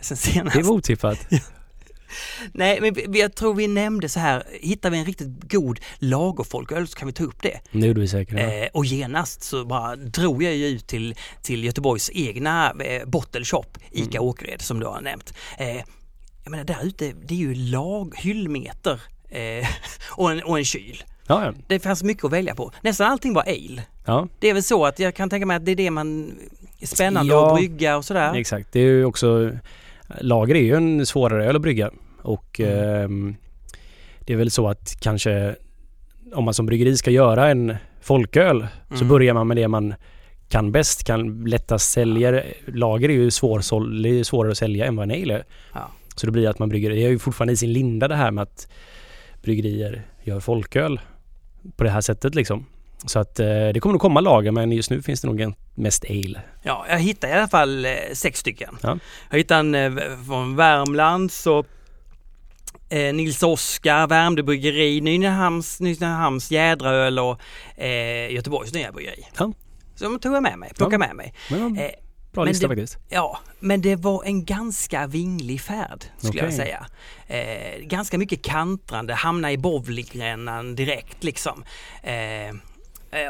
sen 0.00 0.16
senast. 0.16 0.56
Det 0.56 0.62
var 0.62 0.74
otippat. 0.74 1.18
Nej, 2.52 2.80
men 2.80 3.14
jag 3.14 3.34
tror 3.34 3.54
vi 3.54 3.66
nämnde 3.68 4.08
så 4.08 4.20
här, 4.20 4.42
hittar 4.60 4.90
vi 4.90 4.98
en 4.98 5.04
riktigt 5.04 5.52
god 5.52 5.80
lagerfolköl 5.98 6.88
så 6.88 6.98
kan 6.98 7.06
vi 7.06 7.12
ta 7.12 7.24
upp 7.24 7.42
det. 7.42 7.60
Nu 7.70 7.86
gjorde 7.86 8.00
vi 8.00 8.08
säkert 8.08 8.36
det. 8.36 8.64
Eh, 8.64 8.68
och 8.72 8.84
genast 8.84 9.42
så 9.42 9.64
bara 9.64 9.96
drog 9.96 10.42
jag 10.42 10.54
ju 10.54 10.66
ut 10.66 10.86
till, 10.86 11.14
till 11.42 11.64
Göteborgs 11.64 12.10
egna 12.14 12.72
eh, 12.80 13.06
bottle 13.06 13.44
shop, 13.44 13.64
ICA 13.90 14.20
Åkered 14.20 14.62
som 14.62 14.80
du 14.80 14.86
har 14.86 15.00
nämnt. 15.00 15.34
Eh, 15.58 15.76
jag 16.44 16.50
menar 16.50 16.64
där 16.64 16.84
ute, 16.84 17.12
det 17.24 17.34
är 17.34 17.38
ju 17.38 17.54
lag, 17.54 18.14
hyllmeter 18.16 19.00
eh, 19.28 19.68
och, 20.10 20.32
en, 20.32 20.42
och 20.42 20.58
en 20.58 20.64
kyl. 20.64 21.02
Ja, 21.26 21.44
ja. 21.44 21.52
Det 21.66 21.80
fanns 21.80 22.02
mycket 22.02 22.24
att 22.24 22.32
välja 22.32 22.54
på. 22.54 22.72
Nästan 22.82 23.10
allting 23.12 23.34
var 23.34 23.42
ale. 23.42 23.82
ja. 24.06 24.28
Det 24.38 24.48
är 24.48 24.54
väl 24.54 24.62
så 24.62 24.86
att 24.86 24.98
jag 24.98 25.14
kan 25.14 25.30
tänka 25.30 25.46
mig 25.46 25.56
att 25.56 25.64
det 25.64 25.72
är 25.72 25.76
det 25.76 25.90
man 25.90 26.38
är 26.80 26.86
spännande 26.86 27.32
Ja, 27.32 27.48
att 27.50 27.56
brygga 27.58 27.96
och 27.96 28.04
sådär. 28.04 28.34
Exakt. 28.34 28.72
Det 28.72 28.80
är 28.80 28.84
ju 28.84 29.04
också... 29.04 29.50
Lager 30.20 30.54
är 30.54 30.62
ju 30.62 30.74
en 30.74 31.06
svårare 31.06 31.44
öl 31.46 31.56
att 31.56 31.62
brygga. 31.62 31.90
Och 32.22 32.60
Mm. 32.60 33.04
ehm, 33.04 33.36
det 34.20 34.32
är 34.32 34.36
väl 34.36 34.50
så 34.50 34.68
att 34.68 34.96
kanske 35.00 35.54
om 36.34 36.44
man 36.44 36.54
som 36.54 36.66
bryggeri 36.66 36.96
ska 36.96 37.10
göra 37.10 37.48
en 37.48 37.76
folköl 38.00 38.66
så 38.88 38.94
Mm. 38.94 39.08
börjar 39.08 39.34
man 39.34 39.48
med 39.48 39.56
det 39.56 39.68
man 39.68 39.94
kan 40.48 40.72
bäst, 40.72 41.04
kan 41.04 41.44
lättast 41.44 41.90
sälja. 41.90 42.42
Lager 42.66 43.08
är 43.08 43.12
ju 43.12 43.30
svårsåld, 43.30 44.06
är 44.06 44.22
svårare 44.22 44.50
att 44.52 44.58
sälja 44.58 44.86
än 44.86 44.96
vad 44.96 45.10
en 45.12 45.22
ale 45.22 45.34
är. 45.34 45.44
Ja. 45.74 45.90
Så 46.14 46.26
det 46.26 46.32
blir 46.32 46.48
att 46.48 46.58
man 46.58 46.68
brygger, 46.68 46.90
det 46.90 47.04
är 47.04 47.08
ju 47.08 47.18
fortfarande 47.18 47.52
i 47.52 47.56
sin 47.56 47.72
linda 47.72 48.08
det 48.08 48.14
här 48.16 48.30
med 48.30 48.42
att 48.42 48.68
bryggerier 49.42 50.02
gör 50.24 50.40
folköl 50.40 51.00
på 51.76 51.84
det 51.84 51.90
här 51.90 52.00
sättet 52.00 52.34
liksom. 52.34 52.66
Så 53.06 53.18
att 53.18 53.40
eh, 53.40 53.46
det 53.46 53.80
kommer 53.80 53.92
nog 53.92 54.00
komma 54.00 54.20
lager 54.20 54.50
men 54.52 54.72
just 54.72 54.90
nu 54.90 55.02
finns 55.02 55.20
det 55.20 55.28
nog 55.28 55.54
mest 55.74 56.04
ale. 56.10 56.40
Ja, 56.62 56.86
jag 56.88 56.98
hittade 56.98 57.32
i 57.32 57.36
alla 57.36 57.48
fall 57.48 57.84
eh, 57.84 57.92
sex 58.12 58.40
stycken. 58.40 58.78
Ja. 58.82 58.98
Jag 59.30 59.38
hittade 59.38 59.60
en 59.60 59.74
eh, 59.98 60.04
från 60.26 60.56
Värmland 60.56 61.32
så 61.32 61.64
eh, 62.88 63.14
Nils 63.14 63.42
Oskar, 63.42 64.06
Värmdö 64.06 64.42
bryggeri, 64.42 65.00
Nynäshamns, 65.00 65.80
Nynäshamns 65.80 66.50
jädraöl 66.50 67.18
och 67.18 67.40
eh, 67.82 68.32
Göteborgs 68.32 68.72
nya 68.74 68.92
bryggeri. 68.92 69.26
Ja. 69.38 69.52
Så 69.94 70.04
de 70.04 70.18
tog 70.18 70.34
jag 70.34 70.42
med 70.42 70.58
mig, 70.58 70.70
plockade 70.76 70.94
Ja. 71.04 71.08
med 71.08 71.16
mig. 71.16 71.34
Men, 71.50 71.76
Eh, 71.78 71.90
bra 72.32 72.44
men 72.44 72.48
lista 72.48 72.68
det- 72.68 72.74
faktiskt. 72.76 72.98
Ja, 73.08 73.38
men 73.60 73.80
det 73.80 73.96
var 73.96 74.24
en 74.24 74.44
ganska 74.44 75.06
vinglig 75.06 75.60
färd 75.60 76.04
skulle 76.18 76.38
jag 76.38 76.46
Okej. 76.46 76.56
säga. 76.56 76.86
Eh, 77.26 77.80
ganska 77.86 78.18
mycket 78.18 78.42
kantrande, 78.42 79.14
hamna 79.14 79.52
i 79.52 79.58
bowlingrännan 79.58 80.74
direkt 80.74 81.24
liksom. 81.24 81.64
Eh, 82.02 82.12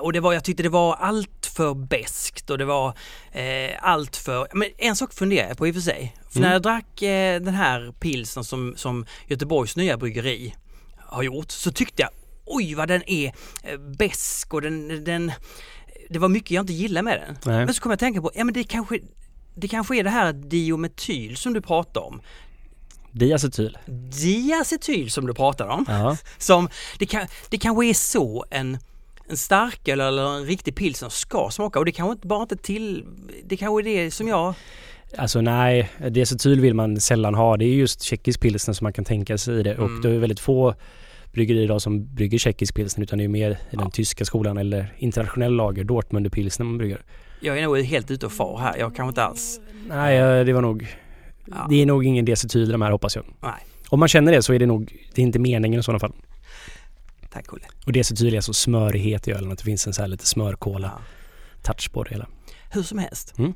och 0.02 0.12
det 0.12 0.20
var, 0.20 0.32
jag 0.32 0.44
tyckte 0.44 0.62
det 0.62 0.68
var 0.68 0.94
allt 0.94 1.46
för 1.56 1.74
beskt 1.74 2.50
och 2.50 2.58
det 2.58 2.64
var 2.64 2.94
eh, 3.32 3.70
allt 3.80 4.16
för, 4.16 4.48
men 4.54 4.68
en 4.78 4.96
sak 4.96 5.12
funderar 5.14 5.48
jag 5.48 5.58
på 5.58 5.66
i 5.66 5.70
och 5.70 5.74
för 5.74 5.82
sig. 5.82 6.14
För 6.30 6.38
Mm. 6.38 6.46
när 6.48 6.52
jag 6.52 6.62
drack 6.62 7.02
eh, 7.02 7.40
den 7.40 7.54
här 7.54 7.92
pilsen 8.00 8.44
som, 8.44 8.74
som 8.77 9.06
Göteborgs 9.27 9.77
nya 9.77 9.96
bryggeri 9.96 10.55
har 10.98 11.22
gjort 11.22 11.50
så 11.50 11.72
tyckte 11.72 12.02
jag 12.02 12.11
oj 12.44 12.74
vad 12.74 12.88
den 12.88 13.02
är 13.11 13.33
eh, 13.64 13.78
besk 13.78 14.55
och 14.55 14.62
den, 14.62 15.05
den 15.05 15.33
det 16.11 16.18
var 16.18 16.28
mycket 16.28 16.50
jag 16.50 16.62
inte 16.62 16.72
gillade 16.72 17.05
med 17.05 17.20
den. 17.20 17.36
Nej. 17.44 17.64
Men 17.64 17.74
så 17.74 17.80
kom 17.83 17.90
jag 17.90 17.94
att 17.94 18.00
tänka 18.00 18.22
på, 18.22 18.30
ja 18.34 18.44
men 18.44 18.55
det 18.55 18.64
kanske 18.64 18.98
det 19.55 19.68
kanske 19.68 19.96
är 19.96 20.05
det 20.05 20.11
här 20.11 20.33
diometyl 20.33 21.36
som 21.36 21.52
du 21.52 21.61
pratar 21.61 22.00
om. 22.00 22.20
Diacetyl. 23.12 23.78
Diacetyl 24.22 25.11
som 25.11 25.27
du 25.27 25.34
pratar 25.34 25.68
om. 25.68 25.84
Ja. 25.88 26.17
Som, 26.38 26.68
det, 26.98 27.06
kan, 27.06 27.27
det 27.48 27.58
kanske 27.58 27.86
är 27.86 27.94
så 27.94 28.44
en, 28.50 28.78
en 29.30 29.36
starköl 29.36 30.00
eller 30.00 30.36
en 30.36 30.44
riktig 30.44 30.74
pilsner 30.77 31.08
ska 31.08 31.48
smaka 31.50 31.78
och 31.78 31.84
det 31.84 31.92
kanske 31.92 32.12
inte 32.12 32.27
bara 32.27 32.42
inte 32.42 32.56
till, 32.56 33.05
det 33.44 33.56
kanske 33.56 33.90
är 33.90 34.05
det 34.05 34.11
som 34.11 34.28
jag, 34.28 34.55
Alltså 35.16 35.40
nej, 35.40 35.90
diacetyl 36.11 36.61
vill 36.61 36.74
man 36.74 37.00
sällan 37.00 37.34
ha. 37.34 37.56
Det 37.56 37.64
är 37.64 37.74
just 37.74 38.02
tjeckisk 38.02 38.40
pilsner 38.40 38.74
som 38.74 38.84
man 38.84 38.92
kan 38.92 39.05
tänka 39.05 39.38
sig 39.38 39.61
i 39.61 39.62
det. 39.62 39.72
Mm. 39.74 39.84
Och 39.96 40.02
det 40.02 40.11
är 40.11 40.18
väldigt 40.18 40.40
få 40.40 40.74
bryggerier 41.33 41.62
idag 41.64 41.83
som 41.83 42.14
brygger 42.14 42.38
tjeckisk 42.38 42.74
pilsner 42.74 43.02
utan 43.02 43.18
det 43.18 43.24
är 43.24 43.28
mer 43.28 43.50
i 43.50 43.56
den 43.77 43.80
Ja. 43.80 43.90
tyska 43.90 44.24
skolan 44.24 44.58
eller 44.58 44.94
internationell 44.98 45.52
lager, 45.52 45.84
Dortmunder 45.84 46.30
pilsner 46.30 46.67
man 46.67 46.78
brygger. 46.78 47.02
jag 47.40 47.58
är 47.58 47.62
nog 47.62 47.78
helt 47.78 48.11
ute 48.11 48.27
och 48.27 48.33
far 48.33 48.58
här, 48.58 48.77
jag 48.78 48.96
kanske 48.96 49.08
inte 49.08 49.22
alls, 49.24 49.61
Nej, 49.88 50.44
det 50.44 50.52
var 50.52 50.62
nog... 50.62 50.86
Ja. 51.46 51.67
Det 51.70 51.83
är 51.83 51.86
nog 51.86 52.05
ingen 52.06 52.24
diacetyl 52.24 52.68
i 52.68 52.72
de 52.72 52.83
här 52.83 52.90
hoppas 52.90 53.17
jag. 53.17 53.24
nej, 53.42 53.52
Om 53.88 54.00
man 54.00 54.08
känner 54.08 54.33
det 54.33 54.42
så 54.42 54.52
är 54.52 54.58
det 54.58 54.67
nog, 54.67 54.96
det 55.14 55.22
är 55.22 55.27
inte 55.27 55.38
meningen 55.38 55.80
i 55.80 55.83
sådana 55.83 55.98
fall. 55.98 56.12
Tack 57.30 57.52
Olle. 57.52 57.66
Och 57.86 57.92
diacetyl 57.92 58.33
är 58.33 58.39
alltså 58.39 58.52
smörighet 58.52 59.28
i 59.28 59.33
ölen, 59.33 59.52
att 59.52 59.58
det 59.58 59.64
finns 59.64 59.86
en 59.86 59.94
så 59.94 60.02
här 60.02 60.08
lite 60.08 60.27
smörkola 60.27 61.02
touch 61.62 61.92
på 61.92 62.05
det 62.05 62.11
hela. 62.11 62.28
Hur 62.70 62.83
som 62.83 62.98
helst. 62.98 63.39
Mm. 63.39 63.55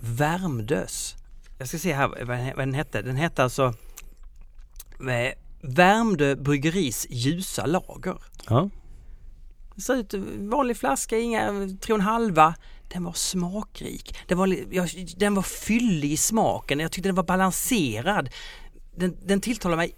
Värmdös. 0.00 1.16
Jag 1.58 1.68
ska 1.68 1.78
se 1.78 1.92
här 1.92 2.08
vad 2.56 2.66
den, 2.68 2.74
hette. 2.74 3.02
Den 3.02 3.16
hette 3.16 3.44
alltså 3.44 3.74
eh, 5.00 5.32
Värmdö 5.62 6.36
bryggeris 6.36 7.06
ljusa 7.10 7.66
lager. 7.66 8.16
Ja, 8.48 8.70
Det 9.74 9.80
ser 9.80 9.96
ut 9.96 10.14
vanlig 10.38 10.76
flaska, 10.76 11.18
inga 11.18 11.68
tre 11.80 11.94
och 11.94 12.00
en 12.00 12.06
halva. 12.06 12.54
Den 12.92 13.04
var 13.04 13.12
smakrik. 13.12 14.16
Den 14.28 14.38
var, 14.38 14.56
jag, 14.70 14.88
den 15.16 15.34
var 15.34 15.42
fyllig 15.42 16.12
i 16.12 16.16
smaken. 16.16 16.80
Jag 16.80 16.92
tyckte 16.92 17.08
den 17.08 17.16
var 17.16 17.22
balanserad. 17.22 18.28
Den, 19.00 19.16
den 19.24 19.40
tilltalar 19.40 19.76
mig 19.76 19.94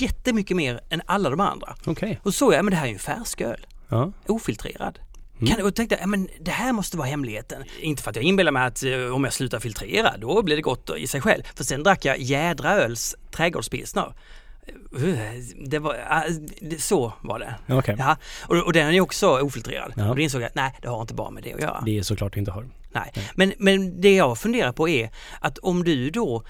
jättemycket 0.00 0.56
mer 0.56 0.80
än 0.90 1.02
alla 1.06 1.30
de 1.30 1.40
andra. 1.40 1.74
okej. 1.86 2.20
Och 2.22 2.34
så 2.34 2.38
såg 2.38 2.54
jag, 2.54 2.64
men 2.64 2.70
det 2.70 2.76
här 2.76 2.84
är 2.84 2.88
ju 2.88 2.94
en 2.94 2.98
färsköl. 2.98 3.66
Ja. 3.88 4.12
Ofiltrerad. 4.26 4.98
Mm. 5.40 5.46
Kan, 5.54 5.66
och 5.66 5.74
tänkte, 5.74 5.98
ja, 6.00 6.06
men 6.06 6.28
det 6.40 6.50
här 6.50 6.72
måste 6.72 6.96
vara 6.96 7.08
hemligheten. 7.08 7.64
Inte 7.80 8.02
för 8.02 8.10
att 8.10 8.16
jag 8.16 8.24
inbillar 8.24 8.52
mig 8.52 8.66
att 8.66 8.82
eh, 8.82 9.14
om 9.14 9.24
jag 9.24 9.32
slutar 9.32 9.60
filtrera, 9.60 10.16
då 10.18 10.42
blir 10.42 10.56
det 10.56 10.62
gott 10.62 10.90
i 10.98 11.06
sig 11.06 11.20
själv. 11.20 11.42
För 11.54 11.64
sen 11.64 11.82
drack 11.82 12.04
jag 12.04 12.18
Jädraöls 12.18 13.16
trädgårdspilsner. 13.30 14.14
Uh, 14.98 15.18
Det 15.66 15.78
var, 15.78 15.96
det, 16.60 16.82
så 16.82 17.12
var 17.20 17.38
det. 17.38 17.54
Okej. 17.68 17.96
Ja, 17.98 18.16
och, 18.42 18.56
och 18.56 18.72
den 18.72 18.94
är 18.94 19.00
också 19.00 19.40
ofiltrerad. 19.40 19.92
Ja. 19.96 20.08
Och 20.10 20.16
då 20.16 20.22
insåg 20.22 20.42
jag 20.42 20.48
att 20.48 20.54
nej, 20.54 20.74
det 20.82 20.88
har 20.88 21.00
inte 21.00 21.14
bara 21.14 21.30
med 21.30 21.42
det 21.42 21.52
att 21.54 21.60
göra. 21.60 21.82
Det 21.86 21.98
är 21.98 22.02
såklart 22.02 22.32
det 22.34 22.38
inte 22.38 22.50
har. 22.50 22.66
Nej. 22.92 23.12
Men, 23.34 23.52
men 23.58 24.00
det 24.00 24.14
jag 24.14 24.38
funderar 24.38 24.72
på 24.72 24.88
är 24.88 25.10
att 25.40 25.58
om 25.58 25.84
du 25.84 26.10
då 26.10 26.44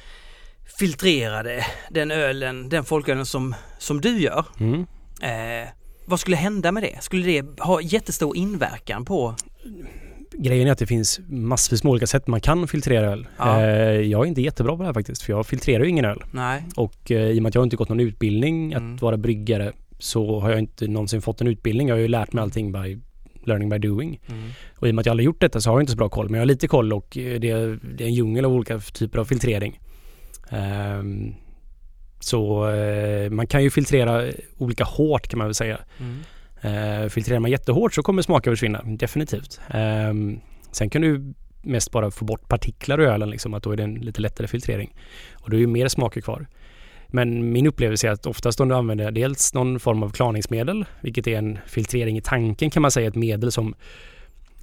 filtrerade 0.78 1.66
den 1.90 2.10
ölen, 2.10 2.68
den 2.68 2.84
folkölen 2.84 3.26
som, 3.26 3.54
som 3.78 4.00
du 4.00 4.18
gör, 4.20 4.44
Mm. 4.60 4.80
eh, 5.22 5.68
vad 6.06 6.20
skulle 6.20 6.36
hända 6.36 6.72
med 6.72 6.82
det? 6.82 7.02
Skulle 7.02 7.26
det 7.26 7.60
ha 7.60 7.80
jättestor 7.80 8.36
inverkan 8.36 9.04
på... 9.04 9.34
Grejen 10.38 10.68
är 10.68 10.72
att 10.72 10.78
det 10.78 10.86
finns 10.86 11.20
massvis 11.28 11.84
med 11.84 11.90
olika 11.90 12.06
sätt 12.06 12.26
man 12.26 12.40
kan 12.40 12.68
filtrera 12.68 13.06
öl. 13.12 13.26
Ja. 13.38 13.60
Eh, 13.62 14.00
Jag 14.00 14.22
är 14.24 14.26
inte 14.28 14.42
jättebra 14.42 14.72
på 14.76 14.82
det 14.82 14.86
här 14.86 14.94
faktiskt 14.94 15.22
för 15.22 15.32
jag 15.32 15.46
filtrerar 15.46 15.84
ju 15.84 15.90
ingen 15.90 16.04
öl. 16.04 16.22
Nej. 16.32 16.64
Och 16.76 17.10
eh, 17.10 17.26
i 17.30 17.38
och 17.38 17.42
med 17.42 17.48
att 17.50 17.54
jag 17.54 17.64
inte 17.64 17.76
gått 17.76 17.88
någon 17.88 18.00
utbildning 18.00 18.72
Mm. 18.72 18.94
att 18.94 19.02
vara 19.02 19.16
bryggare 19.16 19.72
så 19.98 20.40
har 20.40 20.50
jag 20.50 20.58
inte 20.58 20.88
någonsin 20.88 21.22
fått 21.22 21.40
en 21.40 21.46
utbildning. 21.46 21.88
Jag 21.88 21.94
har 21.94 22.00
ju 22.00 22.08
lärt 22.08 22.32
mig 22.32 22.42
allting 22.42 22.72
by 22.72 22.98
learning 23.44 23.68
by 23.68 23.78
doing. 23.78 24.20
Mm. 24.28 24.48
Och 24.76 24.88
i 24.88 24.90
och 24.90 24.94
med 24.94 25.00
att 25.02 25.06
jag 25.06 25.10
aldrig 25.10 25.24
gjort 25.26 25.40
detta 25.40 25.60
så 25.60 25.70
har 25.70 25.76
jag 25.76 25.82
inte 25.82 25.92
så 25.92 25.98
bra 25.98 26.08
koll. 26.08 26.26
Men 26.28 26.34
jag 26.34 26.40
har 26.40 26.46
lite 26.46 26.68
koll 26.68 26.92
och 26.92 27.18
eh, 27.18 27.40
det 27.40 27.50
är, 27.50 27.78
det 27.96 28.04
är 28.04 28.08
en 28.08 28.14
djungel 28.14 28.44
av 28.44 28.52
olika 28.52 28.78
typer 28.78 29.18
av 29.18 29.24
filtrering. 29.24 29.80
Ehm, 30.50 31.34
så 32.20 32.68
eh, 32.68 33.30
man 33.30 33.46
kan 33.46 33.62
ju 33.62 33.70
filtrera 33.70 34.32
olika 34.58 34.84
hårt 34.84 35.28
kan 35.28 35.38
man 35.38 35.46
väl 35.46 35.54
säga. 35.54 35.78
Mm. 35.98 36.18
Uh, 36.64 37.08
filtrerar 37.08 37.40
man 37.40 37.50
jättehårt 37.50 37.94
så 37.94 38.02
kommer 38.02 38.22
smaken 38.22 38.52
försvinna, 38.52 38.82
definitivt. 38.84 39.60
Ehm, 39.68 40.40
sen 40.72 40.90
kan 40.90 41.02
du 41.02 41.34
mest 41.62 41.90
bara 41.90 42.10
få 42.10 42.24
bort 42.24 42.48
partiklar 42.48 43.00
ur 43.00 43.06
ölen, 43.06 43.30
liksom, 43.30 43.54
att 43.54 43.62
då 43.62 43.72
är 43.72 43.76
det 43.76 43.82
en 43.82 43.94
lite 43.94 44.20
lättare 44.20 44.46
filtrering. 44.46 44.94
Och 45.34 45.50
då 45.50 45.56
är 45.56 45.60
ju 45.60 45.66
mer 45.66 45.88
smaker 45.88 46.20
kvar. 46.20 46.46
Men 47.08 47.52
min 47.52 47.66
upplevelse 47.66 48.08
är 48.08 48.12
att 48.12 48.26
oftast 48.26 48.60
om 48.60 48.68
du 48.68 48.74
använder 48.74 49.10
dels 49.10 49.54
någon 49.54 49.80
form 49.80 50.02
av 50.02 50.10
klarningsmedel, 50.10 50.84
vilket 51.00 51.26
är 51.26 51.38
en 51.38 51.58
filtrering 51.66 52.16
i 52.16 52.20
tanken 52.20 52.70
kan 52.70 52.82
man 52.82 52.90
säga, 52.90 53.08
ett 53.08 53.14
medel 53.14 53.52
som 53.52 53.74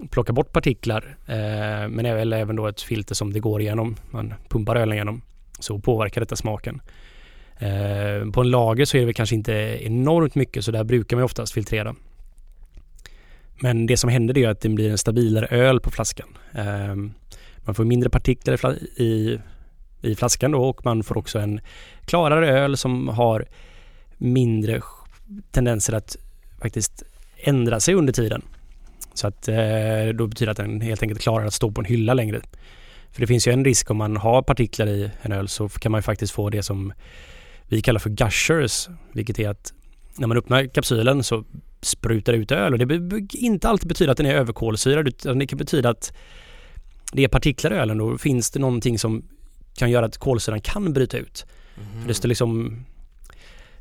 plockar 0.09 0.33
bort 0.33 0.51
partiklar, 0.51 1.17
eh, 1.27 1.89
men 1.89 2.05
även, 2.05 2.33
även 2.33 2.55
då 2.55 2.67
ett 2.67 2.81
filter 2.81 3.15
som 3.15 3.33
det 3.33 3.39
går 3.39 3.61
igenom, 3.61 3.95
man 4.11 4.33
pumpar 4.49 4.75
ölen 4.75 4.93
igenom, 4.93 5.21
så 5.63 5.79
påverkar 5.79 6.21
detta 6.21 6.35
smaken. 6.35 6.81
Eh, 7.57 8.31
på 8.31 8.41
en 8.41 8.49
lager 8.49 8.85
så 8.85 8.97
är 8.97 8.99
det 8.99 9.05
väl 9.05 9.13
kanske 9.13 9.35
inte 9.35 9.53
enormt 9.81 10.35
mycket 10.35 10.65
så 10.65 10.71
där 10.71 10.83
brukar 10.83 11.17
man 11.17 11.23
oftast 11.23 11.53
filtrera. 11.53 11.95
Men 13.61 13.85
det 13.85 13.97
som 13.97 14.09
händer 14.09 14.33
det 14.33 14.43
är 14.43 14.49
att 14.49 14.61
det 14.61 14.69
blir 14.69 14.91
en 14.91 14.97
stabilare 14.97 15.47
öl 15.47 15.79
på 15.79 15.91
flaskan. 15.91 16.37
Eh, 16.53 16.95
man 17.57 17.75
får 17.75 17.83
mindre 17.83 18.09
partiklar 18.09 18.75
i, 18.97 19.39
i, 20.01 20.15
flaskan 20.15 20.51
då 20.51 20.63
och 20.63 20.85
man 20.85 21.03
får 21.03 21.17
också 21.17 21.39
en 21.39 21.59
klarare 22.05 22.59
öl 22.59 22.77
som 22.77 23.07
har 23.07 23.45
mindre 24.17 24.81
tendenser 25.51 25.93
att 25.93 26.17
faktiskt 26.61 27.03
ändra 27.37 27.79
sig 27.79 27.93
under 27.93 28.13
tiden. 28.13 28.41
Så 29.13 29.27
att 29.27 29.47
eh, 29.47 30.07
då 30.13 30.27
betyder 30.27 30.45
det 30.45 30.51
att 30.51 30.57
den 30.57 30.81
helt 30.81 31.01
enkelt 31.01 31.21
klarar 31.21 31.45
att 31.45 31.53
stå 31.53 31.71
på 31.71 31.81
en 31.81 31.85
hylla 31.85 32.13
längre. 32.13 32.41
För 33.13 33.21
det 33.21 33.27
finns 33.27 33.47
ju 33.47 33.51
en 33.51 33.65
risk 33.65 33.91
om 33.91 33.97
man 33.97 34.17
har 34.17 34.41
partiklar 34.41 34.87
i 34.87 35.11
en 35.21 35.31
öl 35.31 35.47
så 35.47 35.69
kan 35.69 35.91
man 35.91 35.99
ju 35.99 36.03
faktiskt 36.03 36.33
få 36.33 36.49
det 36.49 36.63
som 36.63 36.93
vi 37.67 37.81
kallar 37.81 37.99
för 37.99 38.09
gushers, 38.09 38.87
vilket 39.11 39.39
är 39.39 39.49
att 39.49 39.73
när 40.17 40.27
man 40.27 40.37
öppnar 40.37 40.65
kapsylen 40.65 41.23
så 41.23 41.43
sprutar 41.81 42.33
det 42.33 42.39
ut 42.39 42.51
öl 42.51 42.73
och 42.73 42.79
det 42.79 42.85
behöver 42.85 43.35
inte 43.35 43.69
alltid 43.69 43.87
betyda 43.87 44.11
att 44.11 44.17
den 44.17 44.25
är 44.25 44.35
överkolsyrad 44.35 45.07
utan 45.07 45.39
det 45.39 45.47
kan 45.47 45.57
betyda 45.57 45.89
att 45.89 46.13
det 47.11 47.23
är 47.23 47.27
partiklar 47.27 47.73
i 47.73 47.75
ölen 47.75 47.97
då 47.97 48.17
finns 48.17 48.51
det 48.51 48.59
någonting 48.59 48.99
som 48.99 49.23
kan 49.77 49.91
göra 49.91 50.05
att 50.05 50.17
kolsyran 50.17 50.61
kan 50.61 50.93
bryta 50.93 51.17
ut. 51.17 51.45
Mm. 51.77 52.07
Det 52.07 52.13
står 52.13 52.29
liksom 52.29 52.83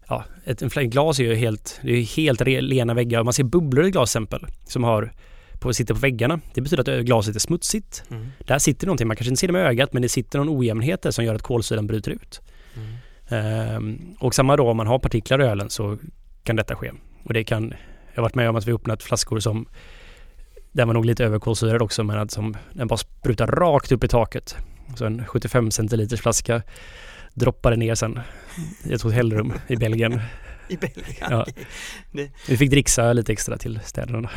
Ja, 0.08 0.24
ett 0.44 0.76
en 0.76 0.90
glas 0.90 1.18
är 1.18 1.24
ju 1.24 1.34
helt, 1.34 1.80
det 1.82 1.92
är 1.92 2.02
helt 2.02 2.40
lena 2.46 2.94
väggar. 2.94 3.22
Man 3.22 3.32
ser 3.32 3.44
bubblor 3.44 3.86
i 3.86 3.90
glas 3.90 4.10
exempel 4.10 4.46
som 4.66 4.84
har 4.84 5.12
på, 5.62 5.74
sitter 5.74 5.94
på 5.94 6.00
väggarna. 6.00 6.40
Det 6.54 6.60
betyder 6.60 6.98
att 6.98 7.04
glaset 7.04 7.34
är 7.36 7.40
smutsigt. 7.40 8.04
Mm. 8.10 8.26
Där 8.38 8.58
sitter 8.58 8.86
någonting, 8.86 9.08
man 9.08 9.16
kanske 9.16 9.30
inte 9.30 9.40
ser 9.40 9.46
det 9.46 9.52
med 9.52 9.66
ögat 9.66 9.92
men 9.92 10.02
det 10.02 10.08
sitter 10.08 10.38
någon 10.38 10.58
ojämnhet 10.58 11.02
där 11.02 11.10
som 11.10 11.24
gör 11.24 11.34
att 11.34 11.42
kolsyran 11.42 11.86
bryter 11.86 12.10
ut. 12.10 12.40
Mm. 12.76 12.96
Ehm, 13.28 14.16
och 14.20 14.34
samma 14.34 14.56
då 14.56 14.68
om 14.70 14.76
man 14.76 14.86
har 14.86 14.98
partiklar 14.98 15.40
i 15.42 15.44
ölen 15.44 15.70
så 15.70 15.98
kan 16.44 16.56
detta 16.56 16.76
ske. 16.76 16.90
Och 17.24 17.32
det 17.34 17.44
kan, 17.44 17.74
jag 18.12 18.16
har 18.16 18.22
varit 18.22 18.34
med 18.34 18.48
om 18.48 18.56
att 18.56 18.66
vi 18.66 18.72
öppnat 18.72 19.02
flaskor 19.02 19.40
som 19.40 19.66
den 20.72 20.86
var 20.88 20.94
nog 20.94 21.04
lite 21.04 21.24
överkolsyrad 21.24 21.82
också 21.82 22.04
men 22.04 22.18
att 22.18 22.30
som, 22.30 22.56
den 22.72 22.86
bara 22.88 22.96
sprutar 22.96 23.46
rakt 23.46 23.92
upp 23.92 24.04
i 24.04 24.08
taket. 24.08 24.56
Så 24.96 25.04
en 25.06 25.26
75 25.26 25.70
centiliters 25.70 26.20
flaska 26.20 26.62
droppade 27.34 27.76
ner 27.76 27.94
sen 27.94 28.20
i 28.84 28.92
ett 28.92 29.02
hotellrum 29.02 29.52
i 29.66 29.76
Belgien. 29.76 30.20
I 30.68 30.76
Belgien? 30.76 31.26
Ja. 31.30 31.46
Det- 32.12 32.30
Vi 32.48 32.56
fick 32.56 32.70
dricksa 32.70 33.12
lite 33.12 33.32
extra 33.32 33.56
till 33.58 33.80
städerna. 33.84 34.30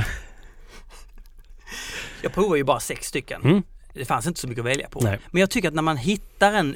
Jag 2.25 2.33
provar 2.33 2.55
ju 2.55 2.63
bara 2.63 2.79
sex 2.79 3.07
stycken. 3.07 3.41
Mm. 3.41 3.63
Det 3.93 4.05
fanns 4.05 4.27
inte 4.27 4.39
så 4.39 4.47
mycket 4.47 4.61
att 4.61 4.69
välja 4.71 4.87
på. 4.89 4.99
Nej. 4.99 5.19
Men 5.31 5.39
jag 5.39 5.49
tycker 5.49 5.67
att 5.67 5.73
när 5.73 5.81
man 5.81 5.97
hittar 5.97 6.53
en, 6.53 6.75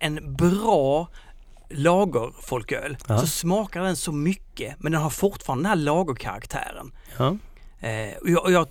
en 0.00 0.36
bra 0.36 1.08
lagerfolköl 1.70 2.96
Ja. 3.08 3.18
så 3.18 3.26
smakar 3.26 3.82
den 3.82 3.96
så 3.96 4.12
mycket 4.12 4.74
men 4.78 4.92
den 4.92 5.00
har 5.02 5.10
fortfarande 5.10 5.62
den 5.62 5.68
här 5.68 5.76
lagerkaraktären. 5.84 6.92
Ja. 7.18 7.36
Eh, 7.88 8.16
och 8.20 8.30
jag, 8.30 8.50
jag, 8.50 8.68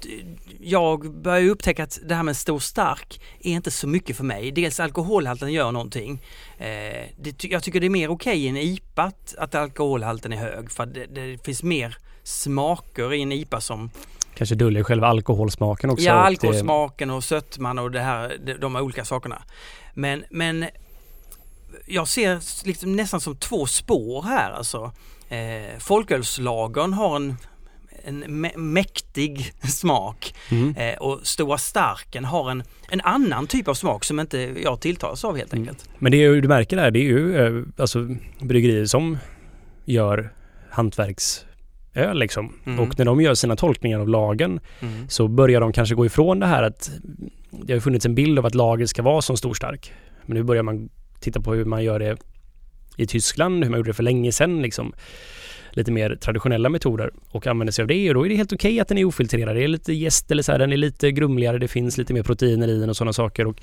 jag 0.60 1.13
börjar 1.21 1.50
upptäcka 1.50 1.83
att 1.83 2.00
det 2.06 2.16
här 2.16 2.24
med 2.24 2.38
stor 2.38 2.59
stark 2.59 3.21
är 3.39 3.51
inte 3.51 3.71
så 3.71 3.88
mycket 3.88 4.18
för 4.18 4.24
mig. 4.24 4.51
Dels 4.51 4.80
alkoholhalten 4.80 5.51
gör 5.54 5.71
någonting. 5.71 6.21
Eh, 6.57 6.66
det, 7.18 7.44
jag 7.44 7.63
tycker 7.63 7.80
det 7.80 7.88
är 7.88 7.89
mer 7.89 8.09
okej 8.09 8.44
i 8.44 8.48
en 8.48 8.57
IPA 8.57 9.04
att, 9.04 9.36
att 9.38 9.56
alkoholhalten 9.56 10.33
är 10.33 10.38
hög 10.38 10.71
för 10.71 10.86
det, 10.86 11.06
det 11.06 11.45
finns 11.45 11.63
mer 11.63 11.98
smaker 12.24 13.13
i 13.13 13.21
en 13.21 13.31
IPA 13.31 13.62
som 13.62 13.89
Kanske 14.35 14.56
döljer 14.56 14.83
själva 14.83 15.07
alkoholsmaken 15.07 15.89
också. 15.89 16.06
Ja, 16.06 16.13
det- 16.13 16.19
alkoholsmaken 16.19 17.09
och 17.09 17.24
sötman 17.24 17.80
och 17.80 17.91
det 17.91 18.00
här, 18.00 18.38
de, 18.62 18.75
här 18.75 18.81
olika 18.83 19.06
sakerna. 19.06 19.41
Men, 19.94 20.24
men 20.30 20.65
jag 21.85 22.07
ser 22.07 22.65
liksom 22.68 22.95
nästan 22.95 23.21
som 23.21 23.35
två 23.35 23.65
spår 23.65 24.24
här 24.24 24.51
alltså. 24.51 24.91
Eh, 25.30 25.80
folkölslagern 25.80 26.94
har 26.94 27.15
en, 27.15 27.35
en 28.03 28.24
mä- 28.45 28.57
mäktig 28.57 29.53
smak 29.69 30.35
Mm. 30.51 30.75
eh, 30.77 30.95
och 30.97 31.19
Stora 31.24 31.57
Starken 31.57 32.25
har 32.25 32.51
en, 32.51 32.63
en 32.89 33.01
annan 33.01 33.47
typ 33.47 33.68
av 33.68 33.74
smak 33.74 34.03
som 34.03 34.19
inte 34.19 34.38
jag 34.63 34.81
tilltalas 34.81 35.25
av 35.25 35.38
helt 35.38 35.53
Mm. 35.53 35.62
enkelt. 35.68 35.89
Men 36.00 36.12
det 36.12 36.18
är 36.18 36.21
ju, 36.30 36.41
du 36.41 36.47
märker 36.47 36.77
där, 36.77 36.91
det 36.91 37.00
är 37.00 37.03
ju 37.03 37.38
eh, 37.59 37.63
alltså 37.77 38.07
bryggerier 38.41 38.85
som 38.85 39.18
gör 39.85 40.33
hantverksöl 41.94 42.19
liksom. 42.19 42.54
Mm. 42.66 42.80
Och 42.80 42.98
när 42.98 43.06
de 43.06 43.22
gör 43.22 43.36
sina 43.36 43.56
tolkningar 43.56 44.00
av 44.00 44.10
lagen 44.10 44.60
Mm. 44.81 45.10
så 45.10 45.28
börjar 45.28 45.62
de 45.62 45.74
kanske 45.74 45.95
gå 45.95 46.06
ifrån 46.06 46.40
det 46.40 46.48
här 46.48 46.63
att 46.63 46.92
det 47.51 47.74
har 47.74 47.80
funnits 47.80 48.06
en 48.06 48.16
bild 48.16 48.40
av 48.40 48.45
att 48.45 48.56
lager 48.56 48.86
ska 48.86 49.01
vara 49.04 49.22
som 49.22 49.38
stor 49.38 49.54
stark. 49.54 49.94
Men 50.25 50.38
nu 50.38 50.44
börjar 50.44 50.63
man 50.63 50.90
titta 51.19 51.42
på 51.42 51.54
hur 51.54 51.66
man 51.66 51.84
gör 51.84 52.00
det 52.00 52.18
i 52.98 53.07
Tyskland, 53.07 53.63
hur 53.63 53.72
man 53.72 53.80
gjorde 53.80 53.90
det 53.90 53.95
för 53.95 54.04
länge 54.04 54.31
sedan 54.31 54.62
liksom. 54.62 54.94
Lite 55.75 55.92
mer 55.92 56.16
traditionella 56.16 56.69
metoder 56.69 57.12
och 57.31 57.48
använder 57.48 57.72
sig 57.72 57.84
av 57.84 57.88
det 57.88 58.10
och 58.10 58.13
då 58.16 58.25
är 58.25 58.30
det 58.30 58.36
helt 58.36 58.54
okej 58.54 58.80
att 58.80 58.88
den 58.88 58.98
är 58.98 59.06
ofiltrerad. 59.06 59.56
Det 59.56 59.63
är 59.63 59.68
lite 59.68 59.94
jäst 59.94 60.31
eller 60.31 60.44
så 60.44 60.51
här, 60.51 60.60
den 60.60 60.74
är 60.74 60.78
lite 60.78 61.12
grumligare, 61.12 61.57
det 61.57 61.68
finns 61.68 61.98
lite 61.98 62.13
mer 62.13 62.24
proteiner 62.24 62.68
i 62.68 62.80
den 62.80 62.90
och 62.90 62.98
sådana 62.98 63.13
saker. 63.13 63.48
Och 63.48 63.62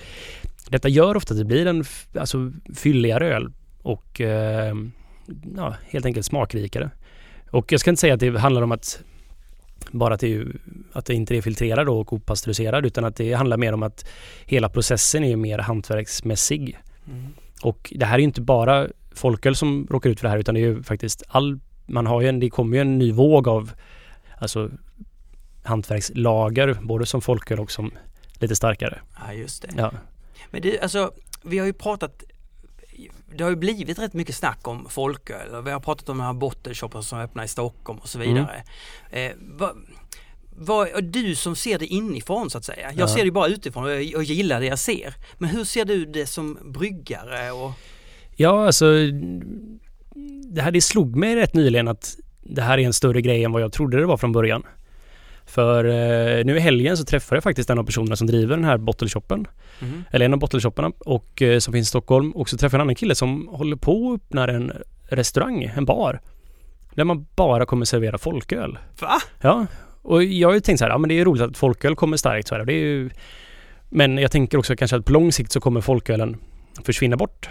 detta 0.69 0.88
gör 0.88 1.17
ofta 1.17 1.35
att 1.35 1.38
det 1.38 1.44
blir 1.44 1.67
en 1.67 1.85
alltså, 2.19 2.53
fylligare 2.75 3.35
öl 3.35 3.53
och 3.82 4.21
eh, 4.21 4.75
ja, 5.56 5.75
helt 5.91 6.06
enkelt 6.06 6.27
smakrikare. 6.27 6.91
Och 7.50 7.73
jag 7.73 7.81
ska 7.81 7.91
inte 7.91 8.00
säga 8.00 8.14
att 8.14 8.20
det 8.20 8.38
handlar 8.38 8.62
om 8.62 8.73
att 8.73 9.02
bara 9.91 10.14
att 10.14 10.20
det, 10.20 10.44
att 10.93 11.06
det 11.06 11.14
inte 11.14 11.37
är 11.37 11.43
filtrerad 11.43 11.88
och 11.88 12.12
opastöriserad 12.12 12.87
utan 12.87 13.05
att 13.05 13.17
det 13.17 13.32
handlar 13.32 13.56
mer 13.56 13.73
om 13.73 13.82
att 13.82 14.08
hela 14.44 14.69
processen 14.69 15.25
är 15.25 15.37
mer 15.37 15.58
hantverksmässig. 15.58 16.79
Mm. 17.06 17.26
Och 17.62 17.93
det 17.97 18.06
här 18.06 18.19
är 18.19 18.23
inte 18.23 18.41
bara 18.41 18.88
folköl 19.12 19.56
som 19.56 19.87
råkar 19.91 20.11
ut 20.11 20.20
för 20.20 20.26
det 20.26 20.31
här 20.31 20.38
utan 20.38 20.55
det 20.55 20.61
är 20.61 20.67
ju 20.67 20.82
faktiskt 20.82 21.23
all, 21.29 21.61
man 21.87 22.06
har 22.06 22.20
ju 22.20 22.29
en, 22.29 22.41
det 22.41 22.50
kommer 22.50 22.76
ju 22.76 22.81
en 22.81 22.99
ny 22.99 23.12
våg 23.12 23.49
av 23.49 23.73
alltså 24.38 24.70
hantverkslager 25.62 26.79
både 26.82 27.06
som 27.06 27.20
folköl 27.20 27.61
och 27.61 27.70
som 27.70 27.91
lite 28.35 28.56
starkare. 28.56 29.00
Ja, 29.26 29.32
just 29.32 29.62
det. 29.62 29.69
Ja. 29.76 29.93
Men 30.50 30.62
det, 30.62 30.81
alltså, 30.81 31.12
vi 31.43 31.58
har 31.58 31.67
ju 31.67 31.73
pratat 31.73 32.25
det 33.37 33.43
har 33.44 33.50
ju 33.50 33.56
blivit 33.56 33.99
rätt 33.99 34.15
mycket 34.15 34.35
snack 34.35 34.69
om 34.69 34.87
folköl 34.88 35.62
vi 35.65 35.71
har 35.71 35.81
pratat 35.81 36.09
om 36.09 36.19
de 36.19 36.25
här 36.25 36.32
bottleshoppar 36.32 37.03
som 37.03 37.19
öppnar 37.19 37.44
i 37.44 37.49
Stockholm 37.49 37.99
och 37.99 38.09
så 38.09 38.19
vidare. 38.19 38.62
Eh, 39.11 39.32
vad, 39.59 39.77
vad, 40.56 41.05
du 41.05 41.35
som 41.35 41.56
ser 41.56 41.79
det 41.79 41.87
inifrån 41.87 42.50
så 42.50 42.59
att 42.59 42.65
säga. 42.65 42.93
Jag 42.93 43.09
Ja. 43.09 43.15
ser 43.15 43.25
det 43.25 43.31
bara 43.31 43.49
utifrån 43.49 43.85
och 43.85 44.03
jag, 44.03 44.23
gillar 44.23 44.61
det 44.61 44.67
jag 44.67 44.79
ser. 44.79 45.15
Men 45.38 45.49
hur 45.50 45.65
ser 45.65 45.85
du 45.85 46.05
det 46.05 46.27
som 46.27 46.59
bryggare? 46.65 47.50
Och, 47.50 47.73
Ja, 48.37 48.67
alltså 48.67 48.87
det 50.55 50.62
här 50.62 50.71
det 50.71 50.81
slog 50.81 51.17
mig 51.17 51.37
rätt 51.37 51.55
nyligen 51.55 51.88
att 51.88 52.17
det 52.43 52.62
här 52.62 52.79
är 52.79 52.82
en 52.82 52.93
större 52.93 53.21
grej 53.23 53.44
än 53.44 53.53
vad 53.53 53.62
jag 53.62 53.73
trodde 53.73 53.97
det 54.00 54.06
var 54.06 54.17
från 54.17 54.32
början. 54.32 54.62
För 55.50 55.85
eh, 55.85 56.44
nu 56.44 56.56
i 56.56 56.61
helgen 56.61 56.97
så 56.97 57.05
träffade 57.05 57.37
jag 57.37 57.43
faktiskt 57.43 57.70
en 57.70 57.79
av 57.79 57.84
personerna 57.84 58.17
som 58.17 58.27
driver 58.27 58.56
den 58.56 58.65
här 58.65 58.79
bottleshoppen. 58.79 59.46
Mhm. 59.81 60.05
Eller 60.10 60.25
en 60.25 60.32
av 60.32 60.39
bottleshopparna 60.39 60.93
och 60.98 61.43
eh, 61.43 61.58
som 61.58 61.72
finns 61.72 61.86
i 61.86 61.89
Stockholm. 61.89 62.31
Och 62.31 62.48
så 62.48 62.56
träffade 62.56 62.77
jag 62.77 62.81
en 62.81 62.86
annan 62.86 62.94
kille 62.94 63.15
som 63.15 63.48
håller 63.53 63.77
på 63.77 64.06
och 64.06 64.15
öppnar 64.15 64.48
en 64.48 64.72
restaurang, 65.08 65.65
en 65.77 65.84
bar. 65.84 66.20
Där 66.94 67.05
man 67.05 67.27
bara 67.36 67.67
kommer 67.67 67.84
servera 67.84 68.19
folköl. 68.19 68.79
Va? 69.01 69.13
Ja, 69.41 69.67
och 70.03 70.25
jag 70.25 70.48
har 70.48 70.55
ju 70.55 70.60
tänkt 70.60 70.79
så 70.79 70.84
här, 70.84 70.93
ja 70.93 70.98
men 70.98 71.08
det 71.08 71.19
är 71.20 71.25
roligt 71.25 71.43
att 71.43 71.56
folköl 71.56 71.96
kommer 71.96 72.17
starkt 72.17 72.48
så 72.48 72.55
här. 72.55 72.65
Det 72.65 72.72
är 72.72 72.84
ju... 72.84 73.10
Men 73.89 74.19
jag 74.19 74.31
tänker 74.31 74.58
också 74.58 74.77
kanske 74.77 74.96
att 74.96 75.05
på 75.05 75.13
lång 75.13 75.32
sikt 75.32 75.53
så 75.53 75.60
kommer 75.60 75.81
folkölen 75.81 76.36
försvinna 76.84 77.17
bort. 77.17 77.48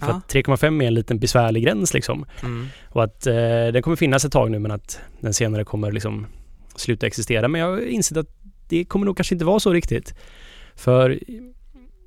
För 0.00 0.06
Ja. 0.06 0.12
att 0.14 0.32
3,5 0.34 0.82
är 0.82 0.86
en 0.86 0.94
liten 0.94 1.18
besvärlig 1.18 1.64
gräns 1.64 1.94
liksom. 1.94 2.24
Mm. 2.42 2.66
Och 2.88 3.04
att 3.04 3.26
eh, 3.26 3.34
den 3.72 3.82
kommer 3.82 3.96
finnas 3.96 4.24
ett 4.24 4.32
tag 4.32 4.50
nu 4.50 4.58
men 4.58 4.70
att 4.70 5.00
den 5.20 5.34
senare 5.34 5.64
kommer 5.64 5.92
liksom 5.92 6.26
sluta 6.76 7.06
existera. 7.06 7.48
Men 7.48 7.60
jag 7.60 7.68
har 7.70 7.80
insett 7.80 8.18
att 8.18 8.28
det 8.68 8.84
kommer 8.84 9.06
nog 9.06 9.16
kanske 9.16 9.34
inte 9.34 9.44
vara 9.44 9.60
så 9.60 9.72
riktigt. 9.72 10.14
För 10.74 11.18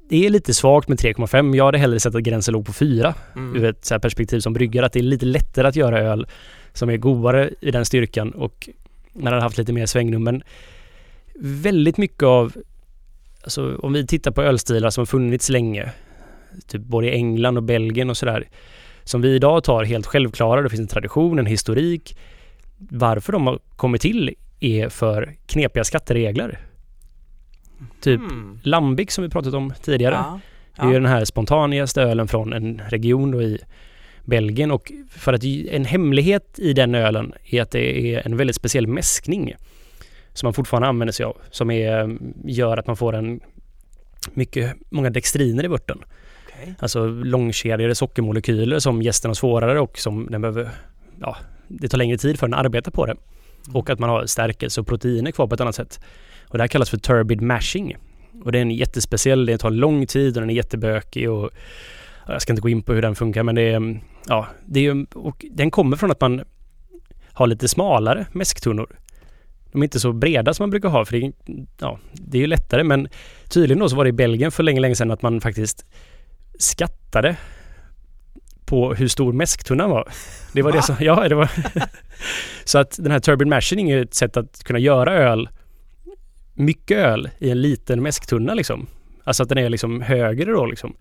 det 0.09 0.25
är 0.25 0.29
lite 0.29 0.53
svagt 0.53 0.89
med 0.89 0.99
3,5. 0.99 1.55
Jag 1.55 1.65
hade 1.65 1.77
hellre 1.77 1.99
sett 1.99 2.15
att 2.15 2.23
gränsen 2.23 2.53
låg 2.53 2.65
på 2.65 2.73
4 2.73 3.13
Mm. 3.35 3.55
ur 3.55 3.65
ett 3.65 3.85
så 3.85 3.99
perspektiv 3.99 4.39
som 4.39 4.53
bryggare. 4.53 4.85
Att 4.85 4.93
det 4.93 4.99
är 4.99 5.03
lite 5.03 5.25
lättare 5.25 5.67
att 5.67 5.75
göra 5.75 5.99
öl 5.99 6.27
som 6.73 6.89
är 6.89 6.97
godare 6.97 7.49
i 7.61 7.71
den 7.71 7.85
styrkan 7.85 8.31
och 8.31 8.69
man 9.13 9.33
hade 9.33 9.41
haft 9.43 9.57
lite 9.57 9.73
mer 9.73 9.85
svängrum. 9.85 10.23
Men 10.23 10.43
väldigt 11.39 11.97
mycket 11.97 12.23
av, 12.23 12.53
alltså 13.43 13.75
om 13.75 13.93
vi 13.93 14.07
tittar 14.07 14.31
på 14.31 14.41
ölstilar 14.41 14.89
som 14.89 15.01
har 15.01 15.05
funnits 15.05 15.49
länge, 15.49 15.91
typ 16.67 16.81
både 16.81 17.07
i 17.07 17.11
England 17.11 17.57
och 17.57 17.63
Belgien 17.63 18.09
och 18.09 18.17
sådär, 18.17 18.47
som 19.03 19.21
vi 19.21 19.35
idag 19.35 19.63
tar 19.63 19.83
helt 19.83 20.05
självklara. 20.05 20.61
Det 20.61 20.69
finns 20.69 20.81
en 20.81 20.87
tradition, 20.87 21.39
en 21.39 21.45
historik. 21.45 22.17
Varför 22.77 23.33
de 23.33 23.47
har 23.47 23.59
kommit 23.75 24.01
till 24.01 24.35
är 24.59 24.89
för 24.89 25.35
knepiga 25.45 25.83
skatteregler. 25.83 26.59
Typ 28.01 28.19
Mm. 28.19 28.59
Lambic 28.63 29.13
som 29.13 29.23
vi 29.23 29.29
pratat 29.29 29.53
om 29.53 29.73
tidigare. 29.81 30.13
Ja. 30.13 30.39
Det 30.75 30.81
är 30.81 30.87
ju 30.87 30.93
den 30.93 31.05
här 31.05 31.25
spontanigaste 31.25 32.01
ölen 32.01 32.27
från 32.27 32.53
en 32.53 32.81
region 32.87 33.31
då 33.31 33.41
i 33.41 33.59
Belgien 34.25 34.71
och 34.71 34.91
för 35.09 35.33
att 35.33 35.43
en 35.43 35.85
hemlighet 35.85 36.59
i 36.59 36.73
den 36.73 36.95
ölen 36.95 37.33
är 37.43 37.61
att 37.61 37.71
det 37.71 38.13
är 38.15 38.25
en 38.25 38.37
väldigt 38.37 38.55
speciell 38.55 38.87
mäskning 38.87 39.55
som 40.33 40.47
man 40.47 40.53
fortfarande 40.53 40.87
använder 40.87 41.11
sig 41.11 41.25
av 41.25 41.37
som 41.51 41.71
är, 41.71 42.17
gör 42.45 42.77
att 42.77 42.87
man 42.87 42.97
får 42.97 43.15
en 43.15 43.39
mycket, 44.33 44.75
många 44.89 45.09
dextriner 45.09 45.63
i 45.63 45.67
vörten. 45.67 45.99
Okej. 46.47 46.75
Alltså 46.79 47.05
långkedjade 47.07 47.95
sockermolekyler 47.95 48.79
som 48.79 49.01
gästen 49.01 49.29
har 49.29 49.35
svårare 49.35 49.79
och 49.79 49.97
som 49.97 50.27
den 50.31 50.41
behöver, 50.41 50.69
ja, 51.21 51.37
det 51.67 51.87
tar 51.87 51.97
längre 51.97 52.17
tid 52.17 52.39
för 52.39 52.47
den 52.47 52.53
att 52.53 52.65
arbeta 52.65 52.91
på 52.91 53.05
det. 53.05 53.15
Och 53.73 53.89
att 53.89 53.99
man 53.99 54.09
har 54.09 54.25
stärkelse 54.25 54.81
och 54.81 54.87
proteiner 54.87 55.31
kvar 55.31 55.47
på 55.47 55.55
ett 55.55 55.61
annat 55.61 55.75
sätt. 55.75 55.99
Och 56.47 56.57
det 56.57 56.63
här 56.63 56.67
kallas 56.67 56.89
för 56.89 56.97
turbid 56.97 57.41
mashing. 57.41 57.95
Och 58.43 58.51
det 58.51 58.57
är 58.57 58.61
en 58.61 58.71
jättespeciell, 58.71 59.45
det 59.45 59.57
tar 59.57 59.69
lång 59.71 60.07
tid 60.07 60.37
och 60.37 60.41
den 60.41 60.49
är 60.49 60.53
jättebökig 60.53 61.29
och 61.29 61.51
jag 62.27 62.41
ska 62.41 62.53
inte 62.53 62.61
gå 62.61 62.69
in 62.69 62.83
på 62.83 62.93
hur 62.93 63.01
den 63.01 63.15
funkar 63.15 63.43
men 63.43 63.55
det 63.55 63.61
är, 63.61 64.01
ja, 64.27 64.47
det 64.65 64.87
är, 64.87 65.17
och 65.17 65.45
den 65.51 65.71
kommer 65.71 65.97
från 65.97 66.11
att 66.11 66.21
man 66.21 66.41
har 67.33 67.47
lite 67.47 67.67
smalare 67.67 68.25
mäsktunnor. 68.31 68.99
De 69.71 69.81
är 69.81 69.83
inte 69.83 69.99
så 69.99 70.13
breda 70.13 70.53
som 70.53 70.63
man 70.63 70.69
brukar 70.69 70.89
ha 70.89 71.05
för 71.05 71.19
det 71.19 71.25
är, 71.25 71.33
ja, 71.79 71.99
det 72.13 72.37
är 72.37 72.41
ju 72.41 72.47
lättare 72.47 72.83
men 72.83 73.07
tydligen 73.49 73.79
då 73.79 73.89
så 73.89 73.95
var 73.95 74.03
det 74.03 74.09
i 74.09 74.13
Belgien 74.13 74.51
för 74.51 74.63
länge, 74.63 74.79
länge 74.79 74.95
sedan 74.95 75.11
att 75.11 75.21
man 75.21 75.41
faktiskt 75.41 75.85
skattade 76.59 77.37
på 78.67 78.93
hur 78.93 79.07
stor 79.07 79.33
mäsktunnan 79.33 79.89
var. 79.89 80.07
Det 80.53 80.61
var 80.61 80.71
Va? 80.71 80.77
det 80.77 80.83
som, 80.83 80.95
ja 80.99 81.29
det 81.29 81.35
var 81.35 81.51
Så 82.63 82.77
att 82.77 82.97
den 82.97 83.11
här 83.11 83.19
turbid 83.19 83.47
mashing 83.47 83.89
är 83.89 84.01
ett 84.01 84.13
sätt 84.13 84.37
att 84.37 84.63
kunna 84.63 84.79
göra 84.79 85.13
öl 85.13 85.49
mycket 86.53 86.97
öl 86.97 87.29
i 87.37 87.49
en 87.49 87.61
liten 87.61 88.03
mäsktunna 88.03 88.53
liksom. 88.53 88.87
Alltså 89.23 89.43
att 89.43 89.49
den 89.49 89.57
är 89.57 89.69
liksom 89.69 90.01
högre 90.01 90.51
då 90.51 90.65
liksom. 90.65 90.95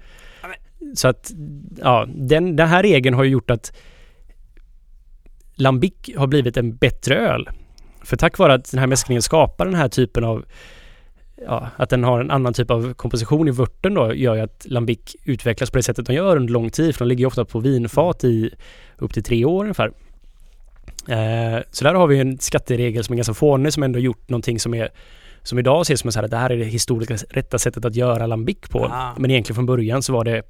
Så 0.94 1.08
att, 1.08 1.32
ja, 1.76 2.06
den, 2.14 2.56
den 2.56 2.68
här 2.68 2.82
regeln 2.82 3.14
har 3.14 3.24
ju 3.24 3.30
gjort 3.30 3.50
att 3.50 3.76
Lambic 5.54 5.92
har 6.16 6.26
blivit 6.26 6.56
en 6.56 6.76
bättre 6.76 7.16
öl. 7.16 7.48
För 8.02 8.16
tack 8.16 8.38
vare 8.38 8.54
att 8.54 8.70
den 8.70 8.80
här 8.80 8.86
mäskningen 8.86 9.22
skapar 9.22 9.64
den 9.64 9.74
här 9.74 9.88
typen 9.88 10.24
av 10.24 10.44
ja, 11.44 11.68
att 11.76 11.90
den 11.90 12.04
har 12.04 12.20
en 12.20 12.30
annan 12.30 12.54
typ 12.54 12.70
av 12.70 12.94
komposition 12.94 13.48
i 13.48 13.50
vörten 13.50 13.94
då 13.94 14.14
gör 14.14 14.34
ju 14.34 14.40
att 14.40 14.66
Lambic 14.68 15.16
utvecklas 15.24 15.70
på 15.70 15.78
det 15.78 15.82
sättet 15.82 16.06
de 16.06 16.14
gör 16.14 16.36
under 16.36 16.52
lång 16.52 16.70
tid. 16.70 16.94
För 16.94 17.04
de 17.04 17.08
ligger 17.08 17.20
ju 17.20 17.26
ofta 17.26 17.44
på 17.44 17.58
vinfat 17.60 18.24
i 18.24 18.50
upp 18.96 19.14
till 19.14 19.22
tre 19.22 19.44
år 19.44 19.62
ungefär. 19.62 19.92
Eh, 21.08 21.62
så 21.70 21.84
där 21.84 21.94
har 21.94 22.06
vi 22.06 22.20
en 22.20 22.38
skatteregel 22.38 23.04
som 23.04 23.12
är 23.12 23.16
ganska 23.16 23.34
fånig 23.34 23.72
som 23.72 23.82
ändå 23.82 23.98
gjort 23.98 24.28
någonting 24.28 24.60
som 24.60 24.74
är 24.74 24.90
som 25.42 25.58
idag 25.58 25.80
ses 25.80 26.00
som 26.00 26.12
så 26.12 26.18
här 26.18 26.24
att 26.24 26.30
det 26.30 26.36
här 26.36 26.50
är 26.50 26.56
det 26.56 26.64
historiskt 26.64 27.24
rätta 27.30 27.58
sättet 27.58 27.84
att 27.84 27.96
göra 27.96 28.26
lambic 28.26 28.58
på. 28.70 28.84
Ah. 28.84 29.14
Men 29.18 29.30
egentligen 29.30 29.54
från 29.54 29.66
början 29.66 30.02
så 30.02 30.12
var 30.12 30.24
det 30.24 30.42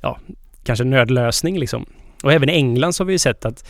ja, 0.00 0.18
kanske 0.64 0.84
en 0.84 0.90
nödlösning 0.90 1.58
liksom. 1.58 1.86
Och 2.22 2.32
även 2.32 2.48
i 2.48 2.52
England 2.52 2.92
så 2.92 3.02
har 3.02 3.06
vi 3.06 3.12
ju 3.12 3.18
sett 3.18 3.44
att 3.44 3.68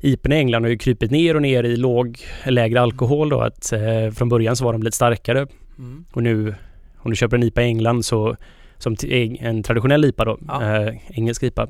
IPn 0.00 0.32
i 0.32 0.36
England 0.36 0.62
har 0.62 0.70
ju 0.70 0.78
krypit 0.78 1.10
ner 1.10 1.36
och 1.36 1.42
ner 1.42 1.64
i 1.64 1.76
låg, 1.76 2.18
lägre 2.46 2.80
alkohol 2.80 3.28
då. 3.28 3.40
Att 3.40 3.72
eh, 3.72 4.10
från 4.14 4.28
början 4.28 4.56
så 4.56 4.64
var 4.64 4.72
de 4.72 4.82
lite 4.82 4.96
starkare 4.96 5.46
Mm. 5.78 6.04
och 6.12 6.22
nu 6.22 6.54
om 6.98 7.10
du 7.10 7.16
köper 7.16 7.36
en 7.36 7.42
IPA 7.42 7.62
i 7.62 7.64
England 7.64 8.04
så 8.04 8.36
som 8.78 8.96
en 9.40 9.62
traditionell 9.62 10.04
IPA 10.04 10.24
då, 10.24 10.38
Ja. 10.48 10.62
eh, 10.76 10.94
engelsk 11.18 11.42
IPA, 11.42 11.68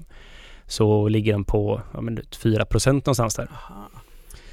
så 0.66 1.08
ligger 1.08 1.32
den 1.32 1.44
på 1.44 1.82
ja, 1.94 2.00
men 2.00 2.18
4% 2.18 2.92
någonstans 2.92 3.34
där. 3.34 3.48
Aha. 3.52 3.90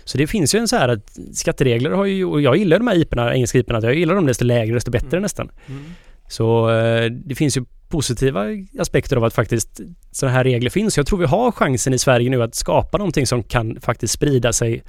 Så 0.03 0.17
det 0.17 0.27
finns 0.27 0.55
ju 0.55 0.59
en 0.59 0.67
så 0.67 0.75
här 0.75 0.89
att 0.89 1.17
skatteregler 1.33 1.91
har 1.91 2.05
ju, 2.05 2.25
och 2.25 2.41
jag 2.41 2.57
gillar 2.57 2.79
de 2.79 2.87
här 2.87 2.95
IPorna, 2.95 3.33
engelska 3.35 3.57
IPorna, 3.57 3.79
jag 3.81 3.95
gillar 3.95 4.15
dem 4.15 4.25
desto 4.25 4.45
lägre 4.45 4.73
desto 4.73 4.91
bättre 4.91 5.07
Mm. 5.17 5.21
nästan. 5.21 5.51
Mm. 5.67 5.83
Så 6.27 6.69
eh, 6.71 7.11
det 7.11 7.35
finns 7.35 7.57
ju 7.57 7.65
positiva 7.89 8.45
aspekter 8.79 9.15
av 9.17 9.23
att 9.23 9.33
faktiskt 9.33 9.81
sådana 10.11 10.35
här 10.37 10.43
regler 10.43 10.69
finns. 10.69 10.97
Jag 10.97 11.07
tror 11.07 11.19
vi 11.19 11.25
har 11.25 11.51
chansen 11.51 11.93
i 11.93 11.97
Sverige 11.97 12.29
nu 12.29 12.43
att 12.43 12.55
skapa 12.55 12.97
någonting 12.97 13.27
som 13.27 13.43
kan 13.43 13.79
faktiskt 13.81 14.13
sprida 14.13 14.53
sig 14.53 14.83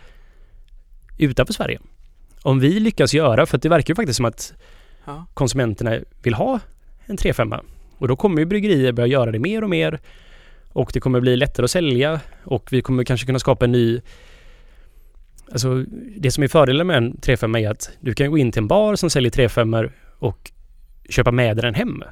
utanför 1.19 1.53
Sverige. 1.53 1.79
Om 2.43 2.61
vi 2.61 2.81
lyckas 2.81 3.15
göra, 3.15 3.47
för 3.47 3.59
det 3.59 3.69
verkar 3.69 3.91
ju 3.91 3.95
faktiskt 3.95 4.17
som 4.17 4.25
att 4.25 4.53
Ja. 5.05 5.27
konsumenterna 5.35 5.99
vill 6.23 6.35
ha 6.35 6.61
en 7.07 7.17
3-5 7.17 7.61
och 7.99 8.09
då 8.09 8.17
kommer 8.17 8.39
ju 8.39 8.47
bryggerier 8.47 8.93
börja 8.93 9.07
göra 9.07 9.31
det 9.33 9.39
mer 9.39 9.65
och 9.65 9.71
mer 9.71 10.01
och 10.73 10.91
det 10.95 11.01
kommer 11.01 11.21
bli 11.21 11.37
lättare 11.37 11.65
att 11.65 11.71
sälja 11.71 12.21
och 12.45 12.69
vi 12.73 12.83
kommer 12.83 13.05
kanske 13.05 13.27
kunna 13.27 13.39
skapa 13.39 13.65
en 13.65 13.73
ny 13.73 14.01
Alltså 15.53 15.85
det 16.17 16.31
som 16.31 16.45
är 16.45 16.49
fördelen 16.49 16.87
med 16.87 16.97
en 16.97 17.15
3-5 17.15 17.59
är 17.59 17.71
att 17.71 17.91
du 18.01 18.15
kan 18.15 18.31
gå 18.31 18.39
in 18.39 18.53
till 18.53 18.63
en 18.63 18.69
bar 18.69 18.97
som 18.97 19.11
säljer 19.11 19.31
3-5 19.31 19.91
och 20.19 20.51
köpa 21.09 21.31
med 21.31 21.57
den 21.57 21.75
hem. 21.75 22.05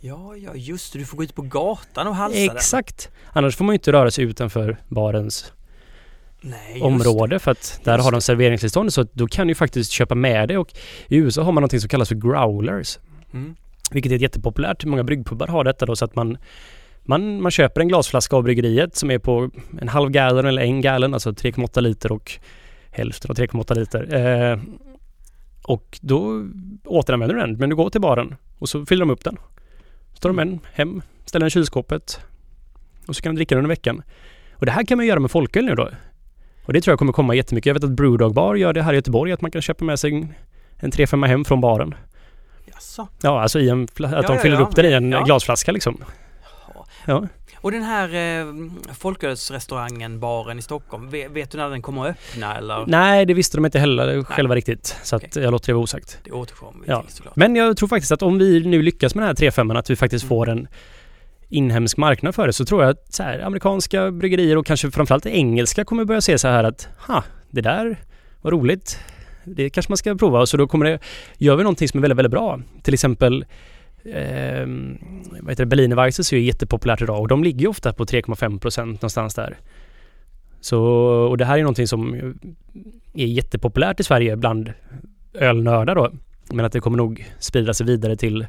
ja, 0.00 0.36
ja, 0.36 0.50
just 0.54 0.92
det. 0.92 0.98
Du 0.98 1.04
får 1.04 1.16
gå 1.16 1.24
ut 1.24 1.34
på 1.34 1.42
gatan 1.42 2.06
och 2.06 2.14
halsa 2.14 2.38
Exakt! 2.38 3.10
Annars 3.32 3.56
får 3.56 3.64
man 3.64 3.72
ju 3.72 3.76
inte 3.76 3.92
röra 3.92 4.10
sig 4.10 4.24
utanför 4.24 4.76
barens 4.88 5.42
den. 5.42 5.57
Nej, 6.40 6.80
område 6.80 7.38
för 7.38 7.50
att 7.50 7.80
där 7.84 7.94
Just 7.94 8.04
har 8.04 8.12
de 8.12 8.20
serveringstillstånd 8.20 8.92
så 8.92 9.06
då 9.12 9.26
kan 9.26 9.46
du 9.46 9.54
faktiskt 9.54 9.90
köpa 9.90 10.14
med 10.14 10.48
dig 10.48 10.58
och 10.58 10.72
i 11.08 11.16
USA 11.16 11.42
har 11.42 11.52
man 11.52 11.60
någonting 11.60 11.80
som 11.80 11.88
kallas 11.88 12.08
för 12.08 12.14
growlers. 12.14 12.98
det. 13.30 13.38
Mm. 13.38 13.56
Vilket 13.90 14.12
är 14.12 14.16
jättepopulärt. 14.16 14.84
Många 14.84 15.04
bryggpubbar 15.04 15.46
har 15.46 15.64
detta 15.64 15.86
då 15.86 15.96
så 15.96 16.04
att 16.04 16.16
man 16.16 16.38
man, 17.08 17.42
man 17.42 17.50
köper 17.50 17.80
en 17.80 17.88
glasflaska 17.88 18.36
av 18.36 18.42
bryggeriet 18.42 18.96
som 18.96 19.10
är 19.10 19.18
på 19.18 19.50
en 19.80 19.88
halv 19.88 20.10
gallon 20.10 20.46
eller 20.46 20.62
en 20.62 20.80
gallon, 20.80 21.14
alltså 21.14 21.30
3,8 21.30 21.80
liter 21.80 22.12
och 22.12 22.32
hälften 22.90 23.30
av 23.30 23.36
3,8 23.36 23.74
liter. 23.74 24.14
Eh, 24.14 24.58
och 25.62 25.98
då 26.02 26.46
återanvänder 26.84 27.34
du 27.34 27.40
den, 27.40 27.56
men 27.56 27.70
du 27.70 27.76
går 27.76 27.90
till 27.90 28.00
baren 28.00 28.34
och 28.58 28.68
så 28.68 28.86
fyller 28.86 29.00
de 29.00 29.10
upp 29.10 29.24
den. 29.24 29.36
Så 30.14 30.20
tar 30.20 30.28
de 30.28 30.38
en 30.38 30.60
hem, 30.72 31.02
ställer 31.24 31.40
den 31.40 31.46
i 31.46 31.50
kylskåpet 31.50 32.20
och 33.06 33.16
så 33.16 33.22
kan 33.22 33.34
du 33.34 33.38
dricka 33.38 33.54
den 33.54 33.64
under 33.64 33.74
veckan. 33.74 34.02
Och 34.52 34.66
det 34.66 34.72
här 34.72 34.84
kan 34.84 34.96
man 34.96 35.06
göra 35.06 35.20
med 35.20 35.30
folköl 35.30 35.64
nu 35.64 35.74
då. 35.74 35.88
Och 36.68 36.74
det 36.74 36.80
tror 36.80 36.92
jag 36.92 36.98
kommer 36.98 37.12
komma 37.12 37.34
jättemycket. 37.34 37.66
Jag 37.66 37.74
vet 37.74 37.84
att 37.84 37.90
Brewdog 37.90 38.34
Bar 38.34 38.54
gör 38.54 38.72
det 38.72 38.82
här 38.82 38.92
i 38.92 38.96
Göteborg, 38.96 39.32
att 39.32 39.40
man 39.40 39.50
kan 39.50 39.62
köpa 39.62 39.84
med 39.84 39.98
sig 40.00 40.12
en- 40.14 40.34
en 40.76 40.90
3-5 40.92 41.26
hem 41.26 41.44
från 41.44 41.60
baren. 41.60 41.94
Jaså? 42.66 43.08
Ja, 43.22 43.40
alltså 43.42 43.60
i 43.60 43.68
en, 43.68 43.82
att 43.84 43.90
Ja, 44.00 44.22
de 44.22 44.38
fyller 44.38 44.56
ja. 44.56 44.62
upp 44.62 44.74
den 44.76 44.86
i 44.86 44.92
en 44.92 45.10
glasflaska 45.24 45.72
liksom. 45.72 46.04
Ja. 47.06 47.26
Och 47.56 47.72
den 47.72 47.82
här 47.82 48.14
eh, 48.14 48.46
folkölsrestaurangen, 48.98 50.20
baren 50.20 50.58
i 50.58 50.62
Stockholm, 50.62 51.10
vet, 51.10 51.30
vet 51.30 51.50
du 51.50 51.58
när 51.58 51.70
den 51.70 51.82
kommer 51.82 52.02
att 52.06 52.10
öppna 52.10 52.56
eller? 52.56 52.84
Nej, 52.86 53.26
det 53.26 53.34
visste 53.34 53.56
de 53.56 53.64
inte 53.64 53.78
heller 53.78 54.22
själva 54.24 54.54
riktigt. 54.54 54.96
Så 55.02 55.16
att 55.16 55.36
jag 55.36 55.50
låter 55.52 55.66
det 55.66 55.72
vara 55.72 55.82
osagt. 55.82 56.18
Det 56.24 56.30
återkommer 56.32 56.84
vi 56.84 56.90
Ja. 56.90 57.02
till 57.02 57.14
såklart. 57.14 57.36
Men 57.36 57.56
jag 57.56 57.76
tror 57.76 57.88
faktiskt 57.88 58.12
att 58.12 58.22
om 58.22 58.38
vi 58.38 58.66
nu 58.66 58.82
lyckas 58.82 59.14
med 59.14 59.22
den 59.22 59.28
här 59.28 59.34
3-5 59.34 59.78
att 59.78 59.90
vi 59.90 59.96
faktiskt 59.96 60.22
Mm. 60.24 60.28
får 60.28 60.48
en 60.48 60.68
inhemsk 61.48 61.96
marknad 61.96 62.34
för 62.34 62.46
det 62.46 62.52
så 62.52 62.64
tror 62.64 62.82
jag 62.82 62.90
att 62.90 63.14
så 63.14 63.22
här, 63.22 63.40
amerikanska 63.40 64.10
bryggerier 64.10 64.56
och 64.56 64.66
kanske 64.66 64.90
framförallt 64.90 65.26
engelska 65.26 65.84
kommer 65.84 66.04
börja 66.04 66.20
se 66.20 66.38
så 66.38 66.48
här 66.48 66.64
att 66.64 66.88
ha, 67.06 67.24
det 67.50 67.60
där 67.60 67.96
var 68.40 68.50
roligt. 68.50 68.98
Det 69.44 69.70
kanske 69.70 69.90
man 69.90 69.96
ska 69.96 70.14
prova 70.14 70.40
och 70.40 70.48
så 70.48 70.56
då 70.56 70.66
kommer 70.66 70.86
det, 70.86 70.98
gör 71.38 71.56
vi 71.56 71.62
någonting 71.62 71.88
som 71.88 71.98
är 71.98 72.02
väldigt, 72.02 72.18
väldigt 72.18 72.30
bra. 72.30 72.60
Till 72.82 72.94
exempel 72.94 73.44
eh, 74.04 74.66
vad 75.40 75.50
heter 75.50 75.64
det, 75.64 75.66
Berliner 75.66 75.96
Weisses 75.96 76.32
är 76.32 76.36
ju 76.36 76.42
jättepopulärt 76.42 77.02
idag 77.02 77.20
och 77.20 77.28
de 77.28 77.44
ligger 77.44 77.60
ju 77.60 77.68
ofta 77.68 77.92
på 77.92 78.04
3,5 78.04 78.58
procent 78.58 79.02
någonstans 79.02 79.34
där. 79.34 79.58
Så, 80.60 80.82
och 81.30 81.38
det 81.38 81.44
här 81.44 81.58
är 81.58 81.62
någonting 81.62 81.86
som 81.86 82.14
är 83.14 83.26
jättepopulärt 83.26 84.00
i 84.00 84.04
Sverige 84.04 84.36
bland 84.36 84.72
ölnördar 85.34 85.94
då. 85.94 86.10
Men 86.52 86.64
att 86.64 86.72
det 86.72 86.80
kommer 86.80 86.96
nog 86.96 87.26
sprida 87.38 87.74
sig 87.74 87.86
vidare 87.86 88.16
till 88.16 88.46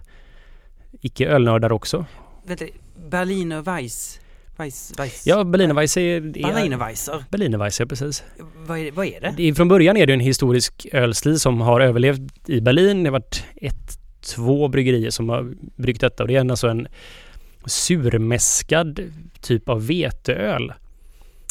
icke-ölnördar 1.02 1.72
också. 1.72 2.06
Vänta, 2.46 2.66
Berliner 3.10 3.62
Weiss? 3.62 4.20
Weiss, 4.58 4.94
Weiss? 4.98 5.28
Ja, 5.28 5.44
Berliner 5.44 5.74
Weiss 5.74 5.98
är... 5.98 6.02
är 6.02 6.22
Berliner 6.22 6.78
Weisser? 6.78 7.24
Berliner 7.30 7.58
Weiss, 7.58 7.80
ja 7.80 7.86
precis. 7.86 8.24
Vad 8.68 8.80
är, 8.80 8.92
vad 8.92 9.06
är 9.06 9.22
det? 9.22 9.34
Det 9.38 9.56
från 9.56 9.68
början 9.68 9.98
är 9.98 10.08
det 10.08 10.14
en 10.14 10.20
historisk 10.20 10.88
ölstil 10.92 11.40
som 11.40 11.62
har 11.62 11.82
överlevt 11.82 12.50
i 12.50 12.62
Berlin. 12.62 13.04
Det 13.04 13.10
har 13.10 13.12
varit 13.12 13.44
ett, 13.56 14.00
två 14.22 14.68
bryggerier 14.68 15.10
som 15.10 15.30
har 15.30 15.54
bryggt 15.76 16.02
detta 16.02 16.24
och 16.24 16.28
det 16.28 16.36
är 16.36 16.50
alltså 16.50 16.68
en 16.68 16.88
surmäskad 17.66 19.00
typ 19.42 19.70
av 19.70 19.88
veteöl. 19.88 20.74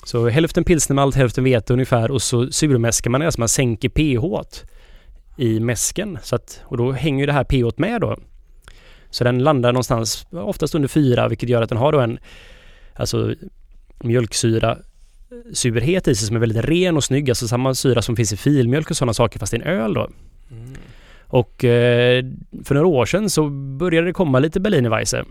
Så 0.04 0.28
hälften 0.28 0.64
pilsnermalt, 0.64 1.14
hälften 1.14 1.44
vete 1.44 1.72
ungefär 1.72 2.10
och 2.10 2.22
så 2.22 2.52
surmäskar 2.52 3.10
man 3.10 3.20
det, 3.20 3.26
alltså 3.26 3.40
man 3.40 3.48
sänker 3.48 3.88
pH 3.88 4.58
i 5.36 5.60
mäsken. 5.60 6.18
Så 6.22 6.36
att, 6.36 6.60
och 6.64 6.76
då 6.76 6.92
hänger 6.92 7.20
ju 7.20 7.26
det 7.26 7.32
här 7.32 7.44
pH 7.44 7.80
med 7.80 8.00
då. 8.00 8.16
Så 9.10 9.24
den 9.24 9.38
landar 9.38 9.72
någonstans 9.72 10.26
oftast 10.30 10.74
under 10.74 10.88
fyra 10.88 11.28
vilket 11.28 11.48
gör 11.48 11.62
att 11.62 11.68
den 11.68 11.78
har 11.78 11.92
då 11.92 12.00
en 12.00 12.18
alltså 12.94 13.34
mjölksyra 14.00 14.78
surhet 15.52 16.08
i 16.08 16.14
sig 16.14 16.26
som 16.26 16.36
är 16.36 16.40
väldigt 16.40 16.64
ren 16.64 16.96
och 16.96 17.04
snygg. 17.04 17.30
Alltså 17.30 17.48
samma 17.48 17.74
syra 17.74 18.02
som 18.02 18.16
finns 18.16 18.32
i 18.32 18.36
filmjölk 18.36 18.90
och 18.90 18.96
sådana 18.96 19.14
saker 19.14 19.38
fast 19.38 19.54
i 19.54 19.56
en 19.56 19.62
öl 19.62 19.94
då. 19.94 20.10
Mm. 20.50 20.74
Och 21.26 21.64
eh, 21.64 22.24
för 22.64 22.74
några 22.74 22.86
år 22.86 23.06
sedan 23.06 23.30
så 23.30 23.48
började 23.50 24.06
det 24.06 24.12
komma 24.12 24.38
lite 24.38 24.60
Berliner 24.60 24.90
Weisse. 24.90 25.24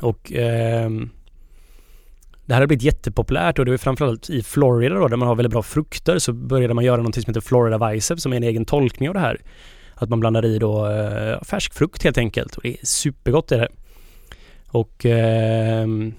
Och 0.00 0.32
ehm, 0.32 1.10
det 2.46 2.54
här 2.54 2.60
har 2.60 2.66
blivit 2.66 2.82
jättepopulärt 2.82 3.58
och 3.58 3.64
det 3.64 3.72
är 3.72 3.78
framförallt 3.78 4.30
i 4.30 4.42
Florida 4.42 4.94
då 4.94 5.08
där 5.08 5.16
man 5.16 5.28
har 5.28 5.34
väldigt 5.34 5.52
bra 5.52 5.62
frukter 5.62 6.18
så 6.18 6.32
började 6.32 6.74
man 6.74 6.84
göra 6.84 6.96
någonting 6.96 7.22
som 7.22 7.30
heter 7.30 7.40
Florida 7.40 7.78
Weisse 7.78 8.16
som 8.16 8.32
är 8.32 8.36
en 8.36 8.42
egen 8.42 8.64
tolkning 8.64 9.08
av 9.08 9.14
det 9.14 9.20
här. 9.20 9.40
Att 9.98 10.08
man 10.08 10.20
blandar 10.20 10.44
i 10.44 10.58
då 10.58 10.90
eh, 10.90 11.42
färsk 11.42 11.74
frukt 11.74 12.02
helt 12.04 12.18
enkelt 12.18 12.56
och 12.56 12.62
det 12.62 12.68
är 12.68 12.86
supergott 12.86 13.52
är 13.52 13.58
det. 13.58 13.68
Och 14.68 15.06
ehm, 15.06 16.14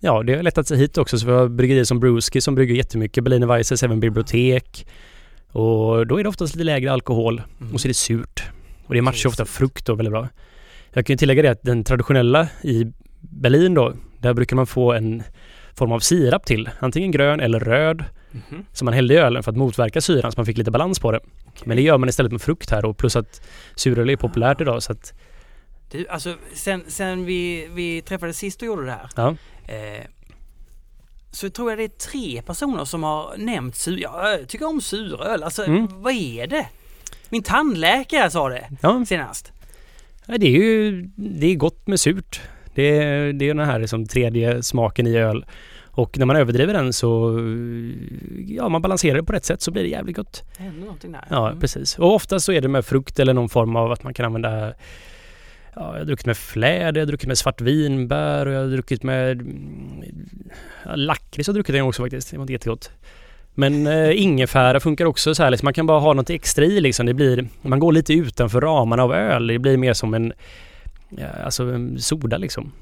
ja, 0.00 0.22
det 0.22 0.34
har 0.34 0.42
lättat 0.42 0.68
sig 0.68 0.78
hit 0.78 0.98
också 0.98 1.18
så 1.18 1.26
vi 1.26 1.32
har 1.32 1.48
bryggerier 1.48 1.84
som 1.84 2.00
Brewski 2.00 2.40
som 2.40 2.54
brygger 2.54 2.74
jättemycket 2.74 3.24
Berliner 3.24 3.46
Weisses, 3.46 3.82
även 3.82 4.00
bibliotek. 4.00 4.86
Och 5.52 6.06
då 6.06 6.18
är 6.18 6.22
det 6.22 6.28
oftast 6.28 6.54
lite 6.54 6.64
lägre 6.64 6.92
alkohol 6.92 7.42
Mm. 7.60 7.74
och 7.74 7.80
så 7.80 7.86
är 7.86 7.90
det 7.90 7.94
surt. 7.94 8.42
Och 8.86 8.94
det 8.94 9.02
matchar 9.02 9.28
ofta 9.28 9.44
frukt 9.44 9.86
då 9.86 9.94
väldigt 9.94 10.12
bra. 10.12 10.28
Jag 10.92 11.06
kan 11.06 11.14
ju 11.14 11.18
tillägga 11.18 11.42
det 11.42 11.50
att 11.50 11.62
den 11.62 11.84
traditionella 11.84 12.48
i 12.62 12.92
Berlin 13.20 13.74
då, 13.74 13.92
där 14.18 14.34
brukar 14.34 14.56
man 14.56 14.66
få 14.66 14.92
en 14.92 15.22
form 15.74 15.92
av 15.92 16.00
sirap 16.00 16.46
till. 16.46 16.70
Antingen 16.78 17.10
grön 17.10 17.40
eller 17.40 17.60
röd 17.60 18.04
Mhm. 18.30 18.64
som 18.72 18.84
man 18.84 18.94
hällde 18.94 19.14
i 19.14 19.16
ölen 19.16 19.42
för 19.42 19.50
att 19.50 19.56
motverka 19.56 20.00
syran 20.00 20.32
så 20.32 20.38
man 20.38 20.46
fick 20.46 20.58
lite 20.58 20.70
balans 20.70 20.98
på 21.00 21.12
det. 21.12 21.20
Men 21.64 21.76
det 21.76 21.82
gör 21.82 21.98
man 21.98 22.08
istället 22.08 22.32
med 22.32 22.42
frukt 22.42 22.70
här 22.70 22.84
och 22.84 22.96
plus 22.96 23.16
att 23.16 23.40
suröl 23.74 24.10
är 24.10 24.16
populärt 24.16 24.60
idag 24.60 24.82
så 24.82 24.92
att 24.92 25.12
Du, 25.90 26.08
alltså 26.08 26.34
sen, 26.54 26.84
sen 26.88 27.24
vi, 27.24 27.68
vi 27.74 28.02
träffades 28.02 28.38
sist 28.38 28.62
och 28.62 28.66
gjorde 28.66 28.84
det 28.84 28.90
här. 28.92 29.08
ja. 29.16 29.36
Eh, 29.74 30.04
så 31.30 31.50
tror 31.50 31.70
jag 31.70 31.78
det 31.78 31.84
är 31.84 31.88
tre 31.88 32.42
personer 32.42 32.84
som 32.84 33.02
har 33.02 33.34
nämnt 33.36 33.76
sur... 33.76 33.98
Jag 33.98 34.48
tycker 34.48 34.66
om 34.66 34.80
suröl. 34.80 35.42
Alltså 35.42 35.64
Mm. 35.64 35.86
vad 35.90 36.12
är 36.12 36.46
det? 36.46 36.66
Min 37.28 37.42
tandläkare 37.42 38.30
sa 38.30 38.48
det 38.48 38.68
ja. 38.80 39.04
senast. 39.08 39.52
Ja, 40.26 40.38
det 40.38 40.46
är 40.46 40.50
ju 40.50 41.02
det 41.16 41.46
är 41.46 41.54
gott 41.54 41.86
med 41.86 42.00
surt. 42.00 42.40
Det 42.74 42.82
är, 42.98 43.32
det 43.32 43.44
är 43.48 43.54
den 43.54 43.66
här 43.66 43.78
liksom 43.78 44.06
tredje 44.06 44.62
smaken 44.62 45.06
i 45.06 45.16
öl. 45.16 45.44
Och 45.96 46.18
när 46.18 46.26
man 46.26 46.36
överdriver 46.36 46.74
den 46.74 46.92
så, 46.92 47.38
ja 48.48 48.68
man 48.68 48.82
balanserar 48.82 49.16
det 49.16 49.22
på 49.24 49.32
rätt 49.32 49.44
sätt 49.44 49.62
så 49.62 49.70
blir 49.70 49.82
det 49.82 49.88
jävligt 49.88 50.16
gott. 50.16 50.42
Händer 50.58 50.80
någonting 50.80 51.12
där. 51.12 51.24
Ja, 51.30 51.46
Mm. 51.48 51.60
precis. 51.60 51.98
Och 51.98 52.14
ofta 52.14 52.40
så 52.40 52.52
är 52.52 52.60
det 52.60 52.68
med 52.68 52.84
frukt 52.84 53.18
eller 53.18 53.34
någon 53.34 53.48
form 53.48 53.76
av 53.76 53.92
att 53.92 54.02
man 54.04 54.14
kan 54.14 54.26
använda 54.26 54.72
Ja, 55.78 55.92
jag 55.92 55.98
har 55.98 56.04
druckit 56.04 56.26
med 56.26 56.36
fläder, 56.36 57.00
jag 57.00 57.06
har 57.06 57.06
druckit 57.06 57.26
med 57.28 57.38
svartvinbär 57.38 58.46
och 58.46 58.52
jag 58.52 58.60
har 58.60 58.68
druckit 58.68 59.02
med 59.02 59.30
mm, 59.40 60.04
ja, 60.84 60.96
lakrits 60.96 61.48
har 61.48 61.52
jag 61.52 61.56
druckit 61.56 61.74
en 61.74 61.80
gång 61.80 61.88
också 61.88 62.02
faktiskt. 62.02 62.30
Det 62.30 62.36
var 62.36 62.42
inte 62.42 62.52
jättegott. 62.52 62.90
Men 63.54 63.86
eh, 63.86 64.22
ingefära 64.22 64.80
funkar 64.80 65.04
också 65.04 65.34
så 65.34 65.42
här 65.42 65.50
liksom. 65.50 65.66
Man 65.66 65.74
kan 65.74 65.86
bara 65.86 66.00
ha 66.00 66.12
något 66.12 66.30
extra 66.30 66.64
i 66.64 66.80
liksom. 66.80 67.06
Det 67.06 67.14
blir, 67.14 67.48
man 67.62 67.78
går 67.78 67.92
lite 67.92 68.14
utanför 68.14 68.60
ramarna 68.60 69.02
av 69.02 69.12
öl. 69.14 69.46
Det 69.46 69.58
blir 69.58 69.76
mer 69.76 69.92
som 69.92 70.14
en, 70.14 70.32
ja, 71.08 71.26
alltså 71.44 71.64
en 71.64 71.98
soda 72.00 72.38
liksom. 72.38 72.72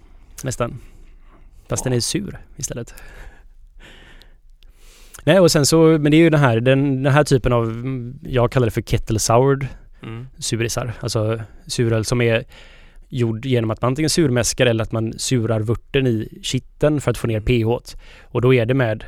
Nästan. 0.45 0.81
Fast 1.69 1.85
Ja. 1.85 1.91
den 1.91 1.97
är 1.97 2.01
sur 2.01 2.39
istället. 2.57 2.95
Nej 5.25 5.41
och 5.41 5.51
sen 5.53 5.67
så, 5.67 5.77
men 5.83 6.11
det 6.11 6.17
är 6.17 6.19
ju 6.19 6.31
den 6.31 6.41
här, 6.41 6.61
den, 6.61 7.03
den 7.03 7.13
här 7.13 7.25
typen 7.25 7.53
av, 7.53 7.65
mm, 7.65 8.19
jag 8.23 8.53
kallar 8.53 8.67
det 8.67 8.71
för 8.71 8.83
kettle 8.83 9.19
soured 9.19 9.67
Mm. 10.03 10.27
surisar. 10.39 10.93
Alltså 11.01 11.41
suröl 11.67 12.05
som 12.05 12.21
är 12.21 12.45
gjord 13.09 13.47
genom 13.47 13.71
att 13.71 13.83
man 13.83 13.89
antingen 13.89 14.11
surmäskar 14.11 14.67
eller 14.67 14.83
att 14.85 14.93
man 14.93 15.13
surar 15.19 15.61
vörten 15.61 16.07
i 16.07 16.29
kitteln 16.43 17.01
för 17.01 17.11
att 17.11 17.19
få 17.19 17.27
ner 17.27 17.41
pH. 17.41 17.97
Och 18.23 18.41
då 18.41 18.55
är 18.55 18.67
det 18.67 18.75
med 18.75 19.05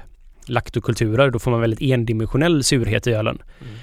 laktokulturer. 0.47 1.31
Då 1.31 1.39
får 1.39 1.51
man 1.51 1.61
väldigt 1.61 1.81
endimensionell 1.83 2.65
surhet 2.65 3.07
i 3.07 3.13
ölen. 3.13 3.39
Mm. 3.61 3.75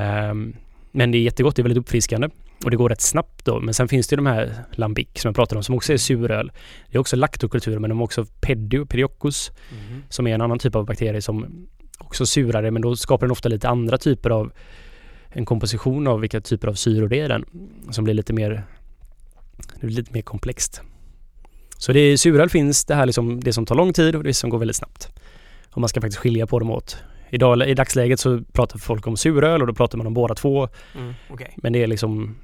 Ehm, 0.00 0.56
men 0.92 1.10
det 1.10 1.18
är 1.18 1.22
jättegott, 1.22 1.56
det 1.56 1.62
är 1.62 1.64
väldigt 1.64 1.80
uppfriskande. 1.80 2.28
Och 2.64 2.70
det 2.70 2.76
går 2.76 2.88
rätt 2.88 3.00
snabbt 3.00 3.44
då. 3.44 3.60
Men 3.60 3.74
sen 3.74 3.88
finns 3.88 4.08
det 4.08 4.12
ju 4.12 4.16
de 4.16 4.26
här 4.26 4.54
lambic 4.72 5.08
som 5.14 5.28
jag 5.28 5.34
pratade 5.34 5.56
om 5.58 5.62
som 5.62 5.74
också 5.74 5.92
är 5.92 5.96
suröl. 5.96 6.52
Det 6.90 6.96
är 6.96 7.00
också 7.00 7.16
laktokulturer 7.16 7.78
men 7.78 7.90
de 7.90 7.98
har 7.98 8.04
också 8.04 8.24
pedio, 8.40 8.86
pedioccus 8.86 9.52
Mm. 9.88 10.02
som 10.08 10.26
är 10.26 10.34
en 10.34 10.40
annan 10.40 10.58
typ 10.58 10.74
av 10.74 10.86
bakterie 10.86 11.22
som 11.22 11.66
också 11.98 12.26
surar 12.26 12.62
det 12.62 12.70
men 12.70 12.82
då 12.82 12.96
skapar 12.96 13.26
den 13.26 13.32
ofta 13.32 13.48
lite 13.48 13.68
andra 13.68 13.98
typer 13.98 14.30
av 14.30 14.52
en 15.28 15.44
komposition 15.44 16.06
av 16.06 16.20
vilka 16.20 16.40
typer 16.40 16.68
av 16.68 16.74
syror 16.74 17.08
det 17.08 17.20
är 17.20 17.28
den 17.28 17.44
som 17.90 18.04
blir 18.04 18.14
lite 18.14 18.32
mer 18.32 18.64
det 19.80 19.86
blir 19.86 19.96
lite 19.96 20.12
mer 20.12 20.22
komplext. 20.22 20.82
Så 21.78 21.92
det 21.92 22.00
är 22.00 22.16
suröl 22.16 22.50
finns 22.50 22.84
det 22.84 22.94
här 22.94 23.06
liksom 23.06 23.40
det 23.40 23.52
som 23.52 23.66
tar 23.66 23.74
lång 23.74 23.92
tid 23.92 24.16
och 24.16 24.24
det 24.24 24.34
som 24.34 24.50
går 24.50 24.58
väldigt 24.58 24.76
snabbt. 24.76 25.08
Och 25.70 25.80
man 25.80 25.88
ska 25.88 26.00
faktiskt 26.00 26.18
skilja 26.18 26.46
på 26.46 26.58
dem 26.58 26.70
åt. 26.70 26.96
Idag, 27.30 27.68
I 27.68 27.74
dagsläget 27.74 28.20
så 28.20 28.40
pratar 28.52 28.78
folk 28.78 29.06
om 29.06 29.16
suröl 29.16 29.60
och 29.60 29.66
då 29.66 29.74
pratar 29.74 29.98
man 29.98 30.06
om 30.06 30.14
båda 30.14 30.34
två. 30.34 30.68
Mm. 30.96 31.14
Okej. 31.30 31.54
Men 31.56 31.72
det 31.72 31.82
är 31.82 31.86
liksom 31.86 32.36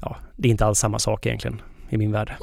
ja, 0.00 0.16
det 0.36 0.48
är 0.48 0.50
inte 0.50 0.66
alls 0.66 0.78
samma 0.78 0.98
sak 0.98 1.26
egentligen 1.26 1.62
i 1.88 1.96
min 1.96 2.12
värld. 2.12 2.36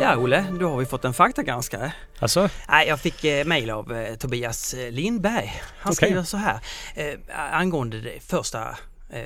Ja 0.00 0.16
Olle, 0.16 0.44
då 0.60 0.68
har 0.68 0.76
vi 0.78 0.86
fått 0.86 1.04
en 1.04 1.14
faktagranskare. 1.14 1.92
Alltså, 2.18 2.48
Nej, 2.68 2.88
jag 2.88 3.00
fick 3.00 3.24
eh, 3.24 3.44
mejl 3.44 3.70
av 3.70 3.92
eh, 3.92 4.14
Tobias 4.16 4.74
eh, 4.74 4.90
Lindberg. 4.92 5.52
Han 5.78 5.92
Okej. 5.92 5.94
skriver 5.96 6.22
så 6.22 6.36
här 6.36 6.60
eh, 6.94 7.14
angående 7.52 8.00
det 8.00 8.20
första 8.20 8.68
eh, 9.10 9.22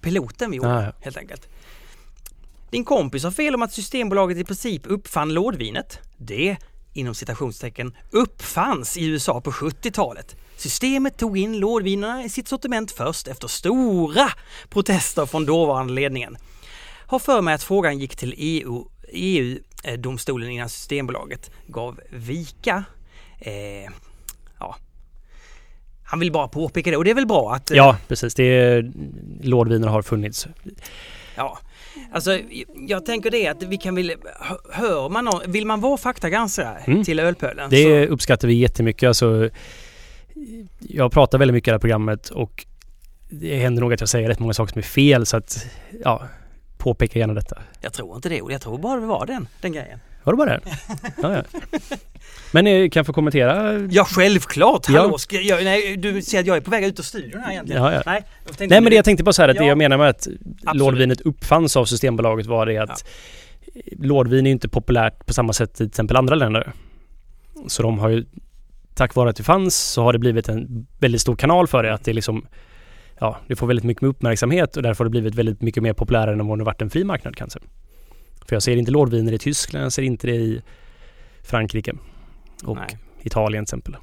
piloten 0.00 0.50
vi 0.50 0.56
gjorde 0.56 0.74
Ah, 0.76 0.82
ja. 0.84 0.92
helt 1.00 1.16
enkelt. 1.16 1.48
Din 2.70 2.84
kompis 2.84 3.24
har 3.24 3.30
fel 3.30 3.54
om 3.54 3.62
att 3.62 3.72
Systembolaget 3.72 4.38
i 4.38 4.44
princip 4.44 4.82
uppfann 4.84 5.34
lådvinet. 5.34 5.98
Det, 6.16 6.56
inom 6.92 7.14
citationstecken, 7.14 7.96
uppfanns 8.10 8.96
i 8.96 9.06
USA 9.06 9.40
på 9.40 9.50
70-talet. 9.50 10.36
Systemet 10.60 11.16
tog 11.18 11.38
in 11.38 11.58
lådvinerna 11.58 12.24
i 12.24 12.28
sitt 12.28 12.48
sortiment 12.48 12.90
först 12.92 13.28
efter 13.28 13.48
stora 13.48 14.28
protester 14.68 15.26
från 15.26 15.46
dåvarande 15.46 15.92
ledningen. 15.92 16.36
Har 17.06 17.18
för 17.18 17.40
mig 17.40 17.54
att 17.54 17.62
frågan 17.62 17.98
gick 17.98 18.16
till 18.16 18.34
EU, 18.36 18.84
EU-domstolen 19.12 20.50
innan 20.50 20.68
Systembolaget 20.68 21.50
gav 21.66 22.00
vika. 22.10 22.84
Eh, 23.38 23.52
ja. 24.58 24.76
Han 26.04 26.20
vill 26.20 26.32
bara 26.32 26.48
påpeka 26.48 26.90
det 26.90 26.96
och 26.96 27.04
det 27.04 27.10
är 27.10 27.14
väl 27.14 27.26
bra 27.26 27.52
att... 27.54 27.70
eh, 27.70 27.76
ja 27.76 27.96
precis. 28.08 28.34
Det 28.34 28.44
är, 28.44 28.92
lådviner 29.42 29.88
har 29.88 30.02
funnits. 30.02 30.46
Ja, 31.36 31.58
alltså 32.12 32.38
jag 32.88 33.06
tänker 33.06 33.30
det 33.30 33.46
att 33.48 33.62
vi 33.62 33.76
kan 33.76 33.94
väl, 33.94 34.12
hö- 34.40 34.56
hör 34.72 35.08
man 35.08 35.24
någon, 35.24 35.52
vill 35.52 35.66
man 35.66 35.80
vara 35.80 35.96
faktagranskare 35.96 36.78
Mm. 36.86 37.04
till 37.04 37.18
Ölpölen 37.20 37.70
Det 37.70 38.06
uppskattar 38.08 38.48
vi 38.48 38.54
jättemycket. 38.54 39.06
Alltså, 39.08 39.50
jag 40.78 41.12
pratar 41.12 41.38
väldigt 41.38 41.54
mycket 41.54 41.68
i 41.68 41.70
det 41.70 41.74
här 41.74 41.78
programmet 41.80 42.28
och 42.28 42.66
det 43.30 43.56
händer 43.58 43.82
nog 43.82 43.92
att 43.92 44.00
jag 44.00 44.08
säger 44.08 44.28
rätt 44.28 44.38
många 44.38 44.52
saker 44.52 44.72
som 44.72 44.78
är 44.78 44.82
fel 44.82 45.26
så 45.26 45.36
att 45.36 45.66
ja, 46.04 46.22
påpeka 46.78 47.18
gärna 47.18 47.34
detta. 47.34 47.58
jag 47.80 47.92
tror 47.92 48.16
inte 48.16 48.28
det, 48.28 48.36
jag 48.48 48.60
tror 48.60 48.78
bara 48.78 49.00
det 49.00 49.06
var 49.06 49.26
den, 49.26 49.48
den 49.60 49.72
grejen. 49.72 49.98
Var 50.24 50.32
det 50.32 50.36
bara 50.36 50.50
det? 50.50 50.60
Ja, 51.22 51.32
ja. 51.36 51.42
Men 52.52 52.66
eh, 52.66 52.90
kan 52.90 53.00
jag 53.00 53.06
få 53.06 53.12
kommentera? 53.12 53.78
Ja, 53.90 54.04
självklart! 54.04 54.88
Ja. 54.88 55.00
Hallå, 55.00 55.18
ska 55.18 55.40
jag, 55.40 55.64
nej, 55.64 55.96
du 55.96 56.22
ser 56.22 56.40
att 56.40 56.46
jag 56.46 56.56
är 56.56 56.60
på 56.60 56.70
väg 56.70 56.84
ut 56.84 56.98
ur 56.98 57.02
studion 57.02 57.40
här 57.40 57.50
egentligen. 57.52 57.82
Ja, 57.82 57.92
ja. 57.92 58.02
Nej, 58.06 58.24
Nej 58.58 58.68
men 58.68 58.84
det 58.84 58.96
jag 58.96 59.04
tänkte 59.04 59.24
på 59.24 59.32
så 59.32 59.42
här 59.42 59.48
att 59.48 59.56
det 59.56 59.62
Ja. 59.62 59.68
jag 59.68 59.78
menar 59.78 59.98
med 59.98 60.08
att 60.08 60.28
lådvinet 60.72 61.20
uppfanns 61.20 61.76
av 61.76 61.84
Systembolaget 61.84 62.46
var 62.46 62.66
det 62.66 62.78
att 62.78 63.04
lådvin 63.92 64.46
är 64.46 64.50
inte 64.50 64.68
populärt 64.68 65.26
på 65.26 65.32
samma 65.32 65.52
sätt 65.52 65.70
i 65.70 65.76
till 65.76 65.86
exempel 65.86 66.16
andra 66.16 66.34
länder. 66.34 66.72
Så 67.66 67.82
de 67.82 67.98
har 67.98 68.08
ju 68.08 68.24
tack 69.00 69.14
vare 69.14 69.30
att 69.30 69.36
det 69.36 69.42
fanns 69.42 69.76
så 69.76 70.02
har 70.02 70.12
det 70.12 70.18
blivit 70.18 70.48
en 70.48 70.86
väldigt 70.98 71.20
stor 71.20 71.36
kanal 71.36 71.66
för 71.66 71.82
det 71.82 71.94
att 71.94 72.04
det 72.04 72.12
liksom 72.12 72.46
ja, 73.20 73.38
det 73.46 73.56
får 73.56 73.66
väldigt 73.66 73.84
mycket 73.84 74.02
uppmärksamhet 74.02 74.76
och 74.76 74.82
därför 74.82 75.04
har 75.04 75.06
det 75.06 75.10
blivit 75.10 75.34
väldigt 75.34 75.62
mycket 75.62 75.82
mer 75.82 75.92
populärare 75.92 76.32
än 76.32 76.40
om 76.40 76.58
det 76.58 76.64
varit 76.64 76.82
en 76.82 76.90
fri 76.90 77.04
marknad 77.04 77.36
kanske. 77.36 77.60
För 78.46 78.56
jag 78.56 78.62
ser 78.62 78.76
inte 78.76 78.90
lådviner 78.90 79.32
i 79.32 79.38
Tyskland, 79.38 79.84
jag 79.84 79.92
ser 79.92 80.02
inte 80.02 80.26
det 80.26 80.34
i 80.34 80.62
Frankrike 81.42 81.92
och 82.64 82.76
Nej. 82.76 82.98
Italien 83.22 83.64
till 83.64 83.78
exempel. 83.78 83.96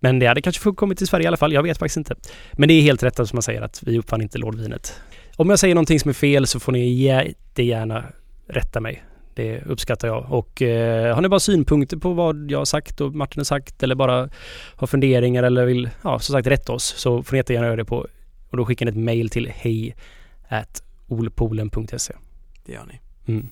Men 0.00 0.18
det 0.18 0.26
hade 0.26 0.42
kanske 0.42 0.72
kommit 0.72 0.98
till 0.98 1.06
Sverige 1.06 1.24
i 1.24 1.26
alla 1.26 1.36
fall, 1.36 1.52
jag 1.52 1.62
vet 1.62 1.78
faktiskt 1.78 1.96
inte. 1.96 2.14
Men 2.52 2.68
det 2.68 2.74
är 2.74 2.82
helt 2.82 3.02
rätt 3.02 3.16
som 3.16 3.28
man 3.32 3.42
säger 3.42 3.62
att 3.62 3.82
vi 3.86 3.98
uppfann 3.98 4.22
inte 4.22 4.38
lådvinet. 4.38 5.00
Om 5.36 5.50
jag 5.50 5.58
säger 5.58 5.74
någonting 5.74 6.00
som 6.00 6.08
är 6.08 6.14
fel 6.14 6.46
så 6.46 6.60
får 6.60 6.72
ni 6.72 6.88
jättegärna 6.88 8.04
rätta 8.48 8.80
mig. 8.80 9.02
Det 9.36 9.62
uppskattar 9.66 10.08
jag. 10.08 10.32
Och 10.32 10.62
eh, 10.62 11.14
har 11.14 11.22
ni 11.22 11.28
bara 11.28 11.40
synpunkter 11.40 11.96
på 11.96 12.12
vad 12.12 12.50
jag 12.50 12.58
har 12.58 12.64
sagt 12.64 13.00
och 13.00 13.14
Martin 13.14 13.40
har 13.40 13.44
sagt 13.44 13.82
eller 13.82 13.94
bara 13.94 14.28
har 14.76 14.86
funderingar 14.86 15.42
eller 15.42 15.66
vill, 15.66 15.90
ja 16.02 16.18
som 16.18 16.32
sagt 16.32 16.48
rätta 16.48 16.72
oss 16.72 16.84
så 16.84 17.22
får 17.22 17.32
ni 17.32 17.38
jättegärna 17.38 17.66
göra 17.66 17.76
det 17.76 17.84
på 17.84 18.06
och 18.50 18.56
då 18.56 18.64
skickar 18.64 18.86
ni 18.86 18.90
ett 18.90 18.98
mail 18.98 19.30
till 19.30 19.52
hej 19.54 19.96
at 20.48 20.82
olpolen.se. 21.08 22.14
Det 22.64 22.72
gör 22.72 22.84
ni. 22.86 23.00
Mm. 23.32 23.48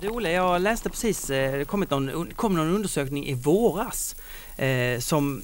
Du 0.00 0.08
Olle, 0.08 0.32
jag 0.32 0.62
läste 0.62 0.90
precis, 0.90 1.30
eh, 1.30 1.58
det 1.58 1.64
kommit 1.64 1.90
någon, 1.90 2.26
kom 2.36 2.56
någon 2.56 2.74
undersökning 2.74 3.26
i 3.26 3.34
våras 3.34 4.16
eh, 4.56 4.98
som 4.98 5.42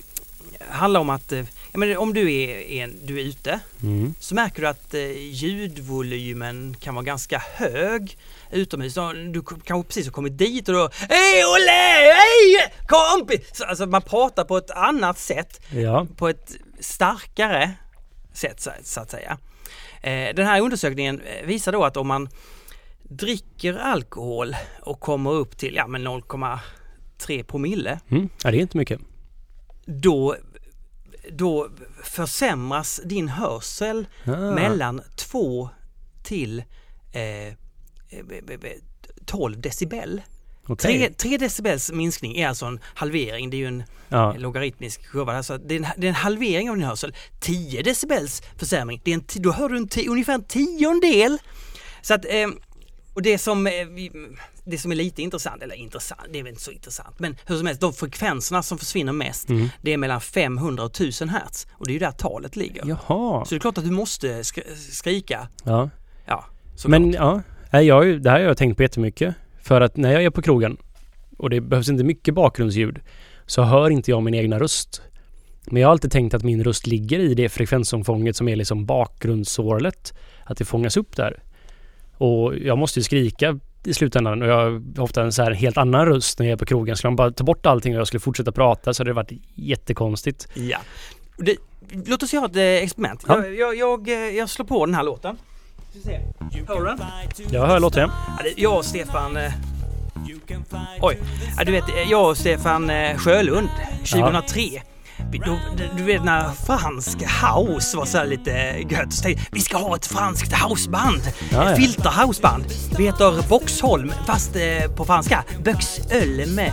handlar 0.70 1.00
om 1.00 1.10
att 1.10 1.32
eh, 1.32 1.38
ja, 1.72 1.78
men 1.78 1.96
om 1.96 2.14
du 2.14 2.32
är, 2.34 2.70
en, 2.70 3.06
du 3.06 3.20
är 3.20 3.24
ute 3.24 3.60
Mm. 3.82 4.14
så 4.20 4.34
märker 4.34 4.62
du 4.62 4.68
att 4.68 4.94
eh, 4.94 5.10
ljudvolymen 5.30 6.76
kan 6.80 6.94
vara 6.94 7.04
ganska 7.04 7.42
hög 7.54 8.18
utomhus. 8.50 8.94
Du 9.32 9.42
kanske 9.64 9.86
precis 9.88 10.06
har 10.06 10.12
kommit 10.12 10.38
dit 10.38 10.68
och 10.68 10.74
då 10.74 10.90
Hej 10.92 11.44
Olle! 11.44 12.14
Hej 12.14 12.72
kompis! 12.86 13.40
Så, 13.52 13.64
Alltså 13.64 13.86
man 13.86 14.02
pratar 14.02 14.44
på 14.44 14.56
ett 14.56 14.70
annat 14.70 15.18
sätt, 15.18 15.60
Ja. 15.70 16.06
på 16.16 16.28
ett 16.28 16.56
starkare 16.80 17.70
sätt 18.32 18.68
så, 18.84 19.00
att 19.00 19.10
säga. 19.10 19.38
Eh, 20.02 20.34
den 20.34 20.46
här 20.46 20.60
undersökningen 20.60 21.22
visar 21.44 21.72
då 21.72 21.84
att 21.84 21.96
om 21.96 22.06
man 22.08 22.28
dricker 23.02 23.74
alkohol 23.74 24.56
och 24.82 25.00
kommer 25.00 25.30
upp 25.30 25.56
till 25.58 25.74
ja, 25.74 25.86
men 25.86 26.06
0,3 26.08 27.42
promille 27.42 28.00
Mm. 28.10 28.28
ja, 28.42 28.50
det 28.50 28.56
är 28.56 28.60
inte 28.60 28.76
mycket. 28.76 29.00
då, 29.86 30.36
då 31.32 31.68
försämras 32.04 33.00
din 33.04 33.28
hörsel 33.28 34.06
Ah. 34.26 34.30
mellan 34.36 35.00
2 35.16 35.70
till 36.22 36.58
eh, 37.12 37.22
eh, 37.48 37.54
b- 38.28 38.40
b- 38.60 38.72
12 39.26 39.60
decibel. 39.60 40.22
Okej. 40.66 40.98
3, 40.98 41.12
3 41.14 41.36
decibels 41.38 41.90
minskning 41.92 42.36
är 42.36 42.48
alltså 42.48 42.66
en 42.66 42.80
halvering, 42.84 43.50
det 43.50 43.56
är 43.56 43.58
ju 43.58 43.66
en 43.66 43.82
Ja. 44.08 44.34
logaritmisk 44.38 45.10
kurva. 45.10 45.36
Alltså 45.36 45.58
det, 45.58 45.74
är 45.74 45.78
en, 45.78 45.86
det 45.96 46.06
är 46.06 46.08
en 46.08 46.14
halvering 46.14 46.70
av 46.70 46.76
din 46.76 46.84
hörsel. 46.84 47.14
10 47.40 47.82
decibels 47.82 48.42
försämring, 48.56 49.00
det 49.04 49.10
är 49.10 49.14
en, 49.14 49.24
då 49.34 49.52
hör 49.52 49.68
du 49.68 49.76
en 49.76 49.88
ungefär 50.10 50.34
en 50.34 50.44
tiondel. 50.44 51.38
Så 52.02 52.14
att, 52.14 52.24
eh, 52.24 52.48
och 53.18 53.22
det 53.22 53.38
som, 53.38 53.66
eh, 53.66 53.72
det 54.64 54.78
som 54.78 54.92
är 54.92 54.96
lite 54.96 55.22
intressant, 55.22 55.62
eller 55.62 55.74
intressant, 55.74 56.20
det 56.32 56.38
är 56.38 56.42
väl 56.42 56.50
inte 56.50 56.62
så 56.62 56.70
intressant, 56.70 57.18
men 57.18 57.36
hur 57.46 57.56
som 57.56 57.66
helst, 57.66 57.80
de 57.80 57.92
frekvenserna 57.92 58.62
som 58.62 58.78
försvinner 58.78 59.12
mest, 59.12 59.48
Mm. 59.48 59.68
det 59.82 59.92
är 59.92 59.96
mellan 59.96 60.20
500 60.20 60.84
och 60.84 60.92
1000 60.92 61.28
hertz. 61.28 61.66
Och 61.72 61.86
det 61.86 61.90
är 61.90 61.92
ju 61.92 61.98
där 61.98 62.10
talet 62.10 62.56
ligger. 62.56 62.82
Jaha. 62.86 63.44
Så 63.44 63.50
det 63.50 63.56
är 63.56 63.60
klart 63.60 63.78
att 63.78 63.84
du 63.84 63.90
måste 63.90 64.42
sk- 64.42 64.74
skrika. 64.90 65.48
Ja. 65.64 65.90
Ja, 66.26 66.44
såklart. 66.76 67.00
Men 67.00 67.12
ja, 67.12 67.42
jag, 67.82 68.22
det 68.22 68.30
här 68.30 68.38
har 68.40 68.46
jag 68.46 68.56
tänkt 68.56 68.76
på 68.76 68.82
jättemycket. 68.82 69.34
För 69.62 69.80
att 69.80 69.96
när 69.96 70.12
jag 70.12 70.24
är 70.24 70.30
på 70.30 70.42
krogen 70.42 70.76
och 71.38 71.50
det 71.50 71.60
behövs 71.60 71.88
inte 71.88 72.04
mycket 72.04 72.34
bakgrundsljud 72.34 72.98
så 73.46 73.62
hör 73.62 73.90
inte 73.90 74.10
jag 74.10 74.22
min 74.22 74.34
egna 74.34 74.58
röst. 74.58 75.02
Men 75.70 75.82
jag 75.82 75.88
har 75.88 75.92
alltid 75.92 76.12
tänkt 76.12 76.34
att 76.34 76.42
min 76.42 76.64
röst 76.64 76.86
ligger 76.86 77.18
i 77.18 77.34
det 77.34 77.48
frekvensomfånget 77.48 78.36
som 78.36 78.48
är 78.48 78.56
liksom 78.56 78.86
bakgrundssorlet. 78.86 80.12
Att 80.44 80.58
det 80.58 80.64
fångas 80.64 80.96
upp 80.96 81.16
där. 81.16 81.42
Och 82.18 82.56
jag 82.58 82.78
måste 82.78 82.98
ju 82.98 83.02
skrika 83.04 83.58
i 83.84 83.94
slutändan 83.94 84.42
och 84.42 84.48
jag 84.48 84.56
har 84.56 85.00
ofta 85.00 85.22
en 85.22 85.32
så 85.32 85.42
här 85.42 85.50
helt 85.50 85.76
annan 85.78 86.06
röst 86.06 86.38
när 86.38 86.46
jag 86.46 86.52
är 86.52 86.56
på 86.56 86.64
krogen. 86.66 86.96
Skulle 86.96 87.10
man 87.10 87.16
bara 87.16 87.30
ta 87.30 87.44
bort 87.44 87.66
allting 87.66 87.94
och 87.94 88.00
jag 88.00 88.06
skulle 88.06 88.20
fortsätta 88.20 88.52
prata 88.52 88.94
så 88.94 89.00
hade 89.00 89.10
det 89.10 89.14
varit 89.14 89.32
jättekonstigt. 89.54 90.48
Ja. 90.54 90.78
Det, 91.36 91.56
låt 92.06 92.22
oss 92.22 92.32
göra 92.34 92.44
ett 92.46 92.56
eh, 92.56 92.62
experiment. 92.62 93.24
Ja. 93.28 93.46
Jag, 93.46 93.54
jag, 93.56 93.76
jag, 93.76 94.08
eh, 94.08 94.36
jag 94.36 94.48
slår 94.50 94.66
på 94.66 94.86
den 94.86 94.94
här 94.94 95.02
låten. 95.02 95.36
Hör 96.68 96.80
du 96.80 96.84
den? 96.84 96.98
Jag 97.52 97.66
hör 97.66 97.80
låten. 97.80 98.10
Ja, 98.44 98.50
Jag 98.56 98.76
och 98.78 98.84
Stefan... 98.84 99.36
eh, 99.36 99.52
Oj. 101.00 101.18
Ja, 101.58 101.64
du 101.64 101.72
vet, 101.72 101.84
jag 102.10 102.30
och 102.30 102.36
Stefan 102.36 102.90
Sjölund, 103.16 103.68
2003. 104.12 104.60
Vi, 104.60 104.70
då, 104.76 104.80
du 105.96 106.02
vet 106.02 106.24
när 106.24 106.52
fransk 106.66 107.18
house 107.22 107.96
var 107.96 108.04
så 108.04 108.24
lite 108.24 108.50
gött. 108.90 109.12
Så 109.12 109.22
tänkte 109.22 109.44
vi 109.52 109.60
ska 109.60 109.76
ha 109.76 109.96
ett 109.96 110.06
franskt 110.06 110.52
houseband. 110.52 111.22
Ja, 111.52 111.70
ja. 111.70 111.76
Filter 111.76 112.10
houseband. 112.10 112.64
Vi 112.98 113.04
heter 113.04 113.48
Boxholm, 113.48 114.12
fast 114.26 114.56
eh, 114.56 114.90
på 114.96 115.04
franska 115.04 115.44
Böxölme. 115.64 116.72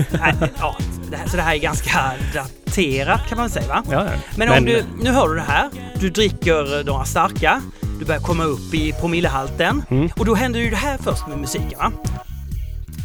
Nej, 0.10 0.34
ja, 0.58 0.76
det 1.10 1.16
här, 1.16 1.28
så 1.28 1.36
det 1.36 1.42
här 1.42 1.54
är 1.54 1.58
ganska 1.58 2.12
daterat 2.34 3.28
kan 3.28 3.38
man 3.38 3.50
säga 3.50 3.68
va? 3.68 3.82
Ja, 3.90 4.04
ja. 4.04 4.10
Men, 4.36 4.48
om 4.48 4.64
du, 4.64 4.84
nu 5.02 5.10
hör 5.10 5.28
du 5.28 5.34
det 5.34 5.40
här. 5.40 5.68
Du 6.00 6.10
dricker 6.10 6.84
några 6.84 7.04
starka. 7.04 7.62
Du 7.98 8.04
börjar 8.04 8.20
komma 8.20 8.44
upp 8.44 8.74
i 8.74 8.92
promillehalten. 8.92 9.82
Mm. 9.90 10.10
Och 10.16 10.24
då 10.24 10.34
händer 10.34 10.60
ju 10.60 10.70
det 10.70 10.76
här 10.76 10.98
först 11.02 11.28
med 11.28 11.38
musiken. 11.38 11.78
Va? 11.78 11.92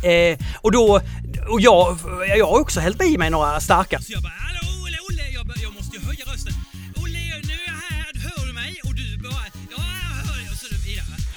Eh, 0.10 0.38
och 0.62 0.72
då... 0.72 1.02
Och 1.50 1.62
jag, 1.62 1.98
jag 2.38 2.46
har 2.46 2.60
också 2.60 2.80
hällt 2.80 3.04
i 3.04 3.18
mig 3.18 3.30
några 3.30 3.60
starka. 3.60 4.00
Så 4.00 4.12
jag 4.12 4.24
bara, 4.24 4.34
hallå 4.38 4.75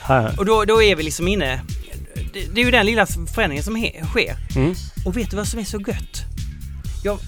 Här. 0.09 0.39
Och 0.39 0.45
då, 0.45 0.65
då 0.65 0.83
är 0.83 0.97
vi 0.97 1.03
liksom 1.03 1.29
inne... 1.29 1.61
Det, 2.33 2.55
det 2.55 2.61
är 2.61 2.65
ju 2.65 2.71
den 2.71 2.87
lilla 2.87 3.07
förändringen 3.07 3.65
som 3.65 3.77
he, 3.77 4.05
sker. 4.05 4.37
Mm. 4.57 4.75
Och 5.05 5.17
vet 5.17 5.31
du 5.31 5.37
vad 5.37 5.49
som 5.49 5.61
är 5.61 5.65
så 5.65 5.81
gött? 5.81 6.25
Jag, 7.05 7.19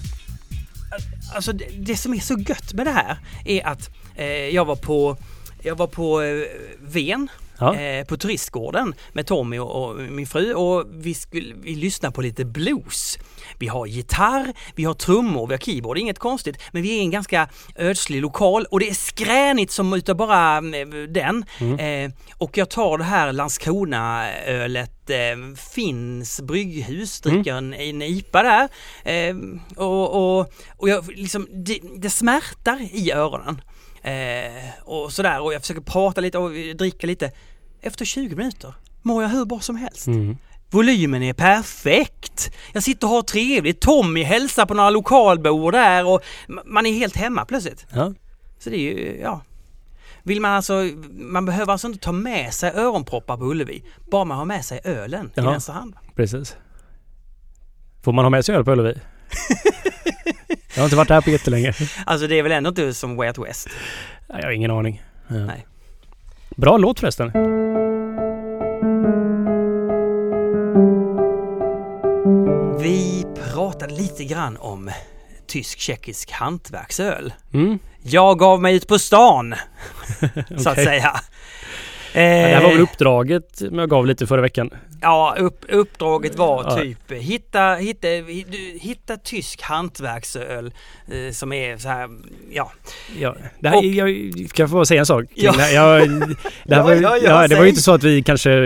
alltså 1.35 1.53
det, 1.53 1.65
det 1.79 1.97
som 1.97 2.13
är 2.13 2.19
så 2.19 2.37
gött 2.39 2.73
med 2.73 2.87
det 2.87 2.91
här 2.91 3.17
är 3.45 3.67
att 3.67 3.89
eh, 4.15 4.25
jag 4.27 4.65
var 4.65 4.75
på, 4.75 5.17
jag 5.61 5.75
var 5.75 5.87
på 5.87 6.21
eh, 6.21 6.43
Ven 6.81 7.29
Ja. 7.61 7.75
eh, 7.75 8.05
på 8.05 8.17
turistgården 8.17 8.93
med 9.13 9.27
Tommy 9.27 9.59
och, 9.59 9.89
och 9.89 9.95
min 9.95 10.27
fru 10.27 10.53
och 10.53 10.85
vi, 10.91 11.13
skulle, 11.13 11.55
vi 11.61 11.75
lyssnar 11.75 12.11
på 12.11 12.21
lite 12.21 12.45
blues. 12.45 13.17
Vi 13.57 13.67
har 13.67 13.85
gitarr, 13.85 14.53
vi 14.75 14.83
har 14.83 14.93
trummor, 14.93 15.47
vi 15.47 15.53
har 15.53 15.59
keyboard, 15.59 15.97
inget 15.97 16.19
konstigt. 16.19 16.61
Men 16.71 16.81
vi 16.81 16.89
är 16.91 16.97
i 16.97 17.03
en 17.03 17.11
ganska 17.11 17.49
ödslig 17.75 18.21
lokal 18.21 18.65
och 18.71 18.79
det 18.79 18.89
är 18.89 18.93
skränigt 18.93 19.71
som 19.71 19.93
utav 19.93 20.15
bara 20.15 20.57
eh, 20.57 20.87
den. 21.09 21.45
Eh, 21.79 22.11
och 22.37 22.57
jag 22.57 22.69
tar 22.69 22.97
det 22.97 23.03
här 23.03 23.33
Landskrona-ölet 23.33 25.09
eh, 25.09 25.55
Finns 25.73 26.41
brygghus, 26.41 27.21
dricker 27.21 27.53
en, 27.53 27.73
en 27.73 28.01
IPA 28.01 28.43
där. 28.43 28.69
Eh, 29.03 29.35
och, 29.75 30.39
och, 30.39 30.53
och 30.77 30.89
jag, 30.89 31.07
liksom, 31.07 31.47
det, 31.51 31.79
det 31.97 32.09
smärtar 32.09 32.87
i 32.91 33.11
öronen. 33.11 33.61
Eh, 34.03 34.83
och 34.83 35.13
sådär 35.13 35.41
och 35.41 35.53
jag 35.53 35.61
försöker 35.61 35.81
prata 35.81 36.21
lite 36.21 36.37
och 36.37 36.51
dricka 36.75 37.07
lite. 37.07 37.31
Efter 37.81 38.05
20 38.05 38.35
minuter 38.35 38.73
mår 39.01 39.23
jag 39.23 39.29
hur 39.29 39.45
bra 39.45 39.59
som 39.59 39.75
helst. 39.75 40.07
Mm. 40.07 40.37
Volymen 40.69 41.23
är 41.23 41.33
perfekt. 41.33 42.51
Jag 42.73 42.83
sitter 42.83 43.07
och 43.07 43.13
har 43.13 43.21
trevligt. 43.21 43.81
Tommy 43.81 44.23
hälsar 44.23 44.65
på 44.65 44.73
några 44.73 44.89
lokalbor 44.89 45.71
där 45.71 46.05
och 46.07 46.21
man 46.65 46.85
är 46.85 46.93
helt 46.93 47.15
hemma 47.15 47.45
plötsligt. 47.45 47.85
Ja. 47.93 48.13
Så 48.59 48.69
det 48.69 48.75
är 48.75 48.79
ju, 48.79 49.19
ja. 49.21 49.41
Vill 50.23 50.41
man 50.41 50.51
alltså, 50.51 50.73
man 51.11 51.45
behöver 51.45 51.71
alltså 51.71 51.87
inte 51.87 51.99
ta 51.99 52.11
med 52.11 52.53
sig 52.53 52.71
öronproppar 52.71 53.37
på 53.37 53.43
Ullevi. 53.43 53.83
Bara 54.11 54.23
man 54.25 54.37
har 54.37 54.45
med 54.45 54.65
sig 54.65 54.81
ölen 54.83 55.25
i 55.27 55.31
Ja. 55.35 55.51
vänster 55.51 55.73
hand. 55.73 55.95
Precis. 56.15 56.55
Får 58.03 58.13
man 58.13 58.25
ha 58.25 58.29
med 58.29 58.45
sig 58.45 58.55
öl 58.55 58.65
på 58.65 58.71
Ullevi? 58.71 58.93
jag 60.75 60.81
har 60.81 60.83
inte 60.83 60.95
varit 60.95 61.07
där 61.07 61.21
på 61.21 61.29
jättelänge. 61.29 61.73
Alltså 62.05 62.27
det 62.27 62.39
är 62.39 62.43
väl 62.43 62.51
ändå 62.51 62.69
inte 62.69 62.93
som 62.93 63.15
Way 63.15 63.27
Out 63.27 63.37
West. 63.37 63.67
Jag 64.27 64.43
har 64.43 64.51
ingen 64.51 64.71
aning. 64.71 65.03
Ja. 65.27 65.35
Nej. 65.35 65.67
Bra 66.55 66.77
låt 66.77 66.99
förresten. 66.99 67.31
Vi 72.81 73.25
pratade 73.53 73.93
lite 73.93 74.23
grann 74.23 74.57
om 74.57 74.89
tysk-tjeckisk 75.47 76.31
hantverksöl. 76.31 77.33
Mm. 77.53 77.79
Jag 78.03 78.39
gav 78.39 78.61
mig 78.61 78.75
ut 78.75 78.87
på 78.87 78.99
stan, 78.99 79.55
så 80.57 80.69
att 80.69 80.83
säga. 80.83 81.11
Ja, 82.13 82.21
det 82.21 82.55
här 82.55 82.61
var 82.61 82.69
väl 82.69 82.77
Eh, 82.77 82.83
uppdraget 82.83 83.61
men 83.61 83.77
jag 83.79 83.89
gav 83.89 84.05
lite 84.05 84.27
förra 84.27 84.41
veckan. 84.41 84.69
Ja, 85.01 85.35
upp, 85.39 85.65
uppdraget 85.69 86.35
var 86.35 86.81
typ 86.81 87.11
hitta, 87.11 87.75
hitta, 87.75 88.07
hi- 88.07 88.79
hitta 88.79 89.17
tysk 89.17 89.61
hantverksöl 89.61 90.73
eh, 91.07 91.31
som 91.31 91.53
är 91.53 91.77
så 91.77 91.89
här, 91.89 92.09
ja. 92.51 92.71
Ja, 93.19 93.35
det 93.59 93.69
här, 93.69 93.77
Och- 93.77 93.83
jag, 93.85 94.07
kan 94.51 94.63
jag 94.63 94.69
få 94.69 94.85
säga 94.85 94.99
en 94.99 95.05
sak? 95.05 95.25
Ja. 95.35 95.51
det 95.51 95.61
här? 95.61 95.73
Jag, 95.75 96.09
det, 96.09 96.25
här 96.25 96.35
Ja, 96.65 96.83
var, 96.83 96.93
ja, 96.93 96.99
ja, 97.01 97.17
ja, 97.17 97.33
det 97.33 97.39
var 97.41 97.47
säg. 97.47 97.61
ju 97.61 97.69
inte 97.69 97.81
så 97.81 97.91
att 97.93 98.03
vi 98.03 98.23
kanske... 98.23 98.59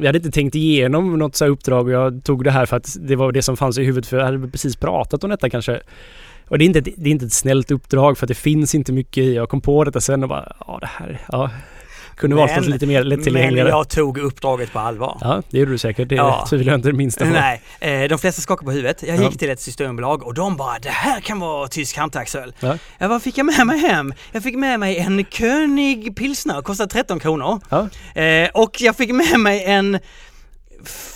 Vi 0.00 0.06
hade 0.06 0.18
inte 0.18 0.30
tänkt 0.30 0.54
igenom 0.54 1.18
något 1.18 1.36
så 1.36 1.44
här 1.44 1.50
uppdrag 1.52 1.86
och 1.86 1.92
jag 1.92 2.24
tog 2.24 2.44
det 2.44 2.50
här 2.50 2.66
för 2.66 2.76
att 2.76 2.96
det 3.00 3.16
var 3.16 3.32
det 3.32 3.42
som 3.42 3.56
fanns 3.56 3.78
i 3.78 3.84
huvudet 3.84 4.08
för 4.10 4.16
jag 4.18 4.24
hade 4.24 4.48
precis 4.48 4.76
pratat 4.76 5.24
om 5.24 5.30
detta 5.30 5.50
kanske. 5.50 5.80
Och 6.48 6.58
det 6.58 6.64
är 6.64 6.66
inte 6.66 6.78
ett, 6.78 6.88
det 6.96 7.08
är 7.10 7.12
inte 7.12 7.26
ett 7.26 7.32
snällt 7.32 7.70
uppdrag 7.70 8.18
för 8.18 8.26
att 8.26 8.28
det 8.28 8.34
finns 8.34 8.74
inte 8.74 8.92
mycket 8.92 9.24
i. 9.24 9.34
Jag 9.34 9.48
kom 9.48 9.60
på 9.60 9.84
detta 9.84 10.00
sen 10.00 10.22
och 10.22 10.28
bara, 10.28 10.52
ja 10.66 10.78
det 10.80 10.86
här, 10.86 11.20
ja. 11.32 11.50
Kunde 12.20 12.36
Men- 12.36 12.56
något 12.56 12.66
lite 12.66 12.86
mer 12.86 12.98
Men 13.00 13.08
lättillgängligare. 13.08 13.68
jag 13.68 13.88
tog 13.88 14.18
uppdraget 14.18 14.72
på 14.72 14.78
allvar. 14.78 15.18
Ja, 15.20 15.42
det 15.50 15.58
gjorde 15.58 15.70
du 15.70 15.78
säkert. 15.78 16.08
Det 16.08 16.14
Ja. 16.14 16.46
tvivlar 16.50 16.72
jag 16.72 16.78
inte 16.78 16.88
det 16.88 16.96
minsta 16.96 17.24
på. 17.24 17.30
Nej, 17.30 17.62
eh, 17.80 18.02
de 18.08 18.18
flesta 18.18 18.42
skakar 18.42 18.64
på 18.64 18.70
huvudet. 18.72 19.02
Jag 19.06 19.16
Ja. 19.18 19.22
gick 19.30 19.38
till 19.38 19.50
ett 19.50 19.60
systembolag 19.60 20.22
och 20.22 20.34
de 20.34 20.56
bara 20.56 20.78
det 20.78 20.88
här 20.88 21.20
kan 21.20 21.40
vara 21.40 21.68
tysk 21.68 21.96
hantverksöl. 21.96 22.54
Ja. 22.60 22.78
Ja, 22.98 23.08
vad 23.08 23.22
fick 23.22 23.38
jag 23.38 23.46
med 23.46 23.66
mig 23.66 23.78
hem? 23.78 24.14
Jag 24.32 24.42
fick 24.42 24.56
med 24.56 24.80
mig 24.80 24.98
en 24.98 25.24
König 25.24 26.16
pilsner, 26.16 26.62
kostar 26.62 26.86
13 26.86 27.20
kronor. 27.20 27.60
Ja. 27.68 27.88
Eh, 28.22 28.48
och 28.54 28.80
jag 28.80 28.96
fick 28.96 29.10
med 29.12 29.40
mig 29.40 29.64
en 29.64 29.98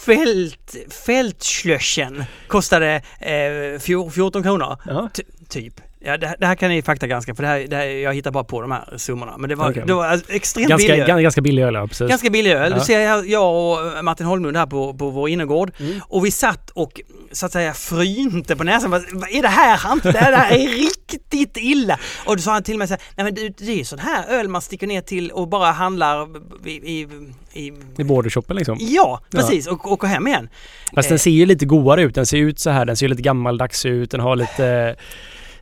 Fält, 0.06 0.76
Fältschlöschen, 1.06 2.24
kostade 2.48 2.94
eh, 3.20 3.78
fjor- 3.80 4.10
14 4.10 4.42
kronor. 4.42 4.76
Ja. 4.86 5.08
Ty- 5.14 5.22
typ. 5.48 5.74
Ja, 6.06 6.16
det, 6.16 6.26
här- 6.26 6.36
det 6.40 6.46
här 6.46 6.54
kan 6.54 6.68
ni 6.70 6.82
faktagranska 6.82 7.34
för 7.34 7.42
det 7.42 7.48
här, 7.48 7.66
det 7.68 7.76
här, 7.76 7.84
jag 7.84 8.14
hittar 8.14 8.30
bara 8.30 8.44
på 8.44 8.60
de 8.60 8.70
här 8.70 8.84
summorna. 8.96 9.38
Men 9.38 9.48
det 9.50 9.54
var, 9.56 9.70
Okej. 9.70 9.82
det 9.86 9.94
var 9.94 10.06
alltså 10.06 10.32
extremt 10.32 10.68
Ganska, 10.68 10.88
billigt. 10.92 11.06
ganska, 11.06 11.22
ganska 11.22 11.40
billig 11.40 11.62
öl, 11.62 11.74
ja, 11.74 11.86
precis. 11.86 12.08
Ganska 12.08 12.30
billig 12.30 12.52
öl. 12.52 12.72
Ja. 12.72 12.78
Du 12.78 12.84
ser 12.84 13.00
jag, 13.00 13.28
jag 13.28 13.54
och 13.54 14.04
Martin 14.04 14.26
Holmlund 14.26 14.56
här 14.56 14.66
på, 14.66 14.94
på 14.94 15.10
vår 15.10 15.28
innergård 15.28 15.70
Mm. 15.80 16.00
och 16.08 16.24
vi 16.26 16.30
satt 16.30 16.70
och 16.70 17.00
så 17.32 17.46
att 17.46 17.52
säga 17.52 17.72
frynte 17.74 18.56
på 18.56 18.64
näsan. 18.64 18.90
Vad, 18.90 19.02
är 19.30 19.42
det 19.42 19.48
här? 19.48 19.76
Han, 19.76 20.00
det 20.02 20.18
här 20.18 20.50
är 20.52 20.68
riktigt 20.68 21.56
illa. 21.56 21.98
Och 22.26 22.36
då 22.36 22.42
sa 22.42 22.52
han 22.52 22.62
till 22.62 22.78
mig 22.78 22.88
så 22.88 22.94
här, 22.94 23.02
nej 23.16 23.24
men 23.24 23.34
det, 23.34 23.48
det 23.66 23.80
är 23.80 23.84
sån 23.84 23.98
här 23.98 24.24
öl 24.28 24.48
man 24.48 24.62
sticker 24.62 24.86
ner 24.86 25.00
till 25.00 25.30
och 25.30 25.48
bara 25.48 25.70
handlar 25.70 26.28
i, 26.68 26.70
i, 26.70 27.08
i 27.52 27.72
I 27.98 28.04
bordershoppen 28.04 28.56
liksom. 28.56 28.76
Ja, 28.80 29.20
precis. 29.30 29.66
Och 29.66 29.92
åker 29.92 30.08
hem 30.08 30.26
igen. 30.26 30.48
Fast 30.94 31.08
den 31.08 31.18
ser 31.18 31.30
ju 31.30 31.46
lite 31.46 31.66
godare 31.66 32.02
ut. 32.02 32.14
Den 32.14 32.26
ser 32.26 32.36
ut 32.38 32.58
så 32.58 32.70
här. 32.70 32.84
Den 32.84 32.96
ser 32.96 33.06
ju 33.06 33.10
lite 33.10 33.22
gammaldags 33.22 33.86
ut. 33.86 34.10
Den 34.10 34.20
har 34.20 34.36
lite... 34.36 34.96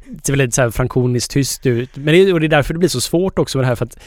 Det 0.08 0.26
ser 0.26 0.32
väl 0.32 0.38
lite 0.38 0.54
så 0.54 0.62
här 0.62 0.70
frankoniskt 0.70 1.30
tyst 1.30 1.66
ut. 1.66 1.90
Men 1.96 2.14
det, 2.14 2.32
och 2.32 2.40
det 2.40 2.46
är 2.46 2.48
därför 2.48 2.74
det 2.74 2.78
blir 2.78 2.88
så 2.88 3.00
svårt 3.00 3.38
också 3.38 3.58
med 3.58 3.64
det 3.64 3.68
här 3.68 3.74
för 3.74 3.84
att 3.84 3.98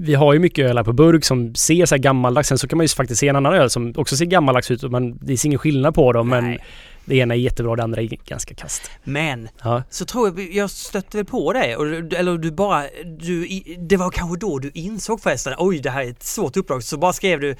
vi 0.00 0.14
har 0.14 0.32
ju 0.32 0.38
mycket 0.38 0.66
öl 0.66 0.76
här 0.76 0.84
på 0.84 0.92
burk 0.92 1.24
som 1.24 1.54
ser 1.54 1.86
så 1.86 1.94
här 1.94 2.02
gammaldags. 2.02 2.48
Sen 2.48 2.58
så 2.58 2.68
kan 2.68 2.76
man 2.76 2.84
ju 2.84 2.88
faktiskt 2.88 3.20
se 3.20 3.28
en 3.28 3.36
annan 3.36 3.54
öl 3.54 3.70
som 3.70 3.92
också 3.96 4.16
ser 4.16 4.24
gammaldags 4.24 4.70
ut. 4.70 4.82
Och 4.82 4.90
man, 4.90 5.18
det 5.22 5.32
är 5.32 5.46
ingen 5.46 5.58
skillnad 5.58 5.94
på 5.94 6.12
dem. 6.12 6.28
Men 6.28 6.44
Nej. 6.44 6.64
det 7.04 7.16
ena 7.16 7.34
är 7.34 7.38
jättebra, 7.38 7.76
det 7.76 7.82
andra 7.82 8.02
är 8.02 8.06
ganska 8.26 8.54
kast. 8.54 8.90
Men 9.04 9.48
Ja, 9.62 9.82
så 9.90 10.04
tror 10.04 10.28
jag, 10.40 10.52
jag 10.54 10.70
stötte 10.70 11.16
väl 11.16 11.26
på 11.26 11.52
du- 11.52 12.16
eller 12.16 12.38
du 12.38 12.50
bara, 12.50 12.84
du, 13.20 13.46
det 13.78 13.96
var 13.96 14.10
kanske 14.10 14.36
då 14.38 14.58
du 14.58 14.70
insåg 14.74 15.20
förresten, 15.20 15.54
oj 15.58 15.78
det 15.78 15.90
här 15.90 16.02
är 16.04 16.10
ett 16.10 16.22
svårt 16.22 16.56
uppdrag, 16.56 16.82
så 16.82 16.96
bara 16.96 17.12
skrev 17.12 17.40
du, 17.40 17.50
eh, 17.50 17.56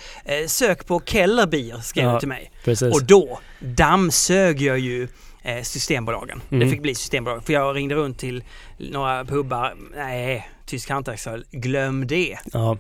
sök 0.46 0.86
på 0.86 1.02
Kellerbier, 1.06 1.76
skrev 1.80 2.04
Ja, 2.04 2.12
du 2.14 2.18
till 2.18 2.28
mig. 2.28 2.50
precis. 2.64 2.94
Och 2.94 3.04
då 3.04 3.38
dammsög 3.60 4.62
jag 4.62 4.78
ju 4.78 5.08
eh, 5.42 5.62
Systembolagen. 5.62 6.42
Det 6.48 6.56
Mm. 6.56 6.70
fick 6.70 6.82
bli 6.82 6.94
Systembolagen, 6.94 7.42
för 7.42 7.52
jag 7.52 7.76
ringde 7.76 7.94
runt 7.94 8.18
till 8.18 8.44
några 8.78 9.24
pubbar, 9.24 9.74
nej, 9.96 10.48
tysk 10.66 10.90
hantverksöl, 10.90 11.44
glöm 11.50 12.06
det. 12.06 12.38
Ja, 12.52 12.76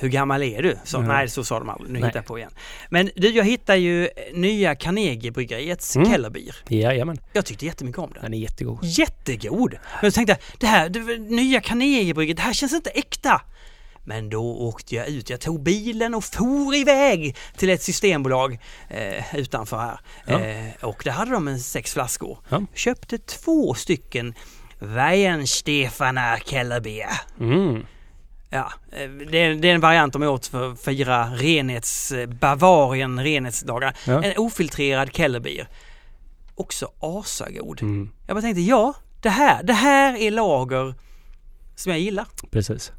Hur 0.00 0.08
gammal 0.08 0.42
är 0.42 0.62
du? 0.62 0.76
Så, 0.84 0.96
Mm. 0.98 1.08
Nej, 1.08 1.28
så 1.28 1.44
sa 1.44 1.58
de 1.58 1.68
aldrig. 1.68 1.90
Nu 1.92 1.98
Nej. 2.00 2.08
hittar 2.08 2.18
jag 2.18 2.26
på 2.26 2.38
igen. 2.38 2.50
Men 2.90 3.10
du, 3.16 3.28
jag 3.30 3.44
hittar 3.44 3.74
ju 3.76 4.08
nya 4.34 4.74
Carnegiebryggeriets 4.74 5.96
Mm. 5.96 6.10
Kellerbier. 6.10 6.56
jajamän. 6.68 7.18
Jag 7.32 7.46
tyckte 7.46 7.66
jättemycket 7.66 7.98
om 7.98 8.10
den. 8.14 8.22
Den 8.22 8.34
är 8.34 8.38
jättegod. 8.38 8.78
Jättegod! 8.82 9.74
Men 10.02 10.12
så 10.12 10.14
tänkte 10.14 10.32
jag, 10.32 10.38
det 10.60 10.66
här, 10.66 10.88
det, 10.88 11.18
nya 11.18 11.60
Carnegiebryggeriet, 11.60 12.36
det 12.36 12.42
här 12.42 12.52
känns 12.52 12.72
inte 12.72 12.90
äkta. 12.90 13.42
Men 14.08 14.30
då 14.30 14.56
åkte 14.58 14.94
jag 14.94 15.08
ut. 15.08 15.30
Jag 15.30 15.40
tog 15.40 15.62
bilen 15.62 16.14
och 16.14 16.24
for 16.24 16.74
iväg 16.74 17.36
till 17.56 17.70
ett 17.70 17.82
systembolag 17.82 18.58
eh, 18.88 19.36
utanför 19.36 19.78
här. 19.78 20.00
Ja. 20.26 20.40
Eh, 20.40 20.84
och 20.84 21.00
där 21.04 21.10
hade 21.10 21.30
de 21.30 21.48
en 21.48 21.60
sex 21.60 21.92
flaskor. 21.92 22.38
Ja. 22.48 22.62
Köpte 22.74 23.18
två 23.18 23.74
stycken 23.74 24.34
Weihenstephaner 24.78 26.36
Kellerbier. 26.36 27.20
Mm. 27.40 27.86
Ja, 28.50 28.72
eh, 28.92 29.10
det 29.10 29.38
är, 29.38 29.54
det 29.54 29.70
är 29.70 29.74
en 29.74 29.80
variant 29.80 30.12
de 30.12 30.22
åt 30.22 30.46
för 30.46 30.72
att 30.72 30.80
fira 30.80 31.24
renhets, 31.24 32.12
eh, 32.12 32.26
Bavarien 32.26 33.24
renhetsdagar. 33.24 33.96
Ja. 34.06 34.22
En 34.22 34.32
ofiltrerad 34.36 35.12
Kellerbier. 35.12 35.68
Också 36.54 36.92
asagod. 37.00 37.82
Mm. 37.82 38.10
Jag 38.26 38.36
bara 38.36 38.42
tänkte, 38.42 38.60
ja, 38.60 38.94
det 39.22 39.30
här, 39.30 39.62
det 39.62 39.72
här 39.72 40.16
är 40.16 40.30
lager 40.30 40.94
som 41.76 41.92
jag 41.92 42.00
gillar. 42.00 42.26
Precis. 42.50 42.92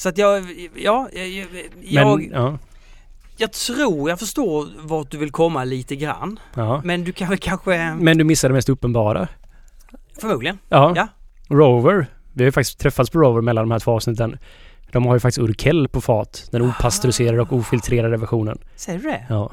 Så 0.00 0.08
att 0.08 0.18
jag, 0.18 0.44
ja, 0.74 1.08
jag, 1.12 1.28
jag, 1.28 1.46
Men, 1.50 1.68
jag, 1.84 2.28
ja, 2.32 2.58
jag 3.36 3.52
tror 3.52 4.10
jag 4.10 4.18
förstår 4.18 4.68
vart 4.78 5.10
du 5.10 5.18
vill 5.18 5.30
komma 5.30 5.64
lite 5.64 5.96
grann. 5.96 6.40
ja. 6.54 6.80
Men 6.84 7.04
du 7.04 7.12
kan 7.12 7.28
väl 7.28 7.38
kanske, 7.38 7.94
Men 7.94 8.18
du 8.18 8.24
missade 8.24 8.52
det 8.52 8.56
mest 8.56 8.68
uppenbara. 8.68 9.28
förmodligen. 10.20 10.58
Ja. 10.68 10.92
Ja. 10.96 11.08
Rover. 11.48 12.06
Vi 12.32 12.42
har 12.44 12.46
ju 12.46 12.52
faktiskt 12.52 12.78
träffats 12.78 13.10
på 13.10 13.18
Rover 13.18 13.40
mellan 13.42 13.64
de 13.64 13.70
här 13.70 13.78
två 13.78 13.92
avsnitten. 13.92 14.38
De 14.92 15.06
har 15.06 15.14
ju 15.14 15.20
faktiskt 15.20 15.38
Urkel 15.38 15.88
på 15.88 16.00
fat. 16.00 16.48
Den 16.52 16.62
opastöriserade 16.62 17.42
och 17.42 17.52
ofiltrerade 17.52 18.16
versionen. 18.16 18.58
Säger 18.76 18.98
du 18.98 19.04
det? 19.08 19.26
Ja. 19.28 19.52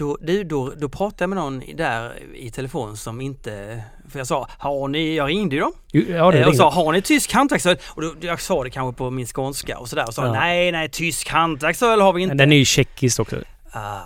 Då, 0.00 0.16
du, 0.20 0.44
då, 0.44 0.72
då 0.76 0.88
pratade 0.88 1.22
jag 1.22 1.28
med 1.30 1.36
någon 1.36 1.62
där 1.74 2.12
i 2.34 2.50
telefon 2.50 2.96
som 2.96 3.20
inte, 3.20 3.82
för 4.12 4.18
jag 4.18 4.26
sa, 4.26 4.48
har 4.58 4.88
ni, 4.88 5.16
jag 5.16 5.28
ringde 5.28 5.54
ju 5.54 5.60
dem 5.60 5.72
Ja, 5.92 6.30
det 6.30 6.38
Eh, 6.40 6.48
och 6.48 6.56
sa, 6.56 6.70
har 6.70 6.92
ni 6.92 7.02
tysk 7.02 7.32
hantverksöl? 7.32 7.76
Och 7.88 8.02
då, 8.02 8.14
jag 8.20 8.40
sa 8.40 8.64
det 8.64 8.70
kanske 8.70 8.98
på 8.98 9.10
min 9.10 9.26
skånska 9.26 9.78
och 9.78 9.88
sådär 9.88 10.04
och 10.08 10.14
sa, 10.14 10.26
Ja. 10.26 10.32
nej, 10.32 10.72
nej, 10.72 10.88
tysk 10.88 11.28
hantverksöl 11.28 12.00
har 12.00 12.12
vi 12.12 12.22
inte. 12.22 12.34
Den 12.34 12.52
är 12.52 12.56
ju 12.56 12.64
tjeckiskt 12.64 13.20
också. 13.20 13.36
Ah. 13.72 13.98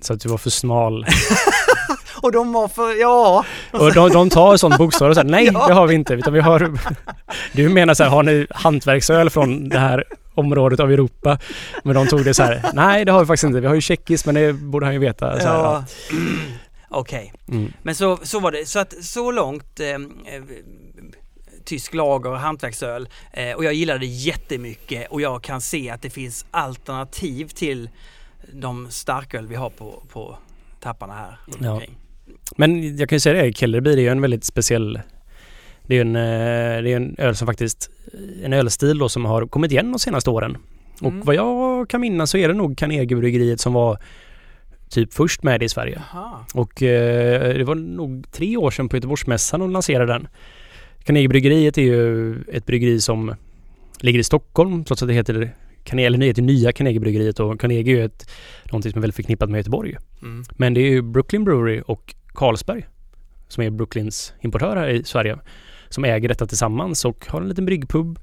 Så 0.00 0.12
att 0.12 0.20
du 0.20 0.28
var 0.28 0.38
för 0.38 0.50
smal. 0.50 1.06
Och 2.22 2.32
de 2.32 2.52
var 2.52 2.68
för, 2.68 3.00
ja. 3.00 3.44
Och 3.70 3.94
de, 3.94 4.08
de 4.08 4.30
tar 4.30 4.56
sån 4.56 4.76
bokstav 4.78 5.08
och 5.08 5.14
säger 5.14 5.28
nej, 5.28 5.44
Ja. 5.52 5.66
det 5.66 5.74
har 5.74 5.86
vi 5.86 5.94
inte. 5.94 6.14
Utan 6.14 6.32
vi 6.32 6.40
har... 6.40 6.72
Du 7.52 7.68
menar 7.68 7.94
så 7.94 8.02
här, 8.02 8.10
har 8.10 8.22
ni 8.22 8.46
hantverksöl 8.50 9.30
från 9.30 9.68
det 9.68 9.78
här 9.78 10.04
området 10.38 10.80
av 10.80 10.92
Europa? 10.92 11.38
Men 11.84 11.94
de 11.94 12.06
tog 12.06 12.24
det 12.24 12.34
så 12.34 12.42
här, 12.42 12.62
nej 12.74 13.04
det 13.04 13.12
har 13.12 13.20
vi 13.20 13.26
faktiskt 13.26 13.44
inte. 13.44 13.60
Vi 13.60 13.66
har 13.66 13.74
ju 13.74 13.80
tjeckiskt 13.80 14.26
men 14.26 14.34
det 14.34 14.52
borde 14.52 14.86
han 14.86 14.92
ju 14.94 15.00
veta. 15.00 15.40
Så 15.40 15.46
här, 15.48 15.54
ja. 15.54 15.84
Okej, 16.90 17.32
Mm. 17.48 17.72
men 17.82 17.94
så, 17.94 18.18
så 18.22 18.40
var 18.40 18.52
det. 18.52 18.66
Så 18.68 18.78
att 18.78 19.04
så 19.04 19.30
långt 19.32 19.80
eh, 19.80 19.88
eh, 19.88 19.98
tysk 21.64 21.94
lager 21.94 22.30
och 22.30 22.38
hantverksöl 22.38 23.08
eh, 23.32 23.52
och 23.52 23.64
jag 23.64 23.74
gillade 23.74 23.98
det 23.98 24.06
jättemycket 24.06 25.10
och 25.10 25.20
jag 25.20 25.42
kan 25.42 25.60
se 25.60 25.90
att 25.90 26.02
det 26.02 26.10
finns 26.10 26.46
alternativ 26.50 27.48
till 27.48 27.90
de 28.52 28.90
starköl 28.90 29.46
vi 29.46 29.54
har 29.54 29.70
på, 29.70 30.02
på 30.12 30.38
tapparna 30.80 31.14
här. 31.14 31.38
Ja. 31.60 31.82
Men 32.56 32.96
jag 32.96 33.08
kan 33.08 33.16
ju 33.16 33.20
säga 33.20 33.42
det, 33.42 33.52
Kellerby 33.52 33.92
är 33.92 33.96
ju 33.96 34.08
en 34.08 34.20
väldigt 34.20 34.44
speciell 34.44 35.00
det 35.88 35.96
är 35.96 36.00
en, 36.00 36.16
eh, 36.16 36.82
det 36.82 36.92
är 36.92 36.96
en 36.96 37.14
öl 37.18 37.36
som 37.36 37.46
faktiskt, 37.46 37.90
en 38.42 38.52
ölstil 38.52 38.98
då 38.98 39.08
som 39.08 39.24
har 39.24 39.46
kommit 39.46 39.72
igen 39.72 39.92
de 39.92 39.98
senaste 39.98 40.30
åren. 40.30 40.56
Och 41.00 41.12
Mm. 41.12 41.24
vad 41.24 41.34
jag 41.34 41.88
kan 41.88 42.00
minnas 42.00 42.30
så 42.30 42.38
är 42.38 42.48
det 42.48 42.54
nog 42.54 42.78
Carnegiebryggeriet 42.78 43.60
som 43.60 43.72
var 43.72 43.98
typ 44.90 45.14
först 45.14 45.42
med 45.42 45.60
det 45.60 45.64
i 45.64 45.68
Sverige. 45.68 46.02
Jaha. 46.12 46.38
Och 46.54 46.82
eh, 46.82 47.54
det 47.58 47.64
var 47.64 47.74
nog 47.74 48.32
tre 48.32 48.56
år 48.56 48.70
sedan 48.70 48.88
på 48.88 48.96
Göteborgsmässan 48.96 49.60
de 49.60 49.70
lanserade 49.70 50.12
den. 50.12 50.28
Carnegiebryggeriet 51.04 51.78
är 51.78 51.82
ju 51.82 52.34
ett 52.52 52.66
bryggeri 52.66 53.00
som 53.00 53.34
ligger 54.00 54.18
i 54.18 54.24
Stockholm 54.24 54.84
trots 54.84 55.02
att 55.02 55.08
det 55.08 55.14
heter 55.14 55.54
Carnegie, 55.84 56.06
eller 56.06 56.18
det 56.18 56.26
heter 56.26 56.42
nya 56.42 56.72
Carnegiebryggeriet 56.72 57.40
och 57.40 57.60
Carnegie 57.60 57.92
är 57.94 57.96
ju 57.98 58.04
ett, 58.04 58.30
någonting 58.64 58.92
som 58.92 58.98
är 58.98 59.00
väldigt 59.00 59.16
förknippat 59.16 59.50
med 59.50 59.58
Göteborg. 59.58 59.96
Mm. 60.22 60.44
Men 60.50 60.74
det 60.74 60.80
är 60.80 60.90
ju 60.90 61.02
Brooklyn 61.02 61.44
Brewery 61.44 61.82
och 61.86 62.14
Carlsberg 62.34 62.86
som 63.48 63.62
är 63.64 63.70
Brooklyns 63.70 64.32
importör 64.40 64.76
här 64.76 64.88
i 64.88 65.04
Sverige 65.04 65.38
som 65.90 66.04
äger 66.04 66.28
detta 66.28 66.46
tillsammans 66.46 67.04
och 67.04 67.26
har 67.28 67.40
en 67.40 67.48
liten 67.48 67.66
bryggpub 67.66 68.18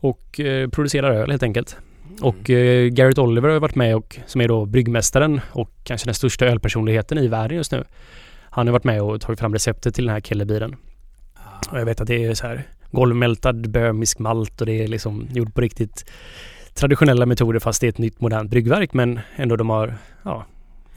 och 0.00 0.40
eh, 0.40 0.68
producerar 0.68 1.10
öl 1.10 1.30
helt 1.30 1.42
enkelt. 1.42 1.76
Och 2.20 2.50
eh, 2.50 2.88
Garrett 2.88 3.18
Oliver 3.18 3.48
har 3.48 3.60
varit 3.60 3.74
med 3.74 3.96
och 3.96 4.18
som 4.26 4.40
är 4.40 4.48
då 4.48 4.66
bryggmästaren 4.66 5.40
och 5.52 5.70
kanske 5.84 6.06
den 6.06 6.14
största 6.14 6.46
ölpersonligheten 6.46 7.18
i 7.18 7.28
världen 7.28 7.56
just 7.56 7.72
nu. 7.72 7.84
Han 8.50 8.66
har 8.66 8.72
varit 8.72 8.84
med 8.84 9.02
och 9.02 9.20
tagit 9.20 9.40
fram 9.40 9.52
receptet 9.52 9.94
till 9.94 10.04
den 10.04 10.14
här 10.14 10.20
Kellerbiren. 10.20 10.76
Ah. 11.34 11.70
Och 11.72 11.80
jag 11.80 11.84
vet 11.84 12.00
att 12.00 12.06
det 12.06 12.24
är 12.24 12.34
så 12.34 12.46
här 12.46 12.62
golvmältad 12.90 13.70
böhmisk 13.70 14.18
malt 14.18 14.60
och 14.60 14.66
det 14.66 14.84
är 14.84 14.88
liksom 14.88 15.28
gjort 15.32 15.54
på 15.54 15.60
riktigt 15.60 16.10
traditionella 16.74 17.26
metoder 17.26 17.60
fast 17.60 17.80
det 17.80 17.86
är 17.86 17.88
ett 17.88 17.98
nytt 17.98 18.20
modernt 18.20 18.50
bryggverk 18.50 18.92
men 18.92 19.20
ändå 19.36 19.56
de 19.56 19.70
har, 19.70 19.94
ja. 20.22 20.46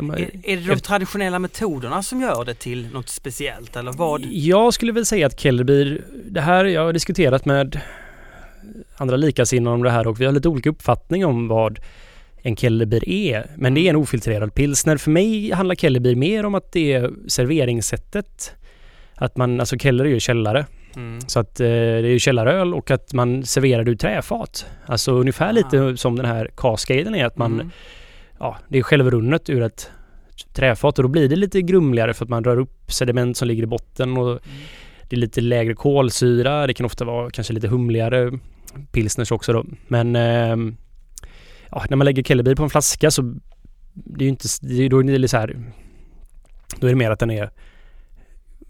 Har, 0.09 0.17
Är, 0.17 0.29
är 0.43 0.57
det 0.57 0.67
de 0.75 0.79
traditionella 0.79 1.39
metoderna 1.39 2.03
som 2.03 2.21
gör 2.21 2.45
det 2.45 2.53
till 2.53 2.87
något 2.93 3.09
speciellt 3.09 3.75
eller 3.75 3.91
vad? 3.93 4.25
Jag 4.31 4.73
skulle 4.73 4.91
väl 4.91 5.05
säga 5.05 5.27
att 5.27 5.39
Kellerbier, 5.39 6.01
det 6.25 6.41
här, 6.41 6.65
jag 6.65 6.85
har 6.85 6.93
diskuterat 6.93 7.45
med 7.45 7.79
andra 8.97 9.15
likasinnade 9.15 9.73
om 9.73 9.83
det 9.83 9.91
här 9.91 10.07
och 10.07 10.21
vi 10.21 10.25
har 10.25 10.31
lite 10.33 10.47
olika 10.49 10.69
uppfattning 10.69 11.25
om 11.25 11.47
vad 11.47 11.79
en 12.41 12.55
Kellerbier 12.55 13.09
är. 13.09 13.51
Men 13.55 13.73
det 13.73 13.81
är 13.81 13.89
en 13.89 13.95
ofiltrerad 13.95 14.53
pilsner. 14.55 14.97
För 14.97 15.11
mig 15.11 15.51
handlar 15.51 15.75
Kellerbier 15.75 16.15
mer 16.15 16.45
om 16.45 16.55
att 16.55 16.71
det 16.71 16.93
är 16.93 17.11
serveringssättet. 17.27 18.55
Att 19.15 19.37
man, 19.37 19.59
alltså 19.59 19.77
Keller 19.77 20.05
är 20.05 20.09
ju 20.09 20.19
källare. 20.19 20.65
Mm. 20.95 21.21
Så 21.27 21.39
att 21.39 21.59
eh, 21.59 21.65
det 21.67 21.73
är 21.73 22.03
ju 22.03 22.19
källaröl 22.19 22.73
och 22.73 22.91
att 22.91 23.13
man 23.13 23.45
serverar 23.45 23.83
det 23.83 23.91
ur 23.91 23.95
träfat. 23.95 24.65
Alltså 24.85 25.11
ungefär 25.11 25.49
Ah. 25.49 25.51
lite 25.51 25.97
som 25.97 26.15
den 26.15 26.25
här 26.25 26.49
Cascaden 26.57 27.15
är 27.15 27.25
att 27.25 27.37
man, 27.37 27.53
Mm. 27.53 27.71
Ja, 28.41 28.57
det 28.67 28.77
är 28.79 28.83
självrunnet 28.83 29.49
ur 29.49 29.61
ett 29.61 29.91
träfat 30.53 30.99
och 30.99 31.03
då 31.03 31.09
blir 31.09 31.29
det 31.29 31.35
lite 31.35 31.61
grumligare 31.61 32.13
för 32.13 32.25
att 32.25 32.29
man 32.29 32.43
drar 32.43 32.59
upp 32.59 32.91
sediment 32.91 33.37
som 33.37 33.47
ligger 33.47 33.63
i 33.63 33.67
botten 33.67 34.17
och 34.17 34.39
det 35.09 35.15
är 35.15 35.19
lite 35.19 35.41
lägre 35.41 35.73
kolsyra. 35.73 36.67
Det 36.67 36.73
kan 36.73 36.85
ofta 36.85 37.05
vara 37.05 37.29
kanske 37.29 37.53
lite 37.53 37.67
humligare 37.67 38.39
pilsners 38.91 39.31
också 39.31 39.53
då. 39.53 39.65
Men 39.87 40.15
ehm, 40.15 40.75
ja, 41.71 41.85
när 41.89 41.97
man 41.97 42.05
lägger 42.05 42.23
Kellerbier 42.23 42.55
på 42.55 42.63
en 42.63 42.69
flaska 42.69 43.11
så 43.11 43.21
det 43.93 44.23
är 44.23 44.25
ju 44.25 44.29
inte, 44.29 44.47
det 44.61 44.89
då 44.89 44.99
är 44.99 45.19
det 45.19 45.27
så 45.27 45.37
här 45.37 45.55
då 46.79 46.87
är 46.87 46.91
det 46.91 46.97
mer 46.97 47.11
att 47.11 47.19
den 47.19 47.31
är 47.31 47.49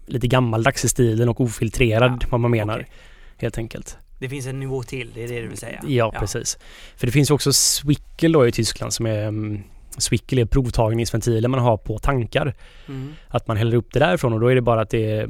lite 0.06 0.26
gammaldags 0.26 0.84
i 0.84 0.88
stilen 0.88 1.28
och 1.28 1.40
ofiltrerad 1.40 2.18
Ja, 2.22 2.28
vad 2.30 2.40
man 2.40 2.50
menar. 2.50 2.74
okej. 2.78 2.92
Helt 3.36 3.58
enkelt. 3.58 3.98
Det 4.22 4.28
finns 4.28 4.46
en 4.46 4.60
nivå 4.60 4.82
till, 4.82 5.10
det 5.14 5.24
är 5.24 5.28
det 5.28 5.40
du 5.40 5.48
vill 5.48 5.58
säga? 5.58 5.80
Ja, 5.86 6.14
precis. 6.18 6.58
För 6.96 7.06
det 7.06 7.12
finns 7.12 7.30
ju 7.30 7.34
också 7.34 7.52
Swickel 7.52 8.32
då 8.32 8.46
i 8.46 8.52
Tyskland 8.52 8.92
som 8.92 9.06
är 9.06 9.26
um, 9.26 9.62
Swickel 9.98 10.38
är 10.38 10.44
provtagningsventiler 10.44 11.48
man 11.48 11.60
har 11.60 11.76
på 11.76 11.98
tankar. 11.98 12.54
Mm. 12.88 13.12
Att 13.28 13.48
man 13.48 13.56
häller 13.56 13.76
upp 13.76 13.92
det 13.92 13.98
därifrån 13.98 14.32
och 14.32 14.40
då 14.40 14.48
är 14.48 14.54
det 14.54 14.60
bara 14.60 14.80
att 14.80 14.90
det 14.90 15.28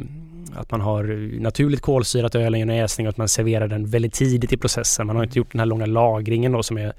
att 0.57 0.71
man 0.71 0.81
har 0.81 1.05
naturligt 1.41 1.81
kolsyrat 1.81 2.35
ölen 2.35 2.61
genom 2.61 2.77
jäsning 2.77 3.07
och 3.07 3.11
att 3.11 3.17
man 3.17 3.29
serverar 3.29 3.69
den 3.69 3.87
väldigt 3.87 4.15
tidigt 4.15 4.53
i 4.53 4.57
processen. 4.57 5.07
Man 5.07 5.17
har 5.17 5.25
inte 5.25 5.39
gjort 5.39 5.53
den 5.53 5.59
här 5.59 5.67
långa 5.67 5.87
lagringen 5.87 6.53
då 6.53 6.63
som 6.63 6.79
är 6.79 6.93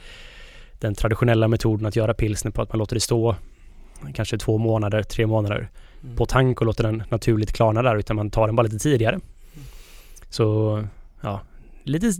den 0.80 0.96
traditionella 0.96 1.48
metoden 1.48 1.86
att 1.86 1.96
göra 1.96 2.14
pilsner 2.14 2.52
på 2.52 2.62
att 2.62 2.70
man 2.70 2.80
låter 2.80 2.96
det 2.96 3.00
stå 3.00 3.36
kanske 4.14 4.38
två 4.38 4.58
månader, 4.58 5.04
tre 5.04 5.28
månader 5.28 5.70
Mm. 6.04 6.16
på 6.16 6.26
tank 6.26 6.62
och 6.62 6.66
låter 6.66 6.84
den 6.84 7.04
naturligt 7.10 7.54
klarna 7.54 7.82
där 7.82 7.96
utan 7.96 8.16
man 8.16 8.30
tar 8.30 8.48
den 8.48 8.56
bara 8.56 8.64
lite 8.64 8.80
tidigare. 8.80 9.20
Så 10.30 10.84
ja, 11.22 11.42
lite 11.84 12.12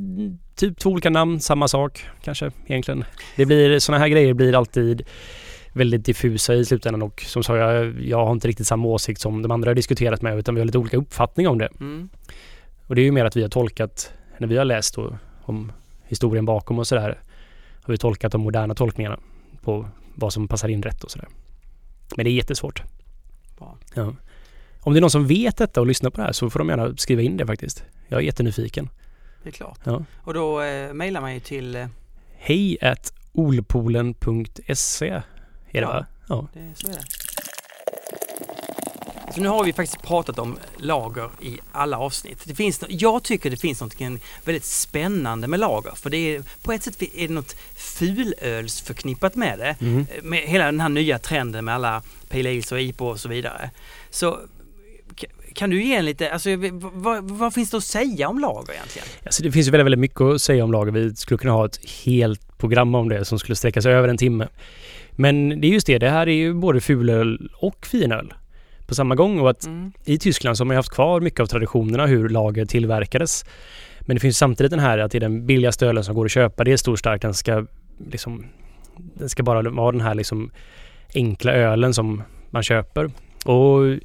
typ 0.56 0.80
två 0.80 0.90
olika 0.90 1.10
namn, 1.10 1.40
samma 1.40 1.68
sak 1.68 2.06
kanske 2.22 2.52
egentligen. 2.66 3.04
Det 3.36 3.46
blir 3.46 3.80
sådana 3.80 4.00
här 4.00 4.08
grejer 4.08 4.34
blir 4.34 4.56
alltid 4.56 5.04
väldigt 5.74 6.06
diffusa 6.06 6.54
i 6.54 6.66
slutändan 6.66 7.02
och 7.02 7.22
som 7.22 7.44
sa 7.44 7.58
jag, 7.58 8.02
jag 8.02 8.26
har 8.26 8.32
inte 8.32 8.48
riktigt 8.48 8.68
samma 8.68 8.88
åsikt 8.88 9.22
som 9.22 9.42
de 9.42 9.52
andra 9.52 9.70
har 9.70 9.76
diskuterat 9.76 10.22
med 10.22 10.40
utan 10.40 10.56
vi 10.56 10.62
har 10.62 10.66
lite 10.66 10.78
olika 10.78 10.98
uppfattning 10.98 11.48
om 11.48 11.58
det. 11.58 11.70
Mm. 11.80 12.10
Och 12.88 12.96
det 12.96 13.02
är 13.02 13.04
ju 13.04 13.12
mer 13.12 13.26
att 13.26 13.36
vi 13.36 13.42
har 13.42 13.50
tolkat, 13.50 14.14
när 14.38 14.48
vi 14.48 14.58
har 14.58 14.66
läst 14.66 14.96
då, 14.96 15.18
om 15.42 15.72
historien 16.04 16.46
bakom 16.46 16.80
och 16.80 16.88
sådär, 16.88 17.20
har 17.84 17.92
vi 17.92 17.98
tolkat 17.98 18.32
de 18.32 18.42
moderna 18.42 18.76
tolkningarna 18.76 19.20
på 19.62 19.88
vad 20.16 20.34
som 20.34 20.48
passar 20.48 20.68
in 20.68 20.84
rätt 20.84 21.04
och 21.04 21.12
sådär. 21.12 21.28
Men 22.16 22.24
det 22.24 22.30
är 22.30 22.34
jättesvårt. 22.34 22.84
Ja. 23.96 24.16
Om 24.80 24.94
det 24.94 25.00
är 25.00 25.02
någon 25.02 25.10
som 25.10 25.28
vet 25.28 25.58
detta 25.58 25.82
och 25.82 25.88
lyssnar 25.88 26.10
på 26.10 26.18
det 26.18 26.24
här 26.24 26.32
så 26.32 26.50
får 26.50 26.60
de 26.60 26.70
gärna 26.70 26.98
skriva 26.98 27.22
in 27.22 27.38
det 27.38 27.46
faktiskt. 27.46 27.84
Jag 28.08 28.20
är 28.20 28.24
jättenyfiken. 28.24 28.90
Det 29.44 29.50
är 29.50 29.52
klart. 29.52 29.80
Ja. 29.84 30.04
Och 30.24 30.34
då 30.34 30.62
eh, 30.62 30.94
mejlar 30.94 31.22
man 31.22 31.34
ju 31.34 31.40
till, 31.40 31.76
eh, 31.76 31.88
Hej 32.38 32.78
at 32.82 33.14
olpolen.se 33.32 35.08
är 35.10 35.22
det 35.72 35.80
Ja. 35.82 35.88
va? 35.88 36.06
Ja. 36.28 36.48
det, 36.54 36.72
så 36.76 36.88
är 36.88 36.94
det. 36.94 37.04
Så 39.34 39.42
nu 39.42 39.48
har 39.48 39.64
vi 39.64 39.74
faktiskt 39.74 40.04
pratat 40.04 40.40
om 40.40 40.58
lager 40.78 41.30
i 41.42 41.60
alla 41.72 41.98
avsnitt. 41.98 42.42
Det 42.44 42.56
finns, 42.56 42.84
jag 42.90 43.24
tycker 43.24 43.50
det 43.50 43.58
finns 43.58 43.82
något 43.82 44.02
väldigt 44.44 44.66
spännande 44.66 45.48
med 45.48 45.60
lager 45.60 45.92
för 45.96 46.10
det 46.10 46.36
är, 46.36 46.44
på 46.64 46.72
ett 46.72 46.84
sätt 46.84 47.02
är 47.02 47.28
det 47.28 47.34
något 47.34 47.56
fulölsförknippat 47.76 49.36
med 49.36 49.60
det. 49.60 49.76
Mm. 49.82 50.08
med 50.24 50.40
hela 50.40 50.66
den 50.66 50.80
här 50.80 50.90
nya 50.90 51.20
trenden 51.20 51.66
med 51.66 51.76
alla 51.76 52.02
Pale 52.30 52.50
Ales 52.50 52.72
och 52.72 52.82
IPA 52.82 53.06
och 53.06 53.20
så 53.20 53.30
vidare. 53.30 53.70
Så 54.10 54.40
Kan 55.54 55.70
du 55.70 55.84
ge 55.84 55.96
en 55.96 56.06
lite, 56.06 56.32
alltså 56.32 56.50
vad, 56.94 57.24
vad 57.24 57.54
finns 57.54 57.72
det 57.72 57.78
att 57.78 57.84
säga 57.84 58.30
om 58.30 58.40
lager 58.40 58.74
egentligen? 58.74 59.08
Alltså 59.26 59.44
det 59.44 59.52
finns 59.52 59.68
ju 59.68 59.72
väldigt, 59.72 59.86
väldigt 59.86 60.00
mycket 60.00 60.22
att 60.22 60.42
säga 60.42 60.64
om 60.64 60.72
lager. 60.72 60.92
Vi 60.92 61.16
skulle 61.16 61.38
kunna 61.38 61.54
ha 61.54 61.66
ett 61.66 61.80
helt 62.06 62.58
program 62.58 62.96
om 62.96 63.10
det 63.10 63.26
som 63.26 63.40
skulle 63.40 63.56
sträcka 63.56 63.82
sig 63.82 63.94
över 63.94 64.08
en 64.08 64.18
timme. 64.18 64.48
Men 65.12 65.62
det 65.62 65.68
är 65.68 65.70
just 65.70 65.88
det, 65.88 65.98
det 65.98 66.10
här 66.10 66.28
är 66.28 66.34
ju 66.34 66.54
både 66.54 66.82
fulöl 66.82 67.50
och 67.56 67.86
finöl 67.86 68.34
på 68.88 68.96
samma 68.96 69.16
gång 69.16 69.40
och 69.40 69.50
att 69.50 69.66
mm. 69.66 69.92
i 70.06 70.18
Tyskland 70.18 70.58
så 70.58 70.62
har 70.64 70.66
man 70.66 70.76
haft 70.76 70.94
kvar 70.94 71.22
mycket 71.22 71.40
av 71.40 71.46
traditionerna 71.46 72.06
hur 72.06 72.30
lager 72.30 72.66
tillverkades. 72.66 73.46
Men 74.00 74.16
det 74.16 74.20
finns 74.20 74.38
samtidigt 74.38 74.72
den 74.72 74.80
här 74.80 74.98
att 74.98 75.12
det 75.12 75.18
är 75.18 75.20
den 75.20 75.46
billigaste 75.46 75.88
ölen 75.88 76.04
som 76.04 76.16
går 76.16 76.26
att 76.26 76.32
köpa. 76.32 76.64
Det 76.64 76.72
är 76.72 76.78
stor 76.78 76.96
stark. 76.96 77.22
Den 77.22 77.34
ska 77.34 77.66
liksom 78.12 78.46
den 78.98 79.30
ska 79.30 79.44
bara 79.44 79.70
vara 79.70 79.92
den 79.92 80.02
här 80.02 80.16
liksom 80.16 80.52
enkla 81.16 81.54
ölen 81.54 81.94
som 81.94 82.24
man 82.50 82.64
köper. 82.64 83.12
Och 83.46 84.00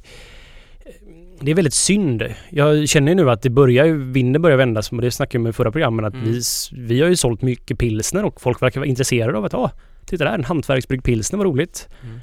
det 1.41 1.51
är 1.51 1.55
väldigt 1.55 1.73
synd. 1.73 2.23
Jag 2.49 2.89
känner 2.89 3.15
nu 3.15 3.29
att 3.29 3.41
det 3.41 3.49
börjar, 3.49 3.87
vinden 3.87 4.41
börjar 4.41 4.57
vändas, 4.57 4.91
och 4.91 5.01
det 5.01 5.11
snackade 5.11 5.39
vi 5.39 5.43
med 5.43 5.55
förra 5.55 5.71
programmen, 5.71 6.05
att 6.05 6.13
mm. 6.13 6.25
vi, 6.25 6.41
vi 6.71 7.01
har 7.01 7.09
ju 7.09 7.15
sålt 7.15 7.41
mycket 7.41 7.79
pilsner 7.79 8.25
och 8.25 8.41
folk 8.41 8.61
verkar 8.61 8.79
vara 8.79 8.87
intresserade 8.87 9.37
av 9.37 9.45
att, 9.45 9.53
ja, 9.53 9.71
titta 10.05 10.23
där, 10.23 10.33
en 10.33 10.43
hantverksbryggd 10.43 11.03
pilsner, 11.03 11.37
vad 11.37 11.47
roligt. 11.47 11.89
Mm. 12.03 12.19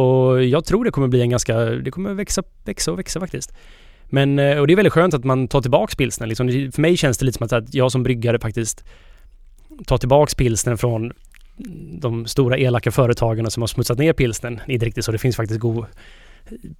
Och 0.00 0.44
jag 0.44 0.64
tror 0.64 0.84
det 0.84 0.90
kommer 0.90 1.08
bli 1.08 1.20
en 1.20 1.30
ganska, 1.30 1.58
det 1.58 1.90
kommer 1.90 2.14
växa, 2.14 2.42
växa 2.64 2.92
och 2.92 2.98
växa 2.98 3.20
faktiskt. 3.20 3.52
Men, 4.04 4.38
eh, 4.38 4.58
och 4.58 4.66
det 4.66 4.74
är 4.74 4.76
väldigt 4.76 4.92
skönt 4.92 5.14
att 5.14 5.24
man 5.24 5.48
tar 5.48 5.60
tillbaks 5.60 5.96
pilsner. 5.96 6.26
Liksom, 6.26 6.48
för 6.48 6.80
mig 6.80 6.96
känns 6.96 7.18
det 7.18 7.24
lite 7.24 7.38
som 7.38 7.58
att 7.58 7.74
jag 7.74 7.92
som 7.92 8.02
bryggare 8.02 8.38
faktiskt 8.38 8.84
tar 9.86 9.98
tillbaks 9.98 10.34
pilsnen 10.34 10.78
från 10.78 11.12
de 12.00 12.26
stora 12.26 12.58
elaka 12.58 12.90
företagen 12.90 13.50
som 13.50 13.62
har 13.62 13.66
smutsat 13.66 13.98
ner 13.98 14.12
pilsnen. 14.12 14.60
Det 14.66 14.72
är 14.72 14.74
inte 14.74 14.86
riktigt 14.86 15.04
så, 15.04 15.12
det 15.12 15.18
finns 15.18 15.36
faktiskt 15.36 15.60
god 15.60 15.86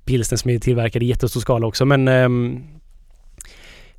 pilsner 0.05 0.38
som 0.38 0.51
är 0.51 0.59
tillverkade 0.59 1.05
i 1.05 1.09
jättestor 1.09 1.40
skala 1.40 1.66
också 1.66 1.85
men 1.85 2.09
um, 2.09 2.64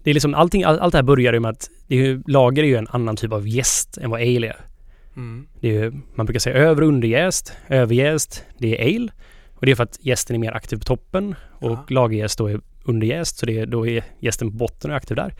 det 0.04 0.10
är 0.10 0.13
liksom 0.13 0.34
allting, 0.34 0.63
all, 0.63 0.80
allt 0.80 0.91
det 0.91 0.98
här 0.98 1.04
börjar 1.04 1.34
ju 1.34 1.39
med 1.39 1.52
att 1.52 1.69
det 1.88 1.95
är 1.95 2.00
ju, 2.00 2.24
lager 2.28 2.63
är 2.63 2.67
ju 2.67 2.76
en 2.76 2.88
annan 2.88 3.15
typ 3.15 3.34
av 3.34 3.48
gäst 3.48 3.98
än 3.98 4.10
vad 4.10 4.22
ale 4.22 4.48
är. 4.48 4.58
Mm. 5.15 5.48
Det 5.60 5.67
är 5.67 5.72
ju, 5.72 5.91
man 6.15 6.26
brukar 6.26 6.39
säga 6.39 6.56
över 6.56 6.82
och 6.82 6.88
underjäst, 6.88 7.54
överjäst, 7.67 8.45
det 8.58 8.82
är 8.82 8.95
ale. 8.95 9.12
Och 9.54 9.65
det 9.65 9.72
är 9.72 9.76
för 9.76 9.84
att 9.84 10.00
gästen 10.02 10.36
är 10.36 10.39
mer 10.39 10.52
aktiv 10.52 10.78
på 10.78 10.84
toppen 10.84 11.36
och 11.52 11.72
ja. 11.72 11.86
lagerjäst 11.88 12.38
då 12.38 12.48
är 12.48 12.62
underjäst 12.84 13.38
så 13.38 13.45
det 13.45 13.60
är, 13.60 13.65
då 13.65 13.88
är 13.88 14.04
gästen 14.19 14.52
på 14.52 14.58
botten 14.58 14.91
och 14.91 14.98
aktiv 14.98 15.17
där. 15.17 15.34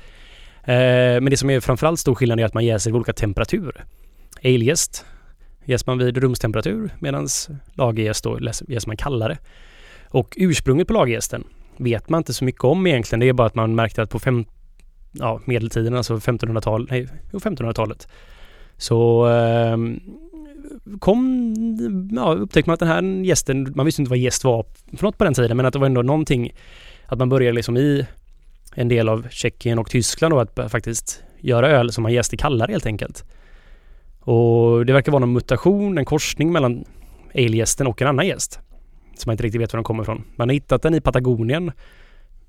Eh, 0.63 1.21
men 1.21 1.25
det 1.25 1.38
som 1.38 1.49
är 1.49 1.60
framförallt 1.60 1.99
stor 1.99 2.15
skillnad 2.15 2.39
är 2.39 2.45
att 2.45 2.53
man 2.53 2.65
jäser 2.65 2.91
vid 2.91 2.95
olika 2.95 3.13
temperaturer. 3.13 3.86
Alegäst 4.43 5.05
jäser 5.65 5.88
man 5.88 5.97
vid 5.97 6.17
rumstemperatur 6.17 6.89
medan 6.99 7.27
lagerjäst 7.73 8.23
då 8.23 8.39
jäser 8.67 8.88
man 8.88 8.97
kallare. 8.97 9.38
Och 10.10 10.36
ursprunget 10.38 10.88
på 10.88 10.93
lagergästen 10.93 11.43
vet 11.78 12.10
man 12.10 12.17
inte 12.17 12.34
så 12.34 12.45
mycket 12.45 12.63
om 12.63 12.88
egentligen. 12.88 13.19
Det 13.19 13.30
är 13.30 13.34
bara 13.34 13.48
att 13.48 13.56
man 13.56 13.76
märkte 13.76 14.02
att 14.02 14.10
på 14.10 14.19
fem, 14.19 14.45
ja, 15.12 15.41
medeltiden, 15.45 15.95
alltså 15.95 16.15
1500-talet, 16.15 16.89
nej, 16.91 17.08
1500-talet 17.32 18.08
så 18.78 19.30
eh, 19.30 19.78
kom, 21.00 21.56
ja, 22.15 22.34
upptäckte 22.34 22.69
man 22.69 22.74
att 22.74 22.80
den 22.80 22.89
här 22.89 23.26
gästen, 23.26 23.74
man 23.76 23.86
visste 23.86 24.02
inte 24.02 24.10
vad 24.10 24.19
gäst 24.19 24.43
var 24.43 24.65
för 24.98 25.04
något 25.04 25.17
på 25.17 25.24
den 25.24 25.34
tiden, 25.34 25.58
men 25.58 25.65
att 25.65 25.74
det 25.74 25.80
var 25.80 25.86
ändå 25.86 26.02
någonting, 26.02 26.52
att 27.06 27.19
man 27.19 27.30
började 27.30 27.56
liksom 27.56 27.78
i 27.78 28.06
en 28.76 28.88
del 28.88 29.10
av 29.10 29.28
Tjeckien 29.30 29.80
och 29.80 29.89
Tyskland 29.89 30.34
och 30.34 30.41
att 30.41 30.72
faktiskt 30.72 31.24
göra 31.39 31.69
öl 31.69 31.91
som 31.91 32.02
man 32.02 32.13
gäster 32.13 32.38
kallare 32.38 32.72
helt 32.72 32.86
enkelt. 32.86 33.24
Och 34.19 34.86
det 34.86 34.93
verkar 34.93 35.12
vara 35.12 35.19
någon 35.19 35.34
mutation, 35.34 35.98
en 35.98 36.06
korsning 36.06 36.52
mellan 36.52 36.86
ale 37.36 37.65
och 37.86 38.02
en 38.02 38.08
annan 38.08 38.28
gäst. 38.28 38.60
Som 39.19 39.29
man 39.29 39.34
inte 39.34 39.43
riktigt 39.43 39.62
vet 39.62 39.73
var 39.73 39.77
den 39.77 39.84
kommer 39.84 40.03
ifrån. 40.03 40.23
Man 40.36 40.49
har 40.49 40.53
hittat 40.53 40.82
den 40.82 40.95
i 40.95 41.01
Patagonien 41.01 41.71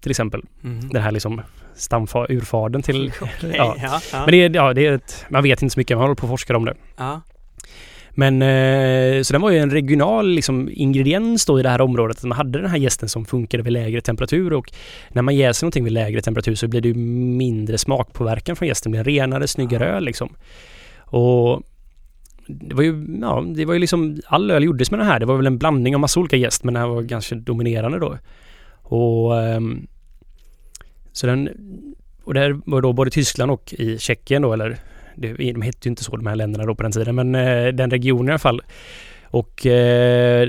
till 0.00 0.10
exempel. 0.10 0.42
Mm. 0.64 0.88
Den 0.88 1.02
här 1.02 1.12
liksom 1.12 1.40
stamfar, 1.74 2.32
urfadern 2.32 2.82
till... 2.82 3.12
Okay, 3.22 3.56
ja. 3.56 3.76
Ja, 3.78 4.00
ja. 4.12 4.18
Men 4.18 4.30
det 4.30 4.36
är, 4.36 4.50
ja, 4.54 4.74
det 4.74 4.86
är 4.86 4.92
ett, 4.92 5.24
man 5.28 5.42
vet 5.42 5.62
inte 5.62 5.72
så 5.72 5.80
mycket, 5.80 5.96
man 5.96 6.02
håller 6.02 6.14
på 6.14 6.26
att 6.26 6.30
forska 6.30 6.56
om 6.56 6.64
det. 6.64 6.74
Men 8.10 8.42
eh, 8.42 9.22
så 9.22 9.32
den 9.32 9.42
var 9.42 9.50
ju 9.50 9.58
en 9.58 9.70
regional 9.70 10.28
liksom, 10.28 10.68
ingrediens 10.72 11.46
då 11.46 11.60
i 11.60 11.62
det 11.62 11.68
här 11.68 11.80
området. 11.80 12.22
Man 12.22 12.36
hade 12.36 12.60
den 12.60 12.70
här 12.70 12.78
gästen 12.78 13.08
som 13.08 13.24
funkade 13.24 13.62
vid 13.62 13.72
lägre 13.72 14.00
temperatur 14.00 14.52
och 14.52 14.72
när 15.08 15.22
man 15.22 15.36
jäser 15.36 15.64
någonting 15.64 15.84
vid 15.84 15.92
lägre 15.92 16.20
temperatur 16.20 16.54
så 16.54 16.68
blir 16.68 16.80
det 16.80 16.94
mindre 16.94 17.78
smakpåverkan 17.78 18.56
från 18.56 18.68
gästen. 18.68 18.92
Det 18.92 19.02
blir 19.02 19.14
en 19.20 19.22
renare, 19.22 19.48
snyggare 19.48 19.86
öl 19.86 20.04
liksom. 20.04 20.34
Och 20.98 21.62
det 22.46 22.74
var 22.74 22.82
ju, 22.82 23.06
ja, 23.20 23.44
det 23.56 23.64
var 23.64 23.74
ju 23.74 23.80
liksom, 23.80 24.20
all 24.26 24.50
öl 24.50 24.64
gjordes 24.64 24.90
med 24.90 25.00
den 25.00 25.06
här. 25.06 25.20
Det 25.20 25.26
var 25.26 25.36
väl 25.36 25.46
en 25.46 25.58
blandning 25.58 25.94
av 25.94 26.00
massa 26.00 26.20
olika 26.20 26.36
gäst 26.36 26.64
men 26.64 26.74
den 26.74 26.82
här 26.82 26.88
var 26.88 27.02
ganska 27.02 27.34
dominerande 27.34 27.98
då. 27.98 28.18
Och 28.72 29.32
um, 29.32 29.86
så 31.12 31.26
den, 31.26 31.48
och 32.24 32.34
det 32.34 32.40
här 32.40 32.60
var 32.64 32.82
då 32.82 32.92
både 32.92 33.10
Tyskland 33.10 33.50
och 33.50 33.74
i 33.78 33.98
Tjeckien 33.98 34.42
då, 34.42 34.52
eller 34.52 34.78
det, 35.16 35.32
de 35.32 35.62
hette 35.62 35.88
ju 35.88 35.90
inte 35.90 36.04
så 36.04 36.16
de 36.16 36.26
här 36.26 36.36
länderna 36.36 36.66
då 36.66 36.74
på 36.74 36.82
den 36.82 36.92
tiden, 36.92 37.14
men 37.14 37.34
eh, 37.34 37.68
den 37.68 37.90
regionen 37.90 38.28
i 38.28 38.30
alla 38.30 38.38
fall. 38.38 38.62
Och 39.24 39.66
eh, 39.66 40.48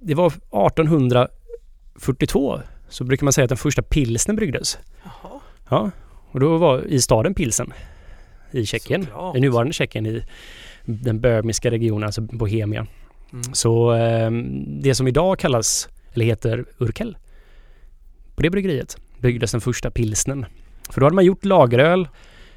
det 0.00 0.14
var 0.14 0.26
1842 0.26 2.60
så 2.88 3.04
brukar 3.04 3.24
man 3.24 3.32
säga 3.32 3.44
att 3.44 3.48
den 3.48 3.58
första 3.58 3.82
pilsnen 3.82 4.36
bryggdes. 4.36 4.78
Jaha. 5.04 5.40
Ja, 5.70 5.90
och 6.30 6.40
då 6.40 6.56
var 6.56 6.86
i 6.86 7.00
staden 7.00 7.34
Pilsen 7.34 7.72
i 8.50 8.66
Tjeckien, 8.66 9.06
i 9.36 9.40
nuvarande 9.40 9.72
Tjeckien 9.72 10.06
i 10.06 10.22
den 10.88 11.20
böhmiska 11.20 11.70
regionen, 11.70 12.06
alltså 12.06 12.20
Bohemia. 12.20 12.86
Mm. 13.32 13.42
Så 13.52 13.94
eh, 13.94 14.30
det 14.82 14.94
som 14.94 15.08
idag 15.08 15.38
kallas, 15.38 15.88
eller 16.14 16.24
heter 16.24 16.64
Urkel, 16.78 17.16
på 18.34 18.42
det 18.42 18.50
bryggeriet 18.50 18.96
byggdes 19.18 19.50
den 19.50 19.60
första 19.60 19.90
pilsnen. 19.90 20.46
För 20.90 21.00
då 21.00 21.06
hade 21.06 21.14
man 21.14 21.24
gjort 21.24 21.44
lageröl 21.44 22.08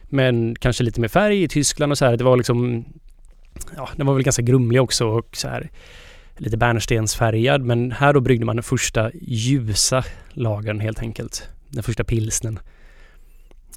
men 0.03 0.55
kanske 0.55 0.83
lite 0.83 1.01
mer 1.01 1.07
färg 1.07 1.43
i 1.43 1.47
Tyskland 1.47 1.91
och 1.91 1.97
så 1.97 2.05
här. 2.05 2.17
Det 2.17 2.23
var 2.23 2.37
liksom, 2.37 2.85
ja, 3.75 3.89
den 3.95 4.07
var 4.07 4.13
väl 4.13 4.23
ganska 4.23 4.41
grumlig 4.41 4.81
också 4.81 5.07
och 5.07 5.35
så 5.35 5.47
här 5.47 5.69
lite 6.37 6.57
bärnstensfärgad. 6.57 7.61
Men 7.61 7.91
här 7.91 8.13
då 8.13 8.19
bryggde 8.19 8.45
man 8.45 8.55
den 8.55 8.63
första 8.63 9.11
ljusa 9.21 10.03
lagern 10.29 10.79
helt 10.79 10.99
enkelt. 10.99 11.49
Den 11.69 11.83
första 11.83 12.03
pilsnen. 12.03 12.59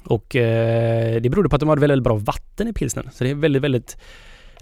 Och 0.03 0.35
eh, 0.35 1.21
det 1.21 1.29
berodde 1.29 1.49
på 1.49 1.55
att 1.55 1.59
de 1.59 1.69
hade 1.69 1.81
väldigt 1.81 2.03
bra 2.03 2.15
vatten 2.15 2.67
i 2.67 2.73
pilsnen. 2.73 3.09
Så 3.13 3.23
det 3.23 3.29
är 3.29 3.35
väldigt, 3.35 3.61
väldigt 3.61 3.97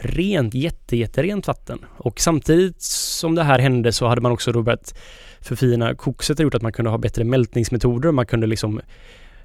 rent, 0.04 0.54
jätte, 0.54 0.98
jätterent 0.98 1.48
vatten. 1.48 1.80
Och 1.98 2.20
samtidigt 2.20 2.82
som 2.82 3.36
det 3.36 3.44
här 3.44 3.60
hände 3.60 3.92
så 3.92 4.08
hade 4.08 4.22
man 4.22 4.32
också 4.32 4.52
då 4.52 4.62
börjat 4.62 5.00
förfina 5.42 5.96
koksätt 5.96 6.38
har 6.38 6.44
gjort 6.44 6.56
att 6.56 6.62
man 6.62 6.74
kunde 6.74 6.92
ha 6.92 6.98
bättre 6.98 7.24
mältningsmetoder. 7.24 8.12
Man 8.12 8.26
kunde 8.26 8.48
liksom 8.48 8.82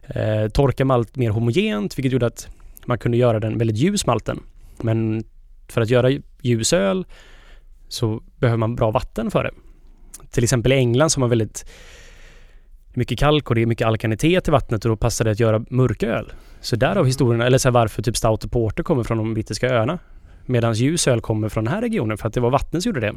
eh, 0.06 0.48
torka 0.48 0.84
malt 0.84 1.16
mer 1.16 1.30
homogent 1.30 1.98
vilket 1.98 2.12
gjorde 2.12 2.26
att 2.26 2.48
man 2.86 2.98
kunde 2.98 3.16
göra 3.16 3.40
den 3.40 3.58
väldigt 3.58 3.76
ljus 3.76 4.06
malten. 4.06 4.40
Men 4.82 5.24
för 5.68 5.80
att 5.80 5.90
göra 5.90 6.10
ljus 6.42 6.72
öl 6.72 7.06
så 7.88 8.22
behöver 8.38 8.58
man 8.58 8.76
bra 8.76 8.90
vatten 8.90 9.30
för 9.30 9.44
det. 9.44 9.50
Till 10.30 10.44
exempel 10.44 10.72
i 10.72 10.74
England 10.74 11.10
som 11.10 11.22
har 11.22 11.28
väldigt 11.28 11.64
mycket 12.94 13.18
kalk 13.18 13.48
och 13.48 13.54
det 13.54 13.62
är 13.62 13.66
mycket 13.66 13.86
alkanitet 13.86 14.48
i 14.48 14.50
vattnet 14.50 14.84
och 14.84 14.88
då 14.88 14.96
passar 14.96 15.24
det 15.24 15.30
att 15.30 15.40
göra 15.40 15.64
mörköl. 15.70 16.32
Så 16.60 16.76
därav 16.76 16.96
mm. 16.96 17.06
historien, 17.06 17.40
eller 17.40 17.58
så 17.58 17.70
varför 17.70 18.02
typ 18.02 18.16
Stout 18.16 18.44
och 18.44 18.50
Porter 18.50 18.82
kommer 18.82 19.04
från 19.04 19.18
de 19.18 19.34
brittiska 19.34 19.68
öarna. 19.68 19.98
Medan 20.48 20.74
ljus 20.74 21.08
öl 21.08 21.20
kommer 21.20 21.48
från 21.48 21.64
den 21.64 21.74
här 21.74 21.80
regionen 21.80 22.18
för 22.18 22.28
att 22.28 22.34
det 22.34 22.40
var 22.40 22.50
vattnet 22.50 22.82
som 22.82 22.90
gjorde 22.90 23.00
det. 23.00 23.14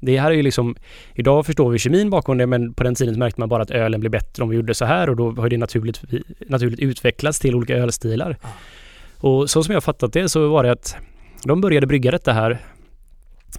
Det 0.00 0.18
här 0.18 0.30
är 0.30 0.34
ju 0.34 0.42
liksom, 0.42 0.76
idag 1.14 1.46
förstår 1.46 1.70
vi 1.70 1.78
kemin 1.78 2.10
bakom 2.10 2.38
det 2.38 2.46
men 2.46 2.74
på 2.74 2.84
den 2.84 2.94
tiden 2.94 3.18
märkte 3.18 3.40
man 3.40 3.48
bara 3.48 3.62
att 3.62 3.70
ölen 3.70 4.00
blev 4.00 4.12
bättre 4.12 4.42
om 4.42 4.48
vi 4.48 4.56
gjorde 4.56 4.74
så 4.74 4.84
här 4.84 5.10
och 5.10 5.16
då 5.16 5.30
har 5.30 5.48
det 5.48 5.58
naturligt, 5.58 6.02
naturligt 6.48 6.80
utvecklats 6.80 7.38
till 7.40 7.54
olika 7.54 7.76
ölstilar. 7.76 8.36
Ah. 8.42 8.48
Och 9.28 9.50
så 9.50 9.64
som 9.64 9.74
jag 9.74 9.84
fattat 9.84 10.12
det 10.12 10.28
så 10.28 10.48
var 10.48 10.62
det 10.62 10.72
att 10.72 10.96
de 11.44 11.60
började 11.60 11.86
brygga 11.86 12.10
detta 12.10 12.32
här 12.32 12.58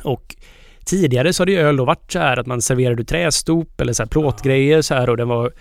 och 0.04 0.36
tidigare 0.86 1.34
så 1.34 1.42
hade 1.42 1.52
ju 1.52 1.58
öl 1.58 1.78
då 1.78 1.86
varit 1.86 2.12
så 2.12 2.20
här 2.20 2.38
att 2.38 2.48
man 2.48 2.62
serverade 2.62 3.04
trästop 3.04 3.82
eller 3.82 3.94
så 3.94 4.04
här 4.04 4.08
plåtgrejer 4.08 4.82
så 4.82 4.94
här 4.94 5.10
och 5.10 5.18
den 5.18 5.28
var 5.28 5.52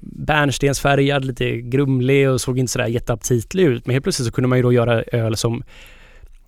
bärnstensfärgad, 0.00 1.24
lite 1.24 1.60
grumlig 1.60 2.30
och 2.30 2.40
såg 2.40 2.58
inte 2.58 2.72
sådär 2.72 2.86
jätteaptitlig 2.86 3.64
ut. 3.64 3.86
Men 3.86 3.92
helt 3.92 4.04
plötsligt 4.04 4.26
så 4.26 4.32
kunde 4.32 4.48
man 4.48 4.58
ju 4.58 4.62
då 4.62 4.72
göra 4.72 5.02
öl 5.02 5.36
som 5.36 5.62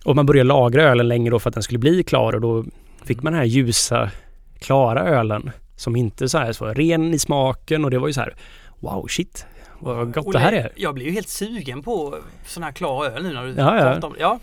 och 0.04 0.16
man 0.16 0.26
började 0.26 0.48
lagra 0.48 0.82
ölen 0.82 1.08
länge 1.08 1.30
då 1.30 1.38
för 1.38 1.50
att 1.50 1.54
den 1.54 1.62
skulle 1.62 1.78
bli 1.78 2.02
klar 2.02 2.32
och 2.32 2.40
då 2.40 2.64
fick 3.04 3.22
man 3.22 3.32
den 3.32 3.40
här 3.40 3.46
ljusa, 3.46 4.10
klara 4.58 5.00
ölen 5.00 5.50
som 5.76 5.96
inte 5.96 6.28
så 6.28 6.38
här 6.38 6.52
så 6.52 6.66
ren 6.66 7.14
i 7.14 7.18
smaken 7.18 7.84
och 7.84 7.90
det 7.90 7.98
var 7.98 8.06
ju 8.06 8.12
så 8.12 8.20
här 8.20 8.34
wow 8.80 9.06
shit 9.06 9.46
vad 9.78 10.14
gott 10.14 10.26
Olle, 10.26 10.38
det 10.38 10.42
här 10.44 10.52
är. 10.52 10.72
Jag 10.76 10.94
blir 10.94 11.06
ju 11.06 11.12
helt 11.12 11.28
sugen 11.28 11.82
på 11.82 12.18
sån 12.46 12.62
här 12.62 12.72
klar 12.72 13.06
öl 13.06 13.22
nu 13.22 13.32
när 13.32 13.44
du 13.44 13.48
ja, 13.48 13.54
pratar 13.54 14.08
om 14.08 14.12
det. 14.12 14.20
Ja, 14.20 14.38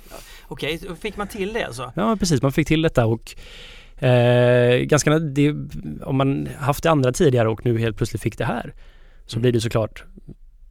Okej, 0.48 0.80
okay, 0.84 0.96
fick 0.96 1.18
man 1.18 1.28
till 1.28 1.54
det 1.54 1.64
alltså? 1.64 1.92
Ja 1.96 2.16
precis, 2.20 2.42
man 2.42 2.52
fick 2.52 2.68
till 2.68 2.82
detta 2.82 3.06
och 3.06 3.36
eh, 4.04 4.80
ganska, 4.80 5.20
det, 5.20 5.56
om 6.04 6.18
man 6.18 6.50
haft 6.58 6.84
det 6.84 6.92
andra 6.92 7.12
tidigare 7.12 7.50
och 7.50 7.66
nu 7.66 7.80
helt 7.80 7.98
plötsligt 7.98 8.22
fick 8.22 8.38
det 8.38 8.46
här 8.46 8.74
så 9.26 9.36
mm. 9.36 9.42
blir 9.42 9.52
det 9.52 9.62
såklart 9.62 10.04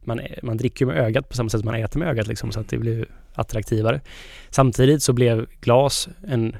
man, 0.03 0.21
man 0.43 0.57
dricker 0.57 0.85
med 0.85 0.97
ögat 0.97 1.29
på 1.29 1.35
samma 1.35 1.49
sätt 1.49 1.59
som 1.59 1.65
man 1.65 1.75
äter 1.75 1.99
med 1.99 2.07
ögat 2.07 2.27
liksom 2.27 2.51
så 2.51 2.59
att 2.59 2.69
det 2.69 2.77
blir 2.77 3.05
attraktivare. 3.33 4.01
Samtidigt 4.49 5.03
så 5.03 5.13
blev 5.13 5.45
glas 5.61 6.09
en 6.27 6.55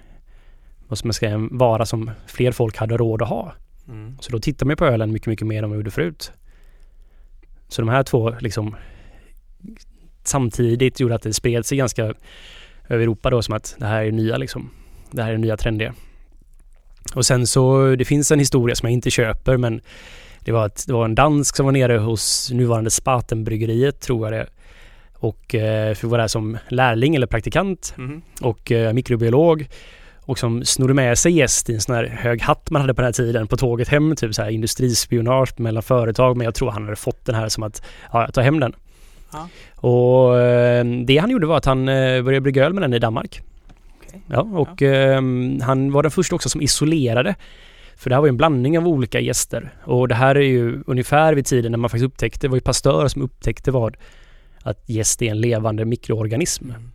vad 0.88 0.98
ska 0.98 1.08
man 1.08 1.14
säga, 1.14 1.32
en 1.32 1.58
vara 1.58 1.86
som 1.86 2.12
fler 2.28 2.52
folk 2.52 2.78
hade 2.78 2.98
råd 2.98 3.22
att 3.22 3.30
ha. 3.30 3.54
Mm. 3.88 4.18
Så 4.22 4.32
då 4.32 4.40
tittar 4.40 4.66
man 4.66 4.76
på 4.76 4.86
ölen 4.86 5.12
mycket, 5.12 5.28
mycket 5.28 5.48
mer 5.48 5.58
än 5.58 5.64
vad 5.64 5.70
man 5.70 5.80
gjorde 5.80 5.92
förut. 5.92 6.32
Så 7.68 7.82
de 7.82 7.90
här 7.90 8.04
två 8.04 8.36
liksom 8.40 8.76
samtidigt 10.24 11.00
gjorde 11.00 11.16
att 11.16 11.22
det 11.22 11.34
spred 11.34 11.66
sig 11.66 11.78
ganska 11.78 12.04
över 12.90 13.04
Europa 13.04 13.30
då 13.30 13.42
som 13.42 13.56
att 13.56 13.76
det 13.80 13.86
här 13.86 14.04
är 14.04 14.12
nya 14.12 14.38
liksom. 14.38 14.70
Det 15.12 15.24
här 15.24 15.34
är 15.34 15.38
nya 15.38 15.58
trendiga. 15.58 15.94
Och 17.16 17.26
sen 17.26 17.48
så, 17.48 17.96
det 17.96 18.06
finns 18.06 18.32
en 18.32 18.40
historia 18.40 18.76
som 18.76 18.88
jag 18.88 18.94
inte 18.94 19.12
köper 19.12 19.58
men 19.58 19.82
det 20.44 20.52
var 20.52 20.66
att 20.66 20.84
det 20.88 20.94
var 20.94 21.06
en 21.06 21.16
dansk 21.16 21.56
som 21.56 21.66
var 21.66 21.74
nere 21.74 21.98
hos 21.98 22.52
nuvarande 22.52 22.90
Spatenbryggeriet 22.92 24.00
tror 24.02 24.26
jag 24.26 24.34
det 24.34 24.48
och 25.14 25.56
eh, 25.56 25.94
för 25.96 26.08
var 26.08 26.18
där 26.18 26.28
som 26.28 26.58
lärling 26.70 27.16
eller 27.16 27.28
praktikant 27.28 27.94
Mm. 27.98 28.22
och 28.42 28.72
eh, 28.72 28.94
mikrobiolog 28.94 29.68
och 30.26 30.40
som 30.40 30.66
snodde 30.66 30.94
med 30.94 31.18
sig 31.18 31.32
gäst 31.32 31.70
i 31.70 31.74
en 31.74 31.82
sån 31.82 31.96
här 31.96 32.06
hög 32.06 32.42
hatt 32.42 32.70
man 32.72 32.82
hade 32.82 32.94
på 32.94 33.02
den 33.02 33.08
här 33.08 33.14
tiden 33.14 33.48
på 33.48 33.58
tåget 33.58 33.88
hem, 33.88 34.16
typ 34.16 34.36
så 34.36 34.42
här 34.42 34.50
industrispionage 34.50 35.60
mellan 35.60 35.84
företag 35.84 36.38
men 36.38 36.46
jag 36.46 36.56
tror 36.56 36.72
han 36.72 36.84
hade 36.84 36.96
fått 36.96 37.26
den 37.26 37.36
här 37.36 37.50
som 37.50 37.64
att 37.64 37.84
ja, 38.14 38.28
ta 38.34 38.42
hem 38.42 38.60
den. 38.60 38.76
Ja. 39.32 39.48
Och 39.76 40.40
eh, 40.40 40.86
det 40.86 41.18
han 41.18 41.30
gjorde 41.30 41.48
var 41.48 41.58
att 41.58 41.66
han 41.66 41.86
började 41.86 42.42
brygga 42.42 42.66
öl 42.66 42.74
med 42.74 42.84
den 42.84 42.94
i 42.94 43.00
Danmark. 43.00 43.42
Okej. 44.08 44.22
Ja, 44.28 44.42
och 44.42 44.82
eh, 44.82 45.22
han 45.62 45.92
var 45.92 46.04
den 46.04 46.12
första 46.12 46.36
också 46.36 46.50
som 46.50 46.62
isolerade. 46.62 47.36
För 48.02 48.10
det 48.10 48.16
här 48.16 48.22
var 48.22 48.28
ju 48.28 48.30
en 48.30 48.38
blandning 48.38 48.78
av 48.78 48.88
olika 48.88 49.20
gäster. 49.20 49.74
Och 49.84 50.08
det 50.08 50.16
här 50.16 50.36
är 50.36 50.42
ju 50.42 50.84
ungefär 50.88 51.34
vid 51.34 51.46
tiden 51.46 51.72
när 51.72 51.78
man 51.80 51.90
faktiskt 51.90 52.06
upptäckte, 52.06 52.48
det 52.48 52.50
var 52.50 52.58
ju 52.58 52.62
Pasteur 52.62 53.08
som 53.08 53.22
upptäckte 53.22 53.72
vad 53.72 53.98
att 54.64 54.90
gäst 54.90 55.22
är 55.22 55.32
en 55.32 55.42
levande 55.42 55.86
mikroorganism. 55.86 56.70
Mm. 56.70 56.92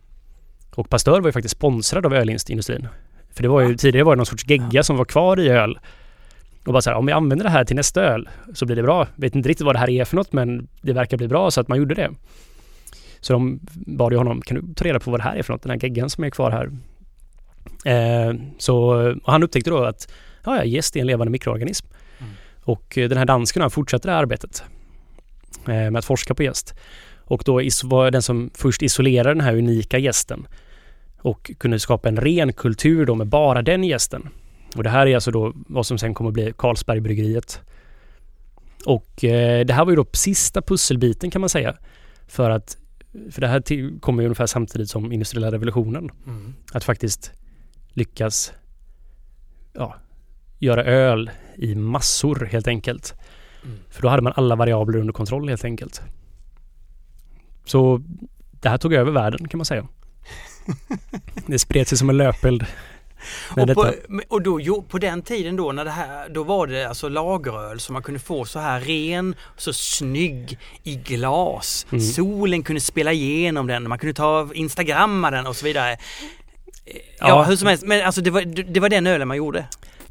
Och 0.75 0.89
Pasteur 0.89 1.19
var 1.19 1.27
ju 1.27 1.31
faktiskt 1.31 1.55
sponsrad 1.57 2.05
av 2.05 2.13
ölindustrin. 2.13 2.87
För 3.31 3.43
det 3.43 3.49
var 3.49 3.61
ju 3.61 3.75
tidigare 3.75 4.03
var 4.03 4.15
det 4.15 4.17
någon 4.17 4.25
sorts 4.25 4.49
gegga 4.49 4.83
som 4.83 4.97
var 4.97 5.05
kvar 5.05 5.39
i 5.39 5.49
öl. 5.49 5.79
Och 6.65 6.73
bara 6.73 6.81
så 6.81 6.89
här, 6.89 6.97
om 6.97 7.05
vi 7.05 7.11
använder 7.11 7.43
det 7.43 7.51
här 7.51 7.65
till 7.65 7.75
nästa 7.75 8.01
öl 8.03 8.29
så 8.53 8.65
blir 8.65 8.75
det 8.75 8.83
bra. 8.83 9.07
Vet 9.15 9.35
inte 9.35 9.49
riktigt 9.49 9.65
vad 9.65 9.75
det 9.75 9.79
här 9.79 9.89
är 9.89 10.05
för 10.05 10.15
något 10.15 10.33
men 10.33 10.67
det 10.81 10.93
verkar 10.93 11.17
bli 11.17 11.27
bra 11.27 11.51
så 11.51 11.61
att 11.61 11.67
man 11.67 11.77
gjorde 11.77 11.95
det. 11.95 12.11
Så 13.19 13.33
de 13.33 13.59
bad 13.73 14.11
ju 14.11 14.17
honom, 14.17 14.41
kan 14.41 14.57
du 14.57 14.73
ta 14.73 14.85
reda 14.85 14.99
på 14.99 15.11
vad 15.11 15.19
det 15.19 15.23
här 15.23 15.35
är 15.35 15.43
för 15.43 15.53
något? 15.53 15.61
Den 15.63 15.71
här 15.71 15.79
geggan 15.83 16.09
som 16.09 16.23
är 16.23 16.29
kvar 16.29 16.51
här. 16.51 16.71
Eh, 17.85 18.35
så 18.57 18.77
och 19.23 19.31
han 19.31 19.43
upptäckte 19.43 19.69
då 19.69 19.83
att 19.83 20.07
ja, 20.55 20.65
gäst 20.65 20.95
är 20.95 20.99
en 20.99 21.07
levande 21.07 21.31
mikroorganism. 21.31 21.87
Mm. 22.19 22.31
Och 22.63 22.97
eh, 22.97 23.09
den 23.09 23.17
här 23.17 23.25
dansken 23.25 23.61
han 23.61 23.71
fortsatte 23.71 24.07
det 24.07 24.11
här 24.11 24.19
arbetet 24.19 24.63
eh, 25.67 25.91
med 25.91 25.97
att 25.97 26.05
forska 26.05 26.35
på 26.35 26.43
gäst. 26.43 26.73
Och 27.17 27.41
då 27.45 27.53
var 27.83 28.11
den 28.11 28.21
som 28.21 28.49
först 28.53 28.81
isolerade 28.81 29.29
den 29.29 29.41
här 29.41 29.55
unika 29.55 29.97
gästen 29.97 30.47
och 31.17 31.51
kunde 31.57 31.79
skapa 31.79 32.09
en 32.09 32.17
ren 32.17 32.53
kultur 32.53 33.05
då 33.05 33.15
med 33.15 33.27
bara 33.27 33.61
den 33.61 33.83
gästen. 33.83 34.29
Och 34.75 34.83
det 34.83 34.89
här 34.89 35.07
är 35.07 35.15
alltså 35.15 35.31
då 35.31 35.53
vad 35.55 35.85
som 35.85 35.97
sen 35.97 36.13
kommer 36.13 36.29
att 36.29 36.33
bli 36.33 36.53
Carlsbergbryggeriet. 36.57 37.61
Och 38.85 39.23
eh, 39.23 39.65
det 39.65 39.73
här 39.73 39.85
var 39.85 39.91
ju 39.91 39.95
då 39.95 40.05
sista 40.13 40.61
pusselbiten 40.61 41.31
kan 41.31 41.41
man 41.41 41.49
säga. 41.49 41.77
För 42.27 42.49
att 42.49 42.77
för 43.31 43.41
det 43.41 43.47
här 43.47 43.59
till, 43.59 43.99
kommer 43.99 44.23
ju 44.23 44.27
ungefär 44.27 44.45
samtidigt 44.45 44.89
som 44.89 45.11
industriella 45.11 45.51
revolutionen. 45.51 46.11
Mm. 46.27 46.53
Att 46.73 46.83
faktiskt 46.83 47.31
lyckas 47.93 48.53
ja, 49.73 49.95
göra 50.59 50.83
öl 50.83 51.31
i 51.55 51.75
massor 51.75 52.45
helt 52.51 52.67
enkelt. 52.67 53.13
Mm. 53.63 53.77
För 53.89 54.01
då 54.01 54.07
hade 54.09 54.21
man 54.21 54.33
alla 54.35 54.55
variabler 54.55 54.99
under 54.99 55.13
kontroll 55.13 55.49
helt 55.49 55.65
enkelt. 55.65 56.01
Så 57.65 58.01
det 58.61 58.69
här 58.69 58.77
tog 58.77 58.93
över 58.93 59.11
världen 59.11 59.47
kan 59.47 59.57
man 59.57 59.65
säga. 59.65 59.87
Det 61.47 61.59
spred 61.59 61.87
sig 61.87 61.97
som 61.97 62.09
en 62.09 62.17
löpeld. 62.17 62.65
Och, 63.57 63.67
på, 63.73 63.93
och 64.27 64.41
då, 64.41 64.61
jo, 64.61 64.83
på 64.89 64.97
den 64.97 65.21
tiden 65.21 65.55
då 65.55 65.71
när 65.71 65.85
det 65.85 65.91
här, 65.91 66.29
då 66.29 66.43
var 66.43 66.67
det 66.67 66.85
alltså 66.85 67.09
lageröl 67.09 67.79
som 67.79 67.93
man 67.93 68.03
kunde 68.03 68.19
få 68.19 68.45
så 68.45 68.59
här 68.59 68.81
ren, 68.81 69.35
så 69.57 69.73
snygg 69.73 70.59
i 70.83 70.95
glas. 70.95 71.87
Mm. 71.91 72.01
Solen 72.01 72.63
kunde 72.63 72.81
spela 72.81 73.13
igenom 73.13 73.67
den, 73.67 73.89
man 73.89 73.99
kunde 73.99 74.13
ta 74.13 74.49
instagramma 74.53 75.31
den 75.31 75.47
och 75.47 75.55
så 75.55 75.65
vidare. 75.65 75.97
Ja, 76.85 77.27
Ja. 77.27 77.43
hur 77.43 77.55
som 77.55 77.67
helst, 77.67 77.83
men 77.85 78.05
alltså 78.05 78.21
det 78.21 78.31
var, 78.31 78.41
det 78.73 78.79
var 78.79 78.89
den 78.89 79.07
ölen 79.07 79.27
man 79.27 79.37
gjorde. 79.37 79.65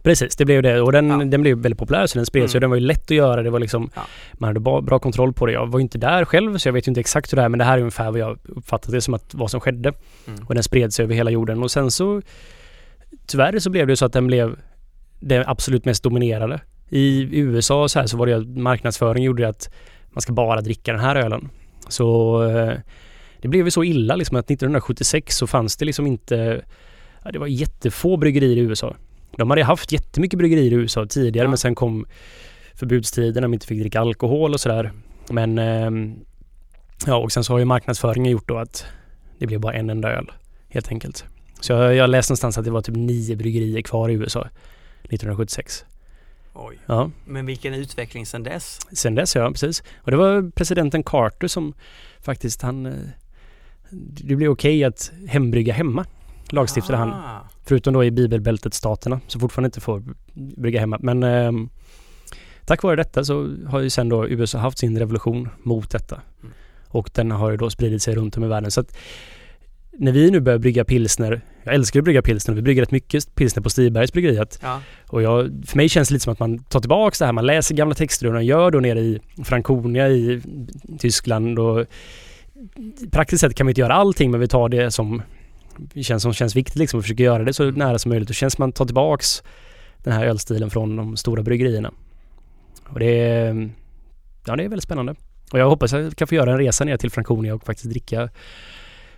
Precis, 0.07 0.37
det 0.37 0.45
blev 0.45 0.63
det. 0.63 0.81
Och 0.81 0.93
den, 0.93 1.09
Ja. 1.09 1.25
den 1.25 1.43
blev 1.43 1.59
väldigt 1.59 1.79
populär 1.79 2.07
så 2.07 2.19
den 2.19 2.27
spred 2.27 2.51
sig. 2.51 2.59
Mm. 2.59 2.61
Den 2.61 2.71
var 2.71 2.77
ju 2.77 2.83
lätt 2.87 3.03
att 3.03 3.11
göra. 3.11 3.43
Det 3.43 3.51
var 3.51 3.61
liksom, 3.61 3.91
Ja. 3.95 4.03
Man 4.33 4.49
hade 4.49 4.61
bra, 4.61 4.81
bra 4.81 4.99
kontroll 4.99 5.33
på 5.33 5.47
det. 5.47 5.53
Jag 5.53 5.67
var 5.67 5.79
ju 5.79 5.83
inte 5.83 5.99
där 5.99 6.25
själv 6.25 6.59
så 6.59 6.69
jag 6.69 6.73
vet 6.73 6.87
ju 6.87 6.91
inte 6.91 7.01
exakt 7.01 7.33
hur 7.33 7.37
det 7.37 7.43
är 7.43 7.49
men 7.49 7.59
det 7.59 7.65
här 7.65 7.77
är 7.77 7.79
ungefär 7.79 8.11
vad 8.11 8.21
jag 8.21 8.39
uppfattat 8.49 8.93
det 8.93 9.01
som 9.01 9.15
att 9.15 9.35
vad 9.35 9.51
som 9.51 9.61
skedde. 9.61 9.93
Mm. 10.27 10.47
Och 10.47 10.55
den 10.55 10.63
spred 10.63 10.93
sig 10.93 11.03
över 11.03 11.15
hela 11.15 11.31
jorden 11.31 11.63
och 11.63 11.71
sen 11.71 11.91
så 11.91 12.23
tyvärr 13.27 13.59
så 13.59 13.71
blev 13.71 13.87
det 13.87 13.97
så 13.97 14.05
att 14.07 14.13
den 14.13 14.27
blev 14.27 14.57
det 15.21 15.45
absolut 15.47 15.85
mest 15.85 16.03
dominerade. 16.03 16.61
I 16.89 17.29
USA 17.41 17.89
så 17.89 17.99
här 17.99 18.07
så 18.07 18.17
var 18.17 18.27
det 18.27 18.37
att 18.37 18.47
marknadsföring 18.47 19.25
gjorde 19.25 19.49
att 19.49 19.71
man 20.11 20.23
ska 20.23 20.33
bara 20.33 20.61
dricka 20.61 20.93
den 20.93 21.01
här 21.01 21.17
ölen. 21.17 21.49
Så 21.89 22.43
eh, 22.45 22.73
det 23.41 23.49
blev 23.49 23.65
ju 23.65 23.71
så 23.71 23.85
illa 23.85 24.17
liksom 24.17 24.37
att 24.37 24.51
1976 24.51 25.37
så 25.37 25.47
fanns 25.47 25.77
det 25.77 25.85
liksom 25.85 26.07
inte 26.07 26.63
ja, 27.25 27.31
det 27.33 27.39
var 27.39 27.47
jättefå 27.47 28.17
bryggerier 28.17 28.57
i 28.57 28.61
USA. 28.61 28.95
De 29.37 29.51
hade 29.51 29.65
haft 29.65 29.93
jättemycket 29.93 30.39
bryggerier 30.39 30.73
i 30.73 30.75
USA 30.75 31.07
tidigare 31.07 31.45
Ja. 31.45 31.49
men 31.51 31.59
sen 31.59 31.75
kom 31.75 32.07
förbudstiden 32.75 33.35
när 33.35 33.43
de 33.43 33.55
inte 33.55 33.67
fick 33.67 33.81
dricka 33.81 34.01
alkohol 34.01 34.53
och 34.55 34.61
sådär. 34.61 34.93
Men 35.31 35.59
ehm, 35.59 36.15
ja 37.07 37.17
och 37.17 37.33
sen 37.33 37.45
så 37.45 37.53
har 37.53 37.59
ju 37.59 37.65
marknadsföringen 37.65 38.33
gjort 38.33 38.49
då 38.49 38.59
att 38.59 38.85
det 39.39 39.47
blev 39.47 39.61
bara 39.61 39.73
en 39.73 39.91
enda 39.91 40.09
öl 40.13 40.33
helt 40.69 40.89
enkelt. 40.89 41.25
Så 41.61 41.73
jag, 41.73 41.95
jag 41.95 42.11
läste 42.11 42.31
någonstans 42.33 42.59
att 42.59 42.65
det 42.65 42.71
var 42.71 42.83
typ 42.83 42.97
nio 42.97 43.37
bryggerier 43.37 43.83
kvar 43.83 44.09
i 44.09 44.13
USA 44.13 44.41
1976. 45.03 45.85
Oj, 46.55 46.79
Ja, 46.87 47.11
men 47.25 47.47
vilken 47.47 47.75
utveckling 47.75 48.27
sedan 48.27 48.43
dess. 48.43 48.79
sen 48.93 49.15
dess 49.15 49.35
ja, 49.37 49.51
precis. 49.51 49.83
Och 50.03 50.11
det 50.11 50.17
var 50.17 50.51
presidenten 50.51 51.03
Carter 51.03 51.49
som 51.49 51.75
faktiskt 52.21 52.63
han... 52.63 52.87
eh, 52.87 52.93
Det 53.91 54.37
blev 54.37 54.51
okej 54.51 54.85
att 54.85 55.13
hembrygga 55.29 55.73
hemma. 55.73 56.05
Lagstiftade 56.51 56.99
han. 56.99 57.09
Förutom 57.67 57.95
då 57.95 58.05
i 58.05 58.11
bibelbältet-staterna 58.11 59.21
som 59.27 59.41
fortfarande 59.41 59.67
inte 59.67 59.81
får 59.81 60.03
brygga 60.35 60.81
hemma. 60.81 60.99
Men 61.01 61.23
ehm, 61.23 61.69
tack 62.65 62.83
vare 62.83 62.97
detta 62.97 63.25
så 63.25 63.55
har 63.67 63.81
ju 63.81 63.91
sen 63.91 64.09
då 64.09 64.29
USA 64.29 64.59
haft 64.59 64.79
sin 64.79 64.99
revolution 64.99 65.49
mot 65.63 65.91
detta. 65.91 66.21
Mm. 66.43 66.55
Och 66.89 67.11
den 67.15 67.31
har 67.31 67.51
ju 67.51 67.57
då 67.57 67.71
spridit 67.71 68.03
sig 68.03 68.15
runt 68.15 68.37
om 68.37 68.45
i 68.45 68.49
världen. 68.49 68.71
Så 68.71 68.81
att 68.81 68.97
när 69.99 70.13
vi 70.13 70.31
nu 70.31 70.41
börjar 70.41 70.59
brygga 70.59 70.85
pilsner, 70.85 71.41
jag 71.65 71.75
älskar 71.75 72.01
att 72.01 72.05
brygga 72.05 72.23
pilsner, 72.23 72.55
vi 72.55 72.63
brygger 72.63 72.83
rätt 72.83 72.91
mycket 72.91 73.35
pilsner 73.35 73.63
på 73.63 73.71
Stibergs 73.71 74.13
bryggeriet. 74.13 74.59
Ja. 74.63 74.81
Och 75.07 75.23
jag, 75.23 75.63
för 75.67 75.77
mig 75.77 75.89
känns 75.89 76.09
det 76.09 76.13
lite 76.13 76.25
som 76.25 76.33
att 76.33 76.39
man 76.39 76.59
tar 76.59 76.81
tillbaks 76.81 77.19
det 77.19 77.27
här, 77.27 77.33
man 77.33 77.47
läser 77.47 77.75
gamla 77.75 77.95
texter 77.95 78.27
och 78.27 78.33
man 78.33 78.47
gör 78.47 78.71
då 78.71 78.81
nere 78.81 79.01
i 79.01 79.21
Franconia 79.45 80.09
i 80.09 80.43
Tyskland 80.99 81.59
och 81.59 81.87
praktiskt 83.11 83.41
sett 83.41 83.55
kan 83.55 83.67
vi 83.67 83.71
inte 83.71 83.81
göra 83.81 83.95
allting 83.95 84.31
men 84.31 84.41
vi 84.41 84.49
tar 84.49 84.69
det 84.69 84.91
som 84.91 85.23
känns, 86.03 86.23
som 86.23 86.33
känns 86.33 86.57
viktigt 86.57 86.77
liksom 86.77 86.99
och 86.99 87.05
försöker 87.05 87.25
göra 87.25 87.45
det 87.45 87.53
så 87.53 87.71
nära 87.71 87.99
som 87.99 88.09
möjligt. 88.09 88.29
Och 88.29 88.35
känns 88.35 88.59
man 88.59 88.73
tar 88.73 88.85
tillbaks 88.85 89.43
den 89.99 90.13
här 90.13 90.27
ölstilen 90.27 90.71
från 90.71 90.97
de 90.97 91.17
stora 91.17 91.43
bryggerierna. 91.43 91.93
Och 92.89 92.99
det 92.99 93.21
är, 93.21 93.71
ja, 94.47 94.57
det 94.57 94.65
är 94.65 94.69
väldigt 94.69 94.85
spännande. 94.85 95.15
Och 95.53 95.59
jag 95.59 95.69
hoppas 95.69 95.93
att 95.93 96.03
jag 96.03 96.17
kan 96.17 96.29
få 96.29 96.35
göra 96.35 96.53
en 96.53 96.59
resa 96.59 96.85
ner 96.85 96.97
till 96.97 97.11
Franconia 97.11 97.55
och 97.55 97.65
faktiskt 97.65 97.91
dricka 97.91 98.29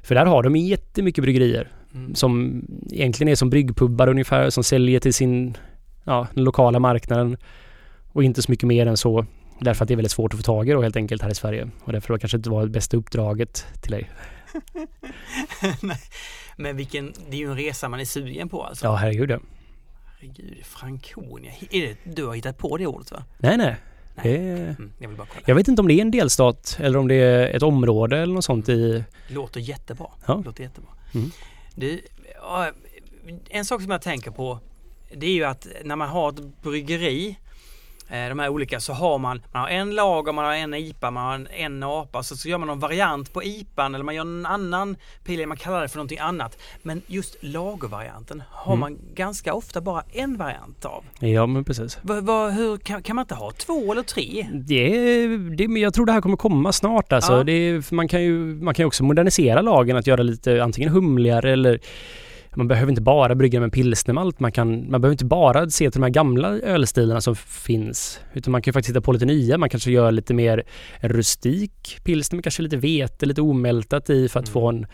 för 0.03 0.15
där 0.15 0.27
har 0.27 0.43
de 0.43 0.57
jättemycket 0.57 1.23
bryggerier 1.23 1.73
Mm. 1.95 2.15
som 2.15 2.63
egentligen 2.91 3.33
är 3.33 3.37
som 3.37 3.51
bryggpubbar 3.51 4.09
ungefär 4.09 4.51
som 4.51 4.65
säljer 4.65 5.01
till 5.01 5.15
sin 5.15 5.57
ja, 6.05 6.27
den 6.35 6.45
lokala 6.45 6.79
marknaden 6.79 7.37
och 8.13 8.25
inte 8.25 8.43
så 8.43 8.53
mycket 8.53 8.67
mer 8.67 8.87
än 8.87 8.97
så 8.97 9.27
därför 9.61 9.85
att 9.85 9.89
det 9.89 9.95
är 9.95 9.97
väldigt 9.97 10.13
svårt 10.13 10.35
att 10.35 10.39
få 10.39 10.43
tag 10.43 10.69
i 10.69 10.73
då 10.73 10.83
helt 10.83 10.97
enkelt 10.97 11.23
här 11.23 11.31
i 11.31 11.35
Sverige 11.35 11.71
och 11.85 11.93
därför 11.93 12.09
var 12.09 12.17
det 12.17 12.21
kanske 12.21 12.37
inte 12.37 12.51
var 12.51 12.63
det 12.63 12.71
bästa 12.71 12.97
uppdraget 12.97 13.67
till 13.83 13.91
dig. 13.91 14.11
Nej, 15.83 15.99
men 16.59 16.77
vilken, 16.77 17.13
det 17.31 17.37
är 17.37 17.41
ju 17.41 17.51
en 17.51 17.57
resa 17.57 17.89
man 17.89 18.01
är 18.01 18.05
sugen 18.05 18.49
på 18.49 18.65
alltså. 18.65 18.87
Ja 18.87 18.95
herregud 18.95 19.31
ja. 19.31 19.39
Herregud, 20.21 20.65
Franconia. 20.65 21.53
Är 21.71 21.81
det, 21.87 21.97
du 22.15 22.27
har 22.27 22.35
hittat 22.35 22.59
på 22.59 22.77
det 22.77 22.87
ordet 22.87 23.13
va? 23.13 23.25
Nej 23.39 23.57
nej. 23.57 23.77
Nej. 24.15 24.35
Är, 24.37 24.57
Mm, 24.57 24.93
jag 24.99 25.09
vill 25.09 25.17
bara 25.19 25.27
kolla. 25.27 25.43
jag 25.47 25.55
vet 25.55 25.69
inte 25.69 25.83
om 25.83 25.89
det 25.89 25.95
är 25.95 26.01
en 26.01 26.11
delstat 26.11 26.77
eller 26.81 26.99
om 26.99 27.09
det 27.09 27.15
är 27.15 27.57
ett 27.57 27.63
område 27.63 28.19
eller 28.19 28.35
något 28.35 28.45
sånt 28.45 28.69
i... 28.69 29.05
Låter 29.29 29.61
jättebra. 29.61 30.07
Ja. 30.27 30.43
Låter 30.45 30.63
jättebra. 30.63 30.91
Mm. 31.15 31.31
Du, 31.75 32.01
en 33.49 33.65
sak 33.65 33.83
som 33.83 33.91
jag 33.91 34.03
tänker 34.03 34.31
på 34.31 34.59
det 35.15 35.27
är 35.27 35.33
ju 35.35 35.45
att 35.45 35.67
när 35.85 35.97
man 35.97 36.09
har 36.09 36.29
ett 36.29 36.63
bryggeri 36.63 37.39
de 38.11 38.39
här 38.39 38.49
olika 38.49 38.81
så 38.81 38.93
har 38.93 39.19
man, 39.19 39.43
man 39.53 39.63
har 39.63 39.69
en 39.69 39.95
lager, 39.95 40.33
man 40.33 40.45
har 40.45 40.55
en 40.55 40.75
IPA, 40.75 41.11
man 41.11 41.25
har 41.25 41.35
en, 41.35 41.47
en 41.47 41.83
APA 41.83 42.23
så, 42.23 42.37
så 42.37 42.49
gör 42.49 42.59
man 42.59 42.69
någon 42.69 42.79
variant 42.81 43.33
på 43.33 43.43
IPAn 43.43 43.95
eller 43.95 44.05
man 44.05 44.15
gör 44.15 44.23
en 44.23 44.47
annan 44.47 44.97
pil, 45.25 45.47
man 45.47 45.57
kallar 45.57 45.83
det 45.83 45.89
för 45.89 45.97
någonting 45.97 46.19
annat. 46.19 46.59
Men 46.83 47.03
just 47.07 47.37
lagervarianten 47.41 48.43
har 48.51 48.73
Mm. 48.75 48.81
man 48.81 48.99
ganska 49.15 49.55
ofta 49.55 49.81
bara 49.81 50.03
en 50.13 50.37
variant 50.37 50.85
av. 50.85 51.05
Ja 51.21 51.47
men 51.47 51.65
precis. 51.65 51.99
Va, 52.03 52.21
va, 52.21 52.49
hur, 52.51 52.77
kan, 52.77 53.03
kan 53.03 53.17
man 53.17 53.23
inte 53.23 53.35
ha 53.35 53.51
två 53.51 53.93
eller 53.93 54.03
tre? 54.03 54.47
Det, 54.53 55.27
det, 55.37 55.65
jag 55.81 55.95
tror 55.95 56.07
det 56.07 56.13
här 56.13 56.21
kommer 56.21 56.37
komma 56.37 56.73
snart 56.73 57.13
alltså. 57.13 57.33
Ja. 57.33 57.45
Det, 57.45 57.91
man, 57.91 58.09
kan 58.09 58.23
ju, 58.23 58.39
man 58.39 58.75
kan 58.75 58.83
ju 58.83 58.87
också 58.87 59.05
modernisera 59.05 59.61
lagen 59.63 59.97
att 59.97 60.07
göra 60.07 60.23
lite 60.23 60.63
antingen 60.65 60.91
humligare 60.91 61.53
eller 61.53 61.81
man 62.55 62.69
behöver 62.69 62.91
inte 62.91 63.03
bara 63.03 63.35
brygga 63.35 63.61
med 63.61 63.73
pilsnermalt. 63.73 64.41
Man, 64.41 64.53
kan, 64.53 64.91
man 64.91 65.01
behöver 65.01 65.13
inte 65.13 65.25
bara 65.25 65.71
se 65.71 65.91
till 65.91 66.01
de 66.01 66.03
här 66.03 66.11
gamla 66.11 66.49
ölstilarna 66.49 67.21
som 67.21 67.37
finns. 67.37 68.21
Utan 68.35 68.53
man 68.53 68.63
kan 68.63 68.71
ju 68.71 68.73
faktiskt 68.73 68.91
hitta 68.91 69.01
på 69.01 69.13
lite 69.13 69.25
nya. 69.27 69.59
Man 69.59 69.69
kanske 69.69 69.91
gör 69.91 70.13
lite 70.13 70.35
mer 70.35 70.63
rustik 71.01 71.99
pilsner 72.05 72.37
med 72.37 72.45
kanske 72.45 72.63
lite 72.63 72.77
vete, 72.77 73.27
lite 73.27 73.43
omältat 73.43 74.11
i 74.11 74.29
för 74.29 74.41
att 74.41 74.47
Mm. 74.49 74.53
få 74.53 74.69
en 74.69 74.87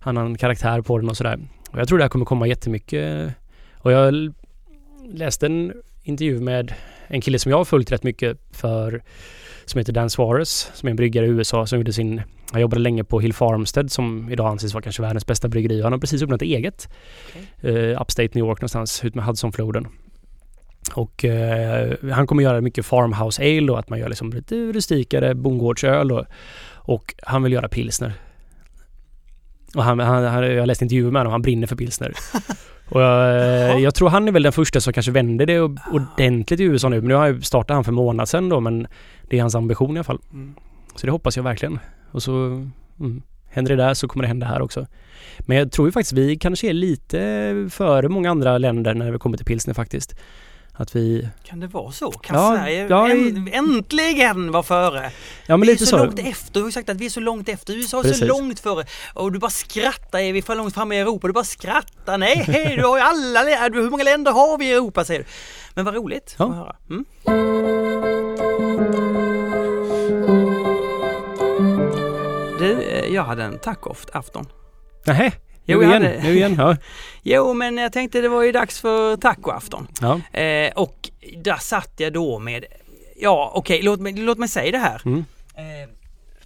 annan 0.00 0.38
karaktär 0.38 0.80
på 0.80 0.98
den 0.98 1.08
och 1.08 1.16
sådär. 1.16 1.38
Och 1.70 1.78
jag 1.80 1.88
tror 1.88 1.98
det 1.98 2.04
här 2.04 2.08
kommer 2.08 2.24
komma 2.24 2.46
jättemycket. 2.46 3.34
Och 3.78 3.92
jag 3.92 4.32
läste 5.14 5.46
en 5.46 5.72
intervju 6.02 6.40
med 6.40 6.74
en 7.06 7.20
kille 7.20 7.38
som 7.38 7.50
jag 7.50 7.58
har 7.58 7.64
följt 7.64 7.92
rätt 7.92 8.02
mycket 8.02 8.38
för 8.50 9.02
som 9.64 9.78
heter 9.78 9.92
Dan 9.92 10.10
Suarez 10.10 10.70
som 10.74 10.86
är 10.86 10.90
en 10.90 10.96
bryggare 10.96 11.26
i 11.26 11.28
USA 11.28 11.66
som 11.66 11.78
gjorde 11.78 11.92
sin 11.92 12.22
han 12.52 12.60
jobbade 12.60 12.80
länge 12.80 13.04
på 13.04 13.20
Hill 13.20 13.32
Farmstead 13.32 13.92
som 13.92 14.30
idag 14.30 14.46
anses 14.46 14.74
vara 14.74 14.82
kanske 14.82 15.02
världens 15.02 15.26
bästa 15.26 15.48
bryggeri. 15.48 15.82
Han 15.82 15.92
har 15.92 15.98
precis 15.98 16.22
öppnat 16.22 16.42
eget. 16.42 16.88
Eh, 17.60 18.00
upstate 18.00 18.28
New 18.32 18.44
York 18.44 18.60
någonstans 18.60 19.04
ut 19.04 19.14
med 19.14 19.24
Hudsonfloden. 19.24 19.86
Och 20.94 21.24
eh, 21.24 21.94
han 22.12 22.26
kommer 22.26 22.42
göra 22.42 22.60
mycket 22.60 22.86
farmhouse 22.86 23.42
ale 23.42 23.66
då, 23.66 23.76
att 23.76 23.90
man 23.90 23.98
gör 23.98 24.08
liksom 24.08 24.30
lite 24.30 24.54
rustikare 24.54 25.34
bondgårdsöl 25.34 26.08
då. 26.08 26.26
Och 26.74 27.14
han 27.22 27.42
vill 27.42 27.52
göra 27.52 27.68
pilsner. 27.68 28.12
Och 29.74 29.84
han, 29.84 30.00
han, 30.00 30.24
han, 30.24 30.54
jag 30.54 30.66
läste 30.66 30.84
intervjuer 30.84 31.10
med 31.10 31.20
honom, 31.20 31.32
han 31.32 31.42
brinner 31.42 31.66
för 31.66 31.76
pilsner. 31.76 32.12
Och 32.92 33.02
jag, 33.02 33.36
eh, 33.36 33.78
jag 33.78 33.94
tror 33.94 34.08
han 34.08 34.28
är 34.28 34.32
väl 34.32 34.42
den 34.42 34.52
första 34.52 34.80
som 34.80 34.92
kanske 34.92 35.12
vänder 35.12 35.46
det 35.46 35.60
o- 35.60 35.76
ordentligt 35.92 36.60
i 36.60 36.62
USA 36.64 36.88
nu. 36.88 37.00
Men 37.00 37.08
nu 37.08 37.14
har 37.14 37.26
jag 37.26 37.44
startat 37.44 37.74
han 37.74 37.84
för 37.84 37.90
en 37.90 37.94
månad 37.96 38.28
sedan 38.28 38.48
då, 38.48 38.60
men 38.60 38.86
det 39.28 39.36
är 39.36 39.40
hans 39.40 39.54
ambition 39.54 39.96
i 39.96 39.98
alla 39.98 40.04
fall. 40.04 40.20
Mm. 40.32 40.54
Så 40.96 41.06
det 41.06 41.12
hoppas 41.12 41.36
jag 41.36 41.44
verkligen. 41.44 41.78
Och 42.10 42.22
så 42.22 42.32
mm, 43.00 43.22
händer 43.50 43.76
det 43.76 43.82
där 43.82 43.94
så 43.94 44.08
kommer 44.08 44.22
det 44.22 44.28
hända 44.28 44.46
här 44.46 44.62
också. 44.62 44.86
Men 45.38 45.56
jag 45.56 45.72
tror 45.72 45.88
ju 45.88 45.92
faktiskt 45.92 46.12
vi 46.12 46.36
kanske 46.36 46.68
är 46.68 46.72
lite 46.72 47.18
före 47.70 48.08
många 48.08 48.30
andra 48.30 48.58
länder 48.58 48.94
när 48.94 49.12
det 49.12 49.18
kommer 49.18 49.36
till 49.36 49.46
pilsner 49.46 49.74
faktiskt. 49.74 50.16
Att 50.74 50.96
vi, 50.96 51.28
Kan 51.44 51.60
det 51.60 51.66
vara 51.66 51.92
så? 51.92 52.10
Kan 52.10 52.36
Ja, 52.36 52.56
Sverige 52.56 52.86
ja, 52.90 53.08
äm- 53.08 53.50
äntligen 53.52 54.52
vara 54.52 54.62
före? 54.62 55.10
ja 55.46 55.56
men 55.56 55.60
vi 55.60 55.66
är 55.68 55.72
lite 55.72 55.86
så, 55.86 55.98
så. 55.98 56.04
långt 56.04 56.18
efter, 56.18 56.52
du 56.54 56.62
har 56.62 56.70
sagt 56.70 56.88
att 56.88 56.96
vi 56.96 57.06
är 57.06 57.10
så 57.10 57.20
långt 57.20 57.48
efter. 57.48 57.74
USA 57.74 57.98
är 57.98 58.02
så 58.02 58.08
Precis. 58.08 58.28
långt 58.28 58.60
före. 58.60 58.84
Och 59.14 59.32
du 59.32 59.38
bara 59.38 59.50
skrattar, 59.50 60.18
är 60.18 60.32
vi 60.32 60.42
för 60.42 60.54
långt 60.56 60.74
fram 60.74 60.92
i 60.92 61.00
Europa? 61.00 61.26
Du 61.26 61.32
bara 61.32 61.44
skrattar. 61.44 62.18
Nej, 62.18 62.44
du 62.76 62.84
har 62.84 62.96
ju 62.96 63.02
alla 63.02 63.42
lä- 63.42 63.68
du, 63.68 63.82
Hur 63.82 63.90
många 63.90 64.04
länder 64.04 64.32
har 64.32 64.58
vi 64.58 64.66
i 64.66 64.72
Europa 64.72 65.04
säger 65.04 65.20
du? 65.20 65.26
Men 65.74 65.84
vad 65.84 65.94
roligt 65.94 66.34
Ja. 66.38 66.44
att 66.50 66.54
höra. 66.56 66.76
Mm. 66.90 67.04
Du, 72.58 72.82
eh, 72.82 73.14
jag 73.14 73.22
hade 73.24 73.42
en 73.44 73.58
taco-afton. 73.58 74.46
Nähä, 75.04 75.32
Jo, 75.64 75.78
nu 75.80 75.84
igen, 75.86 76.02
hade- 76.02 76.22
nu 76.22 76.34
igen. 76.34 76.54
Ja. 76.58 76.76
Jo, 77.22 77.54
men 77.54 77.76
jag 77.78 77.92
tänkte 77.92 78.20
det 78.20 78.28
var 78.28 78.42
ju 78.42 78.52
dags 78.52 78.80
för 78.80 79.16
tacoafton. 79.16 79.88
Ja. 80.00 80.38
Eh, 80.40 80.72
och 80.72 81.10
där 81.36 81.56
satt 81.56 81.92
jag 81.96 82.12
då 82.12 82.38
med, 82.38 82.64
ja 83.16 83.52
okej, 83.54 83.82
låt, 83.82 84.00
mig, 84.00 84.12
låt 84.12 84.38
mig 84.38 84.48
säga 84.48 84.70
det 84.72 84.78
här. 84.78 85.02
Mm. 85.04 85.24
Eh, 85.54 85.88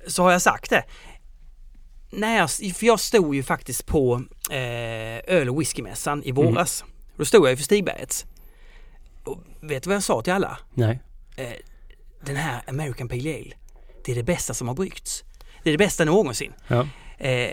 så 0.06 0.22
har 0.22 0.32
jag 0.32 0.42
sagt 0.42 0.70
det. 0.70 0.84
När 2.10 2.36
jag, 2.36 2.50
för 2.50 2.86
jag 2.86 3.00
stod 3.00 3.34
ju 3.34 3.42
faktiskt 3.42 3.86
på 3.86 4.22
eh, 4.50 5.34
öl 5.36 5.48
och 5.48 5.60
whiskymässan 5.60 6.22
i 6.22 6.32
våras. 6.32 6.84
Då 7.16 7.24
stod 7.24 7.44
jag 7.44 7.50
ju 7.50 7.56
för 7.56 7.64
Stigbergets. 7.64 8.24
Och 9.24 9.38
vet 9.60 9.82
du 9.82 9.88
vad 9.88 9.96
jag 9.96 10.02
sa 10.02 10.22
till 10.22 10.32
alla? 10.32 10.58
Nej. 10.74 11.00
Eh, 11.36 11.46
den 12.20 12.36
här 12.36 12.62
American 12.66 13.08
Pale 13.08 13.34
Ale, 13.34 13.52
det 14.04 14.12
är 14.12 14.16
det 14.16 14.22
bästa 14.22 14.54
som 14.54 14.68
har 14.68 14.74
bryggts. 14.74 15.24
Det 15.62 15.70
är 15.70 15.72
det 15.72 15.78
bästa 15.78 16.04
någonsin. 16.04 16.52
Ja. 16.68 16.88
Eh, 17.18 17.50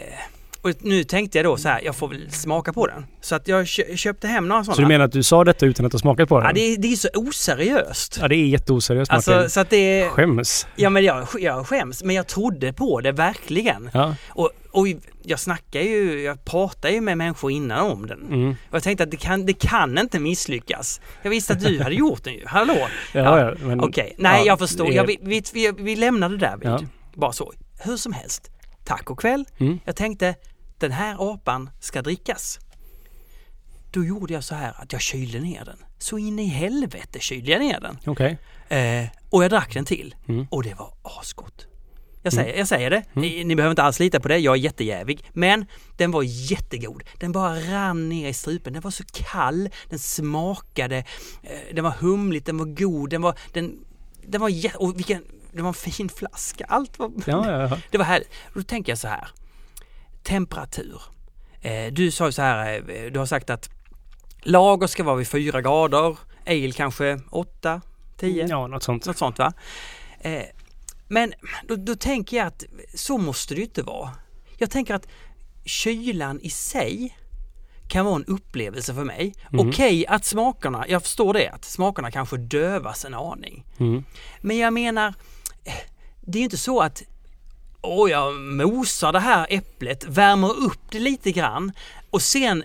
och 0.64 0.72
nu 0.80 1.04
tänkte 1.04 1.38
jag 1.38 1.46
då 1.46 1.58
så 1.58 1.70
här, 1.70 1.82
jag 1.82 1.96
får 1.96 2.08
väl 2.08 2.32
smaka 2.32 2.74
på 2.74 2.88
den. 2.88 3.06
Så 3.22 3.36
att 3.36 3.48
jag 3.48 3.68
kö- 3.68 3.96
köpte 3.98 4.28
hem 4.28 4.48
några 4.48 4.64
sådana. 4.64 4.76
Så 4.76 4.82
du 4.82 4.88
menar 4.88 5.06
att 5.06 5.12
du 5.12 5.24
sa 5.24 5.44
detta 5.44 5.66
utan 5.66 5.86
att 5.86 5.92
ha 5.92 6.00
smakat 6.00 6.30
på 6.30 6.38
den? 6.40 6.48
Ja, 6.48 6.54
det, 6.54 6.60
är, 6.74 6.78
det 6.78 6.92
är 6.92 6.96
så 6.96 7.10
oseriöst. 7.16 8.18
Ja, 8.22 8.28
det 8.28 8.36
är 8.36 8.46
jätteoseriöst 8.46 9.12
Alltså, 9.12 9.32
Martin. 9.32 9.50
så 9.50 9.60
att 9.60 9.70
det 9.70 10.02
är... 10.02 10.10
Skäms. 10.10 10.68
Ja, 10.76 10.90
men 10.90 11.04
jag, 11.04 11.28
jag 11.40 11.68
skäms, 11.68 12.04
men 12.04 12.16
jag 12.16 12.28
trodde 12.28 12.74
på 12.74 13.02
det 13.02 13.12
verkligen. 13.12 13.90
Ja. 13.94 14.16
Och, 14.30 14.50
och 14.72 14.86
jag 15.24 15.40
snackar 15.40 15.80
ju, 15.82 16.22
jag 16.22 16.46
pratar 16.46 16.90
ju 16.90 17.02
med 17.02 17.18
människor 17.18 17.52
innan 17.52 17.92
om 17.92 18.08
den. 18.08 18.22
Mm. 18.28 18.50
Och 18.50 18.76
jag 18.76 18.84
tänkte 18.84 19.04
att 19.04 19.12
det 19.12 19.18
kan, 19.18 19.46
det 19.46 19.54
kan 19.54 19.98
inte 19.98 20.20
misslyckas. 20.20 21.02
Jag 21.22 21.30
visste 21.30 21.54
att 21.54 21.60
du 21.60 21.80
hade 21.84 21.96
gjort 21.96 22.24
den 22.24 22.34
ju, 22.34 22.46
hallå? 22.46 22.88
Ja, 23.14 23.40
ja, 23.40 23.54
men- 23.62 23.80
Okej, 23.80 24.16
nej 24.18 24.40
ja, 24.40 24.46
jag 24.46 24.60
förstår. 24.60 24.88
är- 24.88 24.96
Jag, 24.96 25.06
vi, 25.08 25.20
vi, 25.22 25.44
vi, 25.54 25.72
vi 25.78 25.96
lämnar 25.96 26.30
det 26.30 26.38
där 26.38 26.58
vid. 26.58 26.70
Ja. 26.70 26.80
Bara 27.14 27.32
så. 27.32 27.54
Hur 27.84 27.98
som 27.98 28.14
helst, 28.14 28.50
tacokväll. 28.86 29.46
Mm. 29.58 29.80
Jag 29.86 29.96
tänkte, 29.96 30.36
den 30.78 30.92
här 30.92 31.34
apan 31.34 31.70
ska 31.80 32.02
drickas. 32.02 32.60
Då 33.92 34.04
gjorde 34.04 34.34
jag 34.34 34.44
så 34.44 34.56
här 34.56 34.74
att 34.78 34.92
jag 34.94 35.02
kylde 35.02 35.40
ner 35.40 35.66
den. 35.66 35.78
Så 35.98 36.18
in 36.18 36.40
i 36.40 36.46
helvete 36.46 37.20
kylde 37.20 37.52
jag 37.52 37.60
ner 37.60 37.80
den. 37.80 37.98
Okej. 38.06 38.38
Eh, 38.68 39.10
och 39.30 39.44
jag 39.44 39.52
drack 39.52 39.74
den 39.74 39.86
till. 39.86 40.16
Mm. 40.28 40.48
Och 40.52 40.64
det 40.64 40.74
var 40.74 40.94
asgott. 41.02 41.68
Jag 42.24 42.34
säger, 42.34 42.58
jag 42.58 42.68
säger 42.68 42.90
det, 42.90 43.04
ni, 43.14 43.44
ni 43.44 43.56
behöver 43.56 43.72
inte 43.72 43.84
alls 43.84 44.00
lita 44.00 44.20
på 44.20 44.28
det, 44.28 44.38
jag 44.38 44.56
är 44.56 44.60
jättejävig. 44.60 45.26
Men 45.34 45.66
den 45.98 46.12
var 46.12 46.24
jättegod. 46.24 47.04
Den 47.20 47.32
bara 47.32 47.56
rann 47.56 48.10
ner 48.10 48.30
i 48.30 48.34
strupen. 48.34 48.74
Den 48.74 48.82
var 48.82 48.92
så 48.92 49.04
kall, 49.14 49.70
den 49.90 50.00
smakade, 50.00 50.98
eh, 51.44 51.76
den 51.76 51.84
var 51.84 51.92
humligt, 51.92 52.46
den 52.46 52.58
var 52.58 52.66
god, 52.66 53.10
den 53.10 53.22
var, 53.22 53.38
den, 53.54 53.86
den 54.28 54.42
var 54.42 54.50
jätte, 54.50 54.78
och 54.78 54.98
vilken, 54.98 55.24
det 55.52 55.62
var 55.62 55.68
en 55.68 55.74
fin 55.74 56.10
flaska. 56.10 56.66
Allt 56.70 57.00
var, 57.00 57.12
Ja, 57.26 57.52
ja, 57.52 57.62
ja. 57.62 57.78
det 57.92 57.98
var 57.98 58.06
härligt. 58.06 58.30
Då 58.54 58.64
tänker 58.64 58.92
jag 58.92 59.00
så 59.00 59.08
här. 59.08 59.28
Temperatur. 60.24 61.02
Eh, 61.62 61.94
du 61.94 62.12
sa 62.12 62.26
ju 62.26 62.32
så 62.32 62.42
här, 62.42 62.84
eh, 62.90 63.12
du 63.12 63.20
har 63.20 63.26
sagt 63.26 63.50
att 63.50 63.70
lager 64.42 64.88
ska 64.88 65.04
vara 65.04 65.16
vid 65.16 65.28
4 65.28 65.62
grader, 65.62 66.18
ale 66.46 66.72
kanske 66.72 67.20
8, 67.30 67.82
10. 68.18 68.48
Ja, 68.48 68.68
något 68.68 68.84
sånt. 68.84 69.06
Något 69.06 69.18
sånt 69.18 69.40
va? 69.40 69.54
Eh, 70.22 70.44
men 71.08 71.34
då, 71.68 71.76
då 71.76 71.96
tänker 71.96 72.38
jag 72.38 72.48
att 72.48 72.64
så 72.94 73.18
måste 73.18 73.54
det 73.54 73.58
ju 73.58 73.66
inte 73.66 73.84
vara. 73.84 74.10
Jag 74.58 74.72
tänker 74.72 74.94
att 74.94 75.08
kylan 75.66 76.40
i 76.40 76.50
sig 76.50 77.18
kan 77.88 78.06
vara 78.06 78.16
en 78.16 78.26
upplevelse 78.26 78.94
för 78.94 79.04
mig. 79.04 79.34
Mhm. 79.50 79.70
Okej 79.70 80.08
att 80.08 80.26
smakerna, 80.26 80.86
jag 80.88 81.02
förstår 81.04 81.34
det, 81.34 81.50
att 81.50 81.66
smakerna 81.66 82.12
kanske 82.12 82.38
dövas 82.38 83.06
en 83.06 83.14
aning. 83.14 83.66
Mm. 83.80 84.04
Men 84.42 84.58
jag 84.58 84.74
menar, 84.74 85.14
det 86.22 86.40
är 86.40 86.44
inte 86.44 86.58
så 86.58 86.82
att 86.82 87.04
Åh, 87.84 88.12
jag 88.12 88.34
mosar 88.34 89.12
det 89.14 89.20
här 89.20 89.48
äpplet, 89.50 90.04
värmer 90.08 90.52
upp 90.66 90.80
det 90.92 91.00
lite 91.00 91.32
grann 91.32 91.72
och 92.10 92.22
sen 92.22 92.64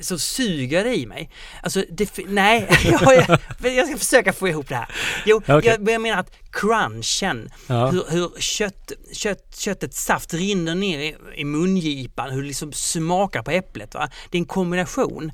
så 0.00 0.18
suger 0.18 0.84
det 0.84 0.96
i 0.96 1.06
mig. 1.06 1.30
Alltså, 1.62 1.84
det, 1.90 2.18
nej, 2.26 2.68
jag, 2.84 3.14
jag, 3.62 3.74
jag 3.74 3.86
ska 3.88 3.98
försöka 3.98 4.32
få 4.32 4.48
ihop 4.48 4.68
det 4.68 4.74
här. 4.74 4.88
Jo, 5.26 5.36
Okej. 5.36 5.60
jag, 5.64 5.90
jag 5.90 6.00
menar 6.00 6.18
att 6.20 6.32
crunchen, 6.50 7.50
Ja. 7.66 7.90
hur, 7.90 8.04
hur 8.08 8.30
kött, 8.40 8.92
kött, 9.12 9.56
köttets 9.56 10.04
saft 10.04 10.34
rinner 10.34 10.74
ner 10.74 10.98
i, 10.98 11.16
i 11.36 11.44
mungipan, 11.44 12.30
hur 12.30 12.42
det 12.42 12.48
liksom 12.48 12.72
smakar 12.72 13.42
på 13.42 13.50
äpplet. 13.50 13.94
Va? 13.94 14.10
Det 14.30 14.38
är 14.38 14.40
en 14.40 14.46
kombination. 14.46 15.32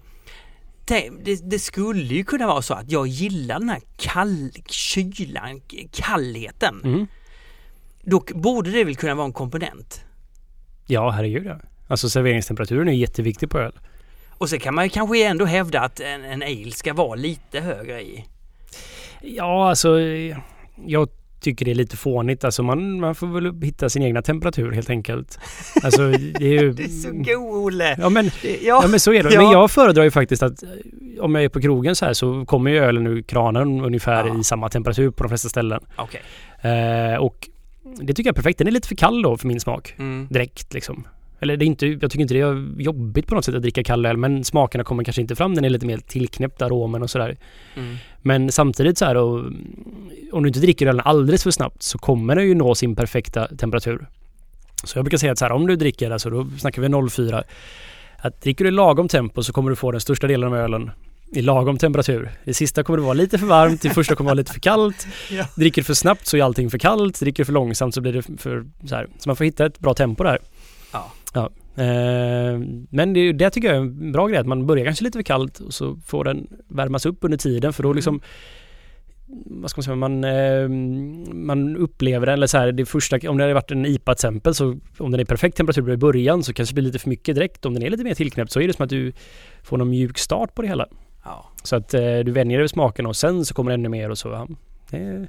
Tänk, 0.86 1.24
Det, 1.24 1.50
det 1.50 1.58
skulle 1.58 2.14
ju 2.14 2.24
kunna 2.24 2.46
vara 2.46 2.62
så 2.62 2.74
att 2.74 2.90
jag 2.90 3.06
gillar 3.06 3.58
den 3.58 3.68
här 3.68 3.80
kall, 3.96 4.50
kylan, 4.68 5.60
kallheten. 5.92 6.80
Mm. 6.84 7.06
Då 8.04 8.24
borde 8.34 8.70
det 8.70 8.84
väl 8.84 8.96
kunna 8.96 9.14
vara 9.14 9.26
en 9.26 9.32
komponent. 9.32 10.04
Ja, 10.86 11.10
herregud 11.10 11.46
ja. 11.46 11.56
Alltså 11.88 12.08
serveringstemperaturen 12.08 12.88
är 12.88 12.92
jätteviktig 12.92 13.50
på 13.50 13.58
öl. 13.58 13.72
Och 14.38 14.48
så 14.48 14.58
kan 14.58 14.74
man 14.74 14.84
ju 14.84 14.90
kanske 14.90 15.24
ändå 15.26 15.44
hävda 15.44 15.80
att 15.80 16.00
en, 16.00 16.24
en 16.24 16.42
ale 16.42 16.70
ska 16.70 16.92
vara 16.94 17.14
lite 17.14 17.60
högre 17.60 18.02
i. 18.02 18.24
Ja, 19.22 19.68
alltså 19.68 20.00
jag 20.86 21.08
tycker 21.40 21.64
det 21.64 21.70
är 21.70 21.74
lite 21.74 21.96
fånigt. 21.96 22.44
Alltså 22.44 22.62
man, 22.62 23.00
man 23.00 23.14
får 23.14 23.26
väl 23.26 23.62
hitta 23.62 23.88
sin 23.88 24.02
egna 24.02 24.22
temperatur 24.22 24.72
helt 24.72 24.90
enkelt. 24.90 25.38
Alltså 25.82 26.10
det 26.10 26.44
är 26.44 26.62
ju... 26.62 26.72
Du 26.76 26.84
är 26.84 26.88
så 26.88 27.10
god 27.10 27.64
Olle! 27.64 27.96
Ja 27.98 28.08
men, 28.08 28.24
Ja, 28.42 28.50
ja 28.62 28.84
men 28.88 29.00
så 29.00 29.12
är 29.12 29.22
det. 29.22 29.34
Ja. 29.34 29.42
Men 29.42 29.50
jag 29.50 29.70
föredrar 29.70 30.04
ju 30.04 30.10
faktiskt 30.10 30.42
att 30.42 30.62
om 31.20 31.34
jag 31.34 31.44
är 31.44 31.48
på 31.48 31.60
krogen 31.60 31.96
så 31.96 32.04
här 32.04 32.12
så 32.12 32.44
kommer 32.44 32.70
ju 32.70 32.78
ölen 32.78 33.06
ur 33.06 33.22
kranen 33.22 33.80
ungefär 33.84 34.26
Ja. 34.26 34.40
i 34.40 34.44
samma 34.44 34.68
temperatur 34.68 35.10
på 35.10 35.22
de 35.22 35.28
flesta 35.28 35.48
ställen. 35.48 35.80
okej. 35.96 36.22
Eh, 36.72 37.16
och 37.16 37.48
det 37.84 38.14
tycker 38.14 38.28
jag 38.28 38.32
är 38.32 38.42
perfekt. 38.42 38.58
Den 38.58 38.66
är 38.66 38.72
lite 38.72 38.88
för 38.88 38.94
kall 38.94 39.22
då 39.22 39.36
för 39.36 39.46
min 39.46 39.60
smak. 39.60 39.94
Mm. 39.98 40.26
Direkt 40.30 40.74
liksom. 40.74 41.06
Eller 41.40 41.56
det 41.56 41.64
är 41.64 41.66
inte, 41.66 41.86
jag 41.86 42.00
tycker 42.10 42.20
inte 42.20 42.34
det 42.34 42.40
är 42.40 42.80
jobbigt 42.82 43.26
på 43.26 43.34
något 43.34 43.44
sätt 43.44 43.54
att 43.54 43.62
dricka 43.62 43.84
kall 43.84 44.06
öl 44.06 44.16
men 44.16 44.44
smakerna 44.44 44.84
kommer 44.84 45.04
kanske 45.04 45.22
inte 45.22 45.36
fram. 45.36 45.54
Den 45.54 45.64
är 45.64 45.70
lite 45.70 45.86
mer 45.86 45.98
tillknäppt 45.98 46.62
aromen 46.62 47.02
och 47.02 47.10
sådär. 47.10 47.36
Mm. 47.76 47.96
Men 48.22 48.52
samtidigt 48.52 48.98
så 48.98 49.04
här 49.04 49.14
då, 49.14 49.50
om 50.32 50.42
du 50.42 50.46
inte 50.48 50.60
dricker 50.60 50.86
ölen 50.86 51.02
alldeles 51.04 51.42
för 51.42 51.50
snabbt 51.50 51.82
så 51.82 51.98
kommer 51.98 52.36
den 52.36 52.46
ju 52.46 52.54
nå 52.54 52.74
sin 52.74 52.96
perfekta 52.96 53.46
temperatur. 53.46 54.06
Så 54.84 54.98
jag 54.98 55.04
brukar 55.04 55.18
säga 55.18 55.32
att 55.32 55.38
så 55.38 55.44
här, 55.44 55.52
om 55.52 55.66
du 55.66 55.76
dricker, 55.76 56.10
alltså 56.10 56.30
då 56.30 56.46
snackar 56.58 56.82
vi 56.82 57.10
04, 57.10 57.42
att 58.18 58.42
dricker 58.42 58.64
du 58.64 58.68
i 58.68 58.72
lagom 58.72 59.08
tempo 59.08 59.42
så 59.42 59.52
kommer 59.52 59.70
du 59.70 59.76
få 59.76 59.90
den 59.90 60.00
största 60.00 60.26
delen 60.26 60.48
av 60.48 60.56
ölen 60.56 60.90
i 61.36 61.42
lagom 61.42 61.78
temperatur. 61.78 62.30
Det 62.44 62.54
sista 62.54 62.82
kommer 62.82 62.96
det 62.96 63.02
vara 63.02 63.14
lite 63.14 63.38
för 63.38 63.46
varmt, 63.46 63.82
det 63.82 63.90
första 63.90 64.14
kommer 64.14 64.28
vara 64.28 64.34
lite 64.34 64.52
för 64.52 64.60
kallt. 64.60 65.06
Ja. 65.30 65.46
Dricker 65.56 65.82
du 65.82 65.84
för 65.84 65.94
snabbt 65.94 66.26
så 66.26 66.36
är 66.36 66.42
allting 66.42 66.70
för 66.70 66.78
kallt, 66.78 67.20
dricker 67.20 67.42
du 67.42 67.44
för 67.44 67.52
långsamt 67.52 67.94
så 67.94 68.00
blir 68.00 68.12
det 68.12 68.22
för 68.22 68.64
så 68.86 68.94
här. 68.94 69.06
Så 69.18 69.28
man 69.28 69.36
får 69.36 69.44
hitta 69.44 69.66
ett 69.66 69.78
bra 69.78 69.94
tempo 69.94 70.24
där. 70.24 70.38
Ja. 70.92 71.12
Ja, 71.34 71.50
Eh, 71.76 72.58
men 72.90 73.12
det, 73.12 73.32
det 73.32 73.50
tycker 73.50 73.68
jag 73.68 73.76
är 73.76 73.80
en 73.80 74.12
bra 74.12 74.26
grej, 74.26 74.38
att 74.38 74.46
man 74.46 74.66
börjar 74.66 74.84
kanske 74.84 75.04
lite 75.04 75.18
för 75.18 75.22
kallt 75.22 75.58
och 75.58 75.74
så 75.74 75.96
får 76.06 76.24
den 76.24 76.46
värmas 76.68 77.06
upp 77.06 77.18
under 77.20 77.38
tiden 77.38 77.72
för 77.72 77.82
då 77.82 77.88
Mm. 77.88 77.96
liksom 77.96 78.20
vad 79.46 79.70
ska 79.70 79.78
man 79.78 79.84
säga, 79.84 79.96
man, 79.96 80.24
eh, 80.24 80.68
man 81.34 81.76
upplever 81.76 82.26
den, 82.26 82.32
eller 82.32 82.46
så 82.46 82.58
här, 82.58 82.72
det 82.72 82.86
första, 82.86 83.30
om 83.30 83.36
det 83.36 83.44
hade 83.44 83.54
varit 83.54 83.70
en 83.70 83.86
IPA 83.86 84.14
till 84.14 84.26
exempel, 84.26 84.54
så 84.54 84.78
om 84.98 85.10
den 85.10 85.20
är 85.20 85.24
perfekt 85.24 85.56
temperatur 85.56 85.92
i 85.92 85.96
början 85.96 86.42
så 86.42 86.52
kanske 86.52 86.72
det 86.72 86.74
blir 86.74 86.84
lite 86.84 86.98
för 86.98 87.08
mycket 87.08 87.34
direkt. 87.34 87.66
Om 87.66 87.74
den 87.74 87.82
är 87.82 87.90
lite 87.90 88.04
mer 88.04 88.14
tillknäppt 88.14 88.52
så 88.52 88.60
är 88.60 88.66
det 88.66 88.72
som 88.72 88.84
att 88.84 88.90
du 88.90 89.12
får 89.62 89.76
någon 89.76 89.90
mjuk 89.90 90.18
start 90.18 90.54
på 90.54 90.62
det 90.62 90.68
hela. 90.68 90.86
Så 91.64 91.76
att 91.76 91.94
eh, 91.94 92.00
du 92.18 92.32
vänjer 92.32 92.58
dig 92.58 92.62
vid 92.62 92.70
smaken 92.70 93.06
och 93.06 93.16
sen 93.16 93.44
så 93.44 93.54
kommer 93.54 93.70
det 93.70 93.74
ännu 93.74 93.88
mer 93.88 94.10
och 94.10 94.18
så. 94.18 94.28
Ja. 94.28 94.48
Det, 94.90 95.28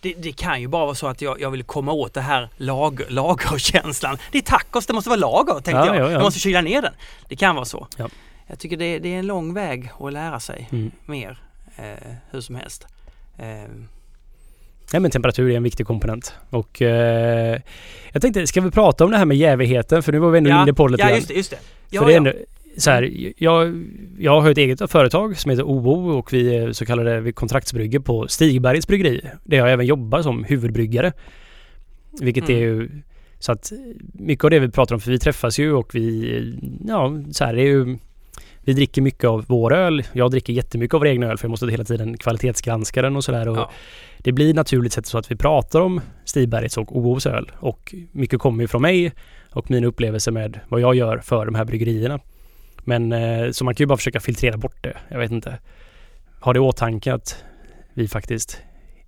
det, 0.00 0.14
det 0.14 0.32
kan 0.32 0.60
ju 0.60 0.68
bara 0.68 0.84
vara 0.84 0.94
så 0.94 1.06
att 1.06 1.22
jag, 1.22 1.40
jag 1.40 1.50
vill 1.50 1.62
komma 1.62 1.92
åt 1.92 2.14
det 2.14 2.20
här 2.20 2.48
lager, 2.56 3.06
lagerkänslan. 3.08 4.18
Det 4.32 4.38
är 4.38 4.42
tacos, 4.42 4.86
det 4.86 4.92
måste 4.92 5.10
vara 5.10 5.20
lager 5.20 5.54
tänkte 5.54 5.70
Ja, 5.70 5.86
jag. 5.86 5.96
ja, 5.96 6.00
ja. 6.00 6.10
Jag 6.10 6.22
måste 6.22 6.40
kyla 6.40 6.60
ner 6.60 6.82
den. 6.82 6.92
Det 7.28 7.36
kan 7.36 7.54
vara 7.54 7.64
så. 7.64 7.86
Ja. 7.96 8.08
Jag 8.46 8.58
tycker 8.58 8.76
det, 8.76 8.98
det 8.98 9.14
är 9.14 9.18
en 9.18 9.26
lång 9.26 9.54
väg 9.54 9.90
att 10.00 10.12
lära 10.12 10.40
sig 10.40 10.68
mm. 10.72 10.90
mer 11.06 11.42
eh, 11.76 12.12
hur 12.30 12.40
som 12.40 12.54
helst. 12.54 12.86
Eh, 13.38 13.44
Nej 14.92 15.00
men 15.00 15.10
temperatur 15.10 15.50
är 15.50 15.56
en 15.56 15.62
viktig 15.62 15.86
komponent. 15.86 16.34
Och 16.50 16.82
eh, 16.82 17.60
jag 18.12 18.22
tänkte, 18.22 18.46
ska 18.46 18.60
vi 18.60 18.70
prata 18.70 19.04
om 19.04 19.10
det 19.10 19.18
här 19.18 19.24
med 19.24 19.36
jävigheten? 19.36 20.02
För 20.02 20.12
nu 20.12 20.18
var 20.18 20.30
vi 20.30 20.38
ändå 20.38 20.50
ja, 20.50 20.62
inne 20.62 20.74
på 20.74 20.86
det 20.86 20.92
lite 20.92 21.08
ja, 21.08 21.14
just 21.14 21.28
det. 21.28 21.34
Just 21.34 21.50
det. 21.50 21.56
För 21.56 21.96
Ja, 21.96 22.04
det 22.04 22.12
är 22.12 22.16
ändå, 22.16 22.32
så 22.76 22.90
här, 22.90 23.32
jag, 23.36 23.86
jag 24.18 24.40
har 24.40 24.50
ett 24.50 24.58
eget 24.58 24.90
företag 24.90 25.38
som 25.38 25.50
heter 25.50 25.62
OO 25.62 26.18
och 26.18 26.32
vi 26.32 26.56
är 26.56 26.72
så 26.72 26.86
kallade 26.86 27.20
vi 27.20 27.32
kontraktsbrygger 27.32 27.98
på 27.98 28.28
Stigbergets 28.28 28.86
bryggeri. 28.86 29.20
Där 29.44 29.56
jag 29.56 29.72
även 29.72 29.86
jobbar 29.86 30.22
som 30.22 30.44
huvudbryggare. 30.44 31.12
Vilket 32.20 32.48
Mm. 32.48 32.56
är 32.56 32.60
ju 32.60 32.88
så 33.38 33.52
att 33.52 33.72
mycket 34.12 34.44
av 34.44 34.50
det 34.50 34.58
vi 34.58 34.70
pratar 34.70 34.94
om, 34.94 35.00
för 35.00 35.10
vi 35.10 35.18
träffas 35.18 35.58
ju 35.58 35.72
och 35.72 35.94
vi, 35.94 36.58
ja 36.88 37.22
så 37.30 37.44
här 37.44 37.54
det 37.54 37.60
är 37.62 37.66
ju 37.66 37.98
vi 38.64 38.72
dricker 38.72 39.02
mycket 39.02 39.24
av 39.24 39.44
vår 39.48 39.74
öl. 39.74 40.02
Jag 40.12 40.30
dricker 40.30 40.52
jättemycket 40.52 40.94
av 40.94 41.00
vår 41.00 41.06
egen 41.06 41.22
öl 41.22 41.38
för 41.38 41.44
jag 41.44 41.50
måste 41.50 41.66
hela 41.66 41.84
tiden 41.84 42.16
kvalitetsgranska 42.18 43.02
den 43.02 43.16
och 43.16 43.24
sådär. 43.24 43.46
Ja. 43.46 43.70
Det 44.18 44.32
blir 44.32 44.54
naturligt 44.54 44.92
sett 44.92 45.06
så 45.06 45.18
att 45.18 45.30
vi 45.30 45.36
pratar 45.36 45.80
om 45.80 46.00
Stigbergets 46.24 46.76
och 46.76 46.96
OOs 46.96 47.26
öl. 47.26 47.52
Och 47.54 47.94
mycket 48.12 48.40
kommer 48.40 48.64
ju 48.64 48.68
från 48.68 48.82
mig 48.82 49.12
och 49.50 49.70
mina 49.70 49.86
upplevelser 49.86 50.32
med 50.32 50.60
vad 50.68 50.80
jag 50.80 50.94
gör 50.94 51.18
för 51.18 51.46
de 51.46 51.54
här 51.54 51.64
bryggerierna. 51.64 52.20
Men 52.84 53.12
eh, 53.12 53.50
så 53.50 53.64
man 53.64 53.74
kan 53.74 53.84
ju 53.84 53.86
bara 53.88 53.96
försöka 53.96 54.20
filtrera 54.20 54.56
bort 54.56 54.76
det. 54.82 54.96
Jag 55.08 55.18
vet 55.18 55.30
inte. 55.30 55.58
Ha 56.40 56.52
det 56.52 56.56
i 56.56 56.60
åtanke 56.60 57.14
att 57.14 57.44
vi 57.94 58.08
faktiskt 58.08 58.58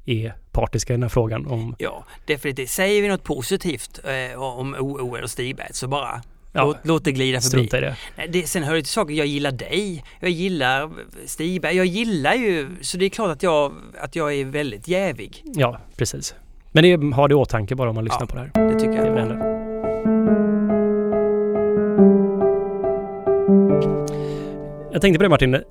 är 0.04 0.34
partiska 0.52 0.92
i 0.92 0.96
den 0.96 1.02
här 1.02 1.08
frågan 1.08 1.46
om 1.46 1.76
Ja, 1.78 2.04
definitivt. 2.26 2.70
Säger 2.70 3.02
vi 3.02 3.08
något 3.08 3.24
positivt 3.24 4.00
eh, 4.32 4.42
om 4.42 4.76
OO 4.78 5.16
eller 5.16 5.26
Stigberg 5.26 5.68
så 5.72 5.88
bara 5.88 6.22
Ja. 6.52 6.64
låt, 6.64 6.76
låt 6.82 7.04
det 7.04 7.12
glida 7.12 7.40
förbi. 7.40 7.48
strunta 7.48 7.78
i 7.78 7.80
det. 7.80 7.96
Nej, 8.16 8.28
det, 8.32 8.46
sen 8.46 8.62
hör 8.62 8.74
det 8.74 8.80
till 8.82 8.90
saken, 8.90 9.16
jag 9.16 9.26
gillar 9.26 9.52
dig, 9.52 10.04
jag 10.20 10.30
gillar 10.30 10.90
Stigberg, 11.26 11.76
jag 11.76 11.86
gillar 11.86 12.34
ju, 12.34 12.68
så 12.80 12.96
det 12.98 13.04
är 13.04 13.08
klart 13.10 13.30
att 13.30 13.42
jag, 13.42 13.72
att 14.00 14.16
jag 14.16 14.34
är 14.34 14.44
väldigt 14.44 14.88
jävig. 14.88 15.42
Ja, 15.44 15.80
precis. 15.96 16.34
Men 16.72 16.82
det, 17.10 17.16
ha 17.16 17.28
det 17.28 17.32
i 17.32 17.34
åtanke 17.34 17.74
bara 17.74 17.88
om 17.88 17.94
man 17.94 18.04
lyssnar 18.04 18.20
Ja. 18.22 18.26
på 18.26 18.34
det 18.36 18.40
här. 18.40 18.68
Det 18.72 18.78
tycker 18.80 18.92
Det 18.92 18.96
jag. 18.96 19.18
är 19.18 19.20
är 19.20 19.53
Jag 24.94 25.00
tänkte 25.02 25.18
på 25.18 25.22
det 25.22 25.28
Martin. 25.28 25.62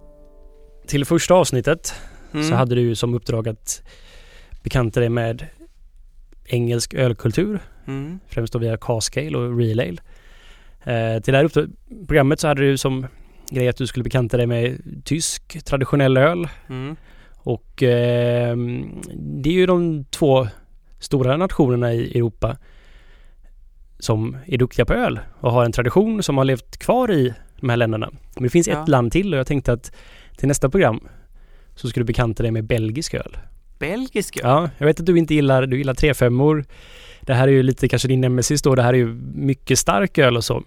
Till 0.87 1.05
första 1.05 1.33
avsnittet 1.33 1.93
Mm. 2.33 2.49
så 2.49 2.55
hade 2.55 2.75
du 2.75 2.81
ju 2.81 2.95
som 2.95 3.13
uppdrag 3.13 3.47
att 3.47 3.81
bekanta 4.63 4.99
dig 4.99 5.09
med 5.09 5.47
engelsk 6.45 6.93
ölkultur, 6.93 7.59
Mm. 7.87 8.19
främst 8.27 8.53
då 8.53 8.59
via 8.59 8.77
Cascale 8.77 9.37
och 9.37 9.57
Real 9.57 9.79
Ale. 9.79 9.97
Eh, 10.83 11.21
till 11.21 11.31
det 11.33 11.37
här 11.37 11.45
uppdrag- 11.45 11.71
programmet 12.07 12.39
så 12.39 12.47
hade 12.47 12.61
du 12.61 12.77
som 12.77 13.07
grej 13.49 13.67
att 13.67 13.77
du 13.77 13.87
skulle 13.87 14.03
bekanta 14.03 14.37
dig 14.37 14.47
med 14.47 14.81
tysk 15.05 15.63
traditionell 15.65 16.17
öl 16.17 16.47
Mm. 16.69 16.95
och 17.37 17.83
eh, 17.83 18.55
det 19.15 19.49
är 19.49 19.53
ju 19.53 19.65
de 19.65 20.05
två 20.05 20.47
stora 20.99 21.37
nationerna 21.37 21.93
i 21.93 22.17
Europa 22.17 22.57
som 23.99 24.37
är 24.45 24.57
duktiga 24.57 24.85
på 24.85 24.93
öl 24.93 25.19
och 25.39 25.51
har 25.51 25.65
en 25.65 25.71
tradition 25.71 26.23
som 26.23 26.37
har 26.37 26.45
levt 26.45 26.77
kvar 26.77 27.11
i 27.11 27.33
de 27.63 27.69
här 27.69 27.77
länderna. 27.77 28.09
Men 28.35 28.43
det 28.43 28.49
finns 28.49 28.67
Ja. 28.67 28.81
ett 28.83 28.87
land 28.87 29.11
till 29.11 29.33
och 29.33 29.39
jag 29.39 29.47
tänkte 29.47 29.73
att 29.73 29.91
till 30.37 30.47
nästa 30.47 30.69
program 30.69 30.99
så 31.75 31.89
skulle 31.89 32.01
du 32.01 32.07
bekanta 32.07 32.43
dig 32.43 32.51
med 32.51 32.63
belgisk 32.63 33.13
öl. 33.13 33.37
Belgisk 33.79 34.37
öl. 34.37 34.43
Ja, 34.43 34.69
jag 34.77 34.85
vet 34.85 34.99
att 34.99 35.05
du 35.05 35.17
inte 35.17 35.33
gillar, 35.33 35.65
du 35.65 35.77
gillar 35.77 35.93
3-5 35.93 36.65
Det 37.21 37.33
här 37.33 37.47
är 37.47 37.51
ju 37.51 37.63
lite 37.63 37.87
kanske 37.87 38.07
din 38.07 38.21
nemesis 38.21 38.61
då. 38.61 38.75
Det 38.75 38.81
här 38.83 38.93
är 38.93 38.97
ju 38.97 39.13
mycket 39.35 39.79
stark 39.79 40.17
öl 40.17 40.37
och 40.37 40.43
så. 40.43 40.63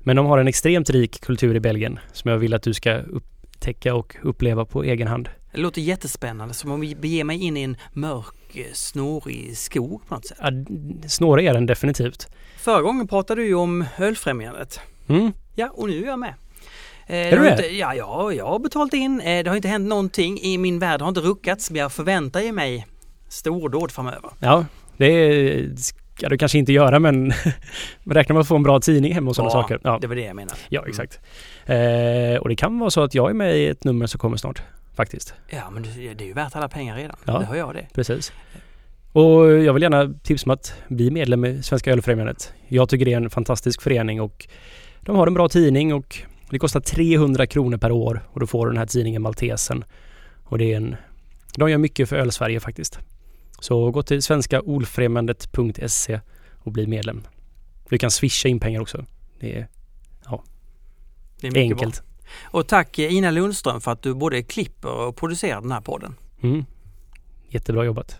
Men 0.00 0.16
de 0.16 0.26
har 0.26 0.38
en 0.38 0.48
extremt 0.48 0.90
rik 0.90 1.20
kultur 1.20 1.54
i 1.56 1.60
Belgien 1.60 1.98
som 2.12 2.30
jag 2.30 2.38
vill 2.38 2.54
att 2.54 2.62
du 2.62 2.74
ska 2.74 2.94
upptäcka 2.98 3.94
och 3.94 4.16
uppleva 4.22 4.64
på 4.64 4.84
egen 4.84 5.08
hand. 5.08 5.28
Det 5.52 5.60
låter 5.60 5.80
jättespännande, 5.80 6.54
som 6.54 6.70
om 6.70 6.80
vi 6.80 6.94
beger 6.94 7.24
mig 7.24 7.42
in 7.42 7.56
i 7.56 7.62
en 7.62 7.76
mörk, 7.92 8.56
eh, 8.56 8.64
snårig 8.72 9.56
skog 9.58 10.08
på 10.08 10.14
något 10.14 10.26
sätt. 10.26 10.38
Ja, 10.40 10.50
snårig 11.08 11.46
är 11.46 11.54
den 11.54 11.66
definitivt. 11.66 12.28
Förra 12.56 12.82
gången 12.82 13.08
pratade 13.08 13.40
du 13.40 13.46
ju 13.46 13.54
om 13.54 13.84
Ölfrämjandet. 13.98 14.80
Mm. 15.08 15.32
Ja, 15.54 15.68
och 15.74 15.88
nu 15.88 16.02
är 16.02 16.06
jag 16.06 16.18
med. 16.18 16.34
Eh, 17.06 17.16
Är 17.16 17.36
har 17.36 17.44
du 17.44 17.50
inte, 17.50 17.66
ja, 17.76 17.94
ja, 17.94 18.32
jag 18.32 18.46
har 18.46 18.58
betalt 18.58 18.94
in. 18.94 19.20
Eh, 19.20 19.44
det 19.44 19.50
har 19.50 19.56
inte 19.56 19.68
hänt 19.68 19.88
någonting 19.88 20.38
i 20.40 20.58
min 20.58 20.78
värld, 20.78 21.00
har 21.00 21.08
inte 21.08 21.20
ruckats, 21.20 21.70
men 21.70 21.80
jag 21.80 21.92
förväntar 21.92 22.40
ju 22.40 22.52
mig 22.52 22.86
stordåd 23.28 23.90
framöver. 23.92 24.30
Ja, 24.40 24.64
det 24.96 25.78
ska 25.78 26.28
du 26.28 26.38
kanske 26.38 26.58
inte 26.58 26.72
göra 26.72 26.98
men 26.98 27.32
räkna 28.04 28.32
med 28.32 28.40
att 28.40 28.48
få 28.48 28.56
en 28.56 28.62
bra 28.62 28.80
tidning 28.80 29.14
hemma 29.14 29.30
och 29.30 29.36
sådana 29.36 29.48
Ja, 29.54 29.62
saker. 29.62 29.80
Ja, 29.84 29.98
Det 30.00 30.06
var 30.06 30.14
det 30.14 30.22
jag 30.22 30.36
menade. 30.36 30.56
ja 30.68 30.84
exakt. 30.88 31.20
Eh, 31.66 32.40
och 32.40 32.48
det 32.48 32.56
kan 32.56 32.78
vara 32.78 32.90
så 32.90 33.02
att 33.02 33.14
jag 33.14 33.30
är 33.30 33.34
med 33.34 33.56
i 33.58 33.66
ett 33.66 33.84
nummer 33.84 34.06
som 34.06 34.18
kommer 34.20 34.36
snart. 34.36 34.62
Faktiskt. 34.96 35.34
Ja, 35.48 35.70
men 35.70 35.82
det, 35.82 36.24
är 36.24 36.26
ju 36.26 36.32
värt 36.32 36.56
alla 36.56 36.68
pengar 36.68 36.96
redan. 36.96 37.16
Ja. 37.24 37.38
Det 37.38 37.44
hör 37.44 37.56
jag 37.56 37.74
det. 37.74 37.86
Precis. 37.94 38.32
Och 39.12 39.52
jag 39.52 39.72
vill 39.72 39.82
gärna 39.82 40.14
tipsa 40.22 40.44
om 40.46 40.50
att 40.50 40.74
bli 40.88 41.10
medlem 41.10 41.44
i 41.44 41.62
Svenska 41.62 41.92
Ölfrämjandet. 41.92 42.52
Jag 42.68 42.88
tycker 42.88 43.04
det 43.04 43.12
är 43.12 43.16
en 43.16 43.30
fantastisk 43.30 43.82
förening 43.82 44.20
och 44.20 44.48
de 45.04 45.16
har 45.16 45.26
en 45.26 45.34
bra 45.34 45.48
tidning 45.48 45.94
och 45.94 46.18
det 46.50 46.58
kostar 46.58 46.80
300 46.80 47.46
kronor 47.46 47.78
per 47.78 47.92
år 47.92 48.22
och 48.32 48.40
då 48.40 48.46
får 48.46 48.66
du 48.66 48.72
den 48.72 48.78
här 48.78 48.86
tidningen 48.86 49.22
Maltesen. 49.22 49.84
Och 50.44 50.58
det 50.58 50.72
är 50.72 50.76
en... 50.76 50.96
De 51.56 51.70
gör 51.70 51.78
mycket 51.78 52.08
för 52.08 52.16
Öl-Sverige 52.16 52.60
faktiskt. 52.60 52.98
Så 53.60 53.90
gå 53.90 54.02
till 54.02 54.22
svenskaolfrämjandet.se 54.22 56.20
och 56.58 56.72
bli 56.72 56.86
medlem. 56.86 57.22
Du 57.88 57.98
kan 57.98 58.10
swisha 58.10 58.48
in 58.48 58.60
pengar 58.60 58.80
också. 58.80 59.04
Det 59.40 59.58
är 59.58 59.68
Det 61.40 61.46
är 61.46 61.56
enkelt. 61.58 62.02
Bra. 62.02 62.60
Och 62.60 62.66
tack 62.66 62.98
eh, 62.98 63.14
Ina 63.14 63.30
Lundström 63.30 63.80
för 63.80 63.90
att 63.90 64.02
du 64.02 64.14
både 64.14 64.42
klipper 64.42 64.90
och 64.92 65.16
producerar 65.16 65.60
den 65.60 65.72
här 65.72 65.80
podden. 65.80 66.14
Mm. 66.42 66.64
Jättebra 67.48 67.84
jobbat. 67.84 68.18